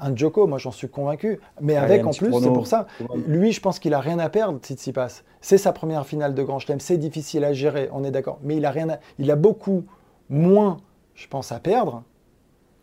un 0.00 0.16
Joko. 0.16 0.46
Moi, 0.46 0.58
j'en 0.58 0.70
suis 0.70 0.88
convaincu. 0.88 1.40
Mais 1.60 1.76
avec 1.76 2.06
en 2.06 2.10
plus, 2.10 2.32
c'est 2.40 2.52
pour 2.52 2.66
ça. 2.66 2.86
Lui, 3.26 3.52
je 3.52 3.60
pense 3.60 3.78
qu'il 3.78 3.94
a 3.94 4.00
rien 4.00 4.18
à 4.18 4.28
perdre, 4.28 4.58
Tsitsipas. 4.58 5.22
C'est 5.40 5.58
sa 5.58 5.72
première 5.72 6.06
finale 6.06 6.34
de 6.34 6.42
Grand 6.42 6.58
Chelem. 6.58 6.80
C'est 6.80 6.98
difficile 6.98 7.44
à 7.44 7.52
gérer, 7.52 7.88
on 7.92 8.04
est 8.04 8.10
d'accord. 8.10 8.38
Mais 8.42 8.56
il 8.56 8.64
a 8.64 8.70
rien. 8.70 8.98
Il 9.18 9.30
a 9.30 9.36
beaucoup 9.36 9.84
moins, 10.28 10.78
je 11.14 11.26
pense, 11.28 11.52
à 11.52 11.60
perdre 11.60 12.02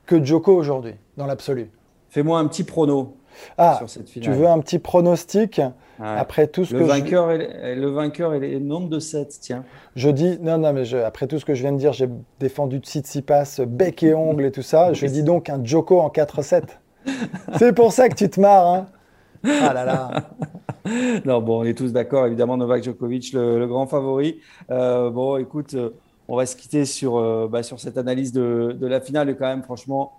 que 0.05 0.23
Joko 0.23 0.55
aujourd'hui, 0.55 0.95
dans 1.17 1.25
l'absolu. 1.25 1.69
Fais-moi 2.09 2.39
un 2.39 2.47
petit 2.47 2.63
prono. 2.63 3.17
Ah, 3.57 3.79
tu 4.21 4.31
veux 4.31 4.47
un 4.47 4.59
petit 4.59 4.79
pronostic 4.79 5.61
après 5.99 6.47
tout 6.47 6.65
ce 6.65 6.73
le 6.73 6.79
que 6.79 6.85
vainqueur 6.85 7.31
je... 7.31 7.79
le 7.79 7.87
vainqueur 7.87 8.31
le 8.31 8.59
nombre 8.59 8.89
de 8.89 8.99
7, 8.99 9.37
tiens. 9.41 9.63
Je 9.95 10.09
dis 10.09 10.39
non 10.41 10.57
non 10.57 10.73
mais 10.73 10.91
après 10.95 11.27
tout 11.27 11.39
ce 11.39 11.45
que 11.45 11.53
je 11.53 11.61
viens 11.61 11.71
de 11.71 11.77
dire, 11.77 11.93
j'ai 11.93 12.09
défendu 12.39 12.79
Tsitsipas 12.79 13.59
bec 13.67 14.03
et 14.03 14.13
ongle 14.13 14.45
et 14.45 14.51
tout 14.51 14.61
ça, 14.61 14.93
je 14.93 15.05
dis 15.05 15.23
donc 15.23 15.49
un 15.49 15.63
Joko 15.63 15.99
en 15.99 16.09
4-7. 16.09 16.63
C'est 17.57 17.73
pour 17.73 17.91
ça 17.91 18.09
que 18.09 18.15
tu 18.15 18.29
te 18.29 18.39
marres 18.39 18.67
hein. 18.67 18.87
Ah 19.43 19.73
là 19.73 19.85
là. 19.85 20.11
non 21.25 21.41
bon, 21.41 21.61
on 21.61 21.63
est 21.63 21.77
tous 21.77 21.91
d'accord 21.91 22.25
évidemment 22.25 22.57
Novak 22.57 22.83
Djokovic 22.83 23.33
le, 23.33 23.65
grand 23.67 23.87
favori. 23.87 24.39
Euh, 24.71 25.09
bon 25.09 25.37
écoute, 25.37 25.73
euh, 25.73 25.91
on 26.27 26.35
va 26.35 26.45
se 26.45 26.55
quitter 26.55 26.85
sur 26.85 27.17
euh, 27.17 27.47
bah, 27.47 27.63
sur 27.63 27.79
cette 27.79 27.97
analyse 27.97 28.31
de, 28.31 28.75
de 28.79 28.87
la 28.87 28.99
finale 28.99 29.29
et 29.29 29.35
quand 29.35 29.47
même 29.47 29.63
franchement 29.63 30.13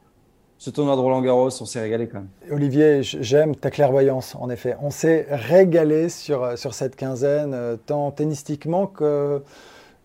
ce 0.59 0.71
tournoi 0.71 0.97
de 0.97 1.01
Roland 1.01 1.23
Garros, 1.23 1.51
on 1.61 1.65
s'est 1.65 1.81
régalé 1.81 2.09
quand 2.09 2.19
même. 2.19 2.29
Olivier, 2.51 3.03
j'aime 3.03 3.55
ta 3.55 3.71
clairvoyance, 3.71 4.35
en 4.35 4.51
effet. 4.51 4.77
On 4.83 4.91
s'est 4.91 5.29
régalé 5.31 6.09
sur, 6.09 6.59
sur 6.59 6.75
cette 6.75 6.97
quinzaine, 6.97 7.79
tant 7.87 8.11
tennistiquement 8.11 8.89
que, 8.89 9.41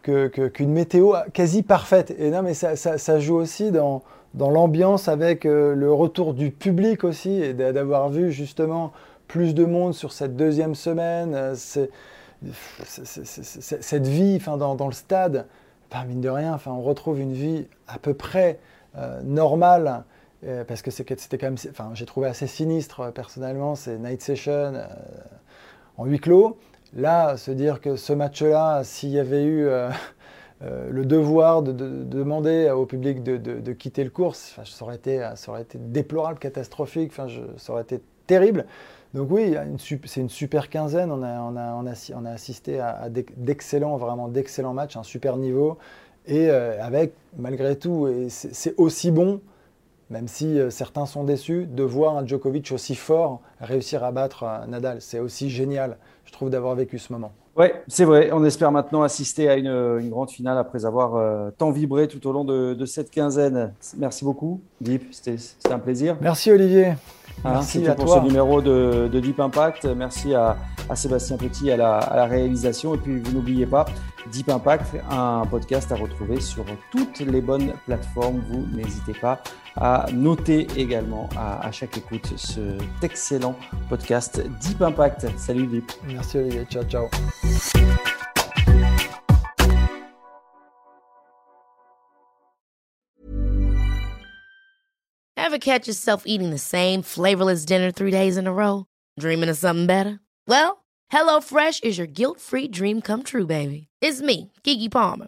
qu'une 0.04 0.72
météo 0.72 1.16
quasi 1.34 1.64
parfaite. 1.64 2.14
Et 2.20 2.30
non, 2.30 2.44
mais 2.44 2.54
ça, 2.54 2.76
ça, 2.76 3.20
joue 3.20 3.36
aussi 3.36 3.72
dans, 3.72 4.04
dans 4.34 4.50
l'ambiance 4.50 5.08
avec 5.08 5.46
euh, 5.46 5.76
le 5.76 5.92
retour 5.92 6.34
du 6.34 6.52
public 6.52 7.04
aussi, 7.04 7.42
et 7.42 7.54
d'avoir 7.54 8.10
vu 8.10 8.32
justement 8.32 8.92
plus 9.28 9.54
de 9.54 9.66
monde 9.66 9.94
sur 9.94 10.12
cette 10.12 10.36
deuxième 10.36 10.76
semaine. 10.76 11.54
C'est 11.56 11.90
cette 12.76 14.08
vie 14.08 14.36
enfin, 14.36 14.58
dans, 14.58 14.88
le 14.88 14.94
stade, 14.94 15.48
bah, 15.90 16.04
mine 16.06 16.20
de 16.22 16.30
rien, 16.30 16.54
enfin, 16.54 16.72
on 16.72 16.82
retrouve 16.82 17.20
une 17.22 17.34
vie 17.34 17.68
à 17.88 17.98
peu 17.98 18.14
près 18.14 18.60
normale 19.24 20.04
parce 20.68 20.82
que 20.82 20.92
c'était 20.92 21.38
quand 21.38 21.48
même, 21.48 21.58
enfin, 21.70 21.92
j'ai 21.94 22.06
trouvé 22.06 22.28
assez 22.28 22.48
sinistre 22.48 23.14
personnellement, 23.14 23.76
c'est 23.76 23.98
Night 23.98 24.22
Session 24.22 24.74
en 25.98 26.06
huis 26.06 26.20
clos. 26.20 26.58
Là, 26.96 27.38
se 27.38 27.50
dire 27.50 27.80
que 27.80 27.96
ce 27.96 28.12
match-là, 28.12 28.84
s'il 28.84 29.10
y 29.10 29.20
avait 29.20 29.46
eu 29.46 29.70
euh, 30.64 30.90
le 30.90 31.06
devoir 31.06 31.62
de, 31.62 31.72
demander 31.72 32.70
au 32.70 32.86
public 32.86 33.24
de, 33.24 33.74
quitter 33.74 34.04
le 34.04 34.10
course, 34.10 34.58
ça, 34.64 34.86
aurait 34.86 34.96
été, 34.96 35.20
déplorable, 35.76 36.40
catastrophique, 36.40 37.12
ça 37.14 37.74
aurait 37.74 37.84
été 37.84 38.02
terrible. 38.28 38.66
Donc 39.14 39.30
oui, 39.32 39.56
c'est 40.06 40.22
une 40.22 40.30
super 40.30 40.70
quinzaine. 40.70 41.12
On 41.12 41.24
a, 41.24 42.32
assisté 42.32 42.80
à, 42.80 43.10
d'excellents, 43.10 43.98
vraiment 43.98 44.28
d'excellents 44.28 44.74
matchs, 44.74 44.98
un 44.98 45.04
super 45.04 45.38
niveau. 45.38 45.78
Et 46.26 46.50
euh, 46.50 46.82
avec, 46.82 47.14
malgré 47.38 47.76
tout, 47.76 48.08
c'est 48.30 48.74
aussi 48.78 49.12
bon, 49.12 49.42
même 50.10 50.28
si 50.30 50.58
euh, 50.58 50.70
certains 50.70 51.06
sont 51.06 51.26
déçus, 51.26 51.66
de 51.66 51.84
voir 51.84 52.18
un 52.18 52.26
Djokovic 52.26 52.72
aussi 52.72 52.96
fort 52.96 53.42
réussir 53.60 54.04
à 54.04 54.12
battre 54.12 54.46
Nadal. 54.68 55.02
C'est 55.02 55.20
aussi 55.20 55.50
génial, 55.50 55.98
je 56.26 56.32
trouve, 56.32 56.50
d'avoir 56.50 56.76
vécu 56.76 56.98
ce 56.98 57.12
moment. 57.12 57.34
Oui, 57.56 57.68
c'est 57.88 58.06
vrai. 58.06 58.32
On 58.34 58.44
espère 58.44 58.72
maintenant 58.72 59.04
assister 59.04 59.48
à 59.48 59.56
une, 59.56 60.10
grande 60.10 60.32
finale 60.32 60.58
après 60.58 60.86
avoir 60.86 61.16
euh, 61.16 61.52
tant 61.56 61.70
vibré 61.70 62.08
tout 62.08 62.26
au 62.28 62.32
long 62.32 62.44
de, 62.44 62.86
cette 62.86 63.12
quinzaine. 63.12 63.74
Merci 63.98 64.26
beaucoup, 64.26 64.62
Deep. 64.82 65.04
C'était 65.12 65.38
un 65.72 65.80
plaisir. 65.80 66.18
Merci, 66.20 66.52
Olivier. 66.52 66.94
Hein, 67.46 67.54
Merci 67.54 67.88
à 67.88 67.96
pour 67.96 68.14
ce 68.14 68.20
numéro 68.20 68.62
de, 68.62 69.08
Deep 69.08 69.40
Impact. 69.40 69.86
Merci 69.86 70.34
à, 70.34 70.58
Sébastien 70.96 71.38
Petit 71.38 71.70
à 71.72 71.78
la, 71.78 71.98
à 71.98 72.16
la, 72.16 72.26
réalisation. 72.26 72.96
Et 72.96 72.98
puis, 72.98 73.20
vous 73.20 73.32
n'oubliez 73.32 73.68
pas, 73.68 73.86
Deep 74.32 74.50
Impact, 74.50 74.96
un 75.12 75.44
podcast 75.46 75.92
à 75.92 75.96
retrouver 75.96 76.42
sur 76.42 76.66
toutes 76.92 77.20
les 77.20 77.42
bonnes 77.42 77.74
plateformes. 77.86 78.42
Vous 78.50 78.66
n'hésitez 78.76 79.14
pas 79.14 79.42
à 79.76 80.06
noter 80.12 80.68
également 80.78 81.30
à, 81.38 81.72
chaque 81.72 81.98
écoute 81.98 82.34
cet 82.38 83.04
excellent 83.04 83.56
podcast 83.90 84.42
Deep 84.62 84.82
Impact. 84.82 85.28
Salut 85.38 85.68
Deep. 85.68 85.92
Merci 86.08 86.38
Olivier. 86.38 86.66
Ciao, 86.70 86.84
ciao. 86.84 87.10
Ever 95.36 95.60
catch 95.60 95.88
yourself 95.88 96.24
eating 96.26 96.50
the 96.50 96.58
same 96.58 97.02
flavorless 97.04 97.66
dinner 97.66 97.92
three 97.92 98.12
days 98.12 98.38
in 98.38 98.48
a 98.48 98.54
row? 98.54 98.86
Dreaming 99.20 99.50
of 99.50 99.58
something 99.58 99.86
better? 99.86 100.20
Well, 100.48 100.84
HelloFresh 101.12 101.84
is 101.84 101.98
your 101.98 102.08
guilt-free 102.08 102.70
dream 102.70 103.02
come 103.02 103.24
true, 103.24 103.46
baby. 103.46 103.88
It's 104.02 104.22
me, 104.22 104.52
Kiki 104.64 104.90
Palmer. 104.90 105.28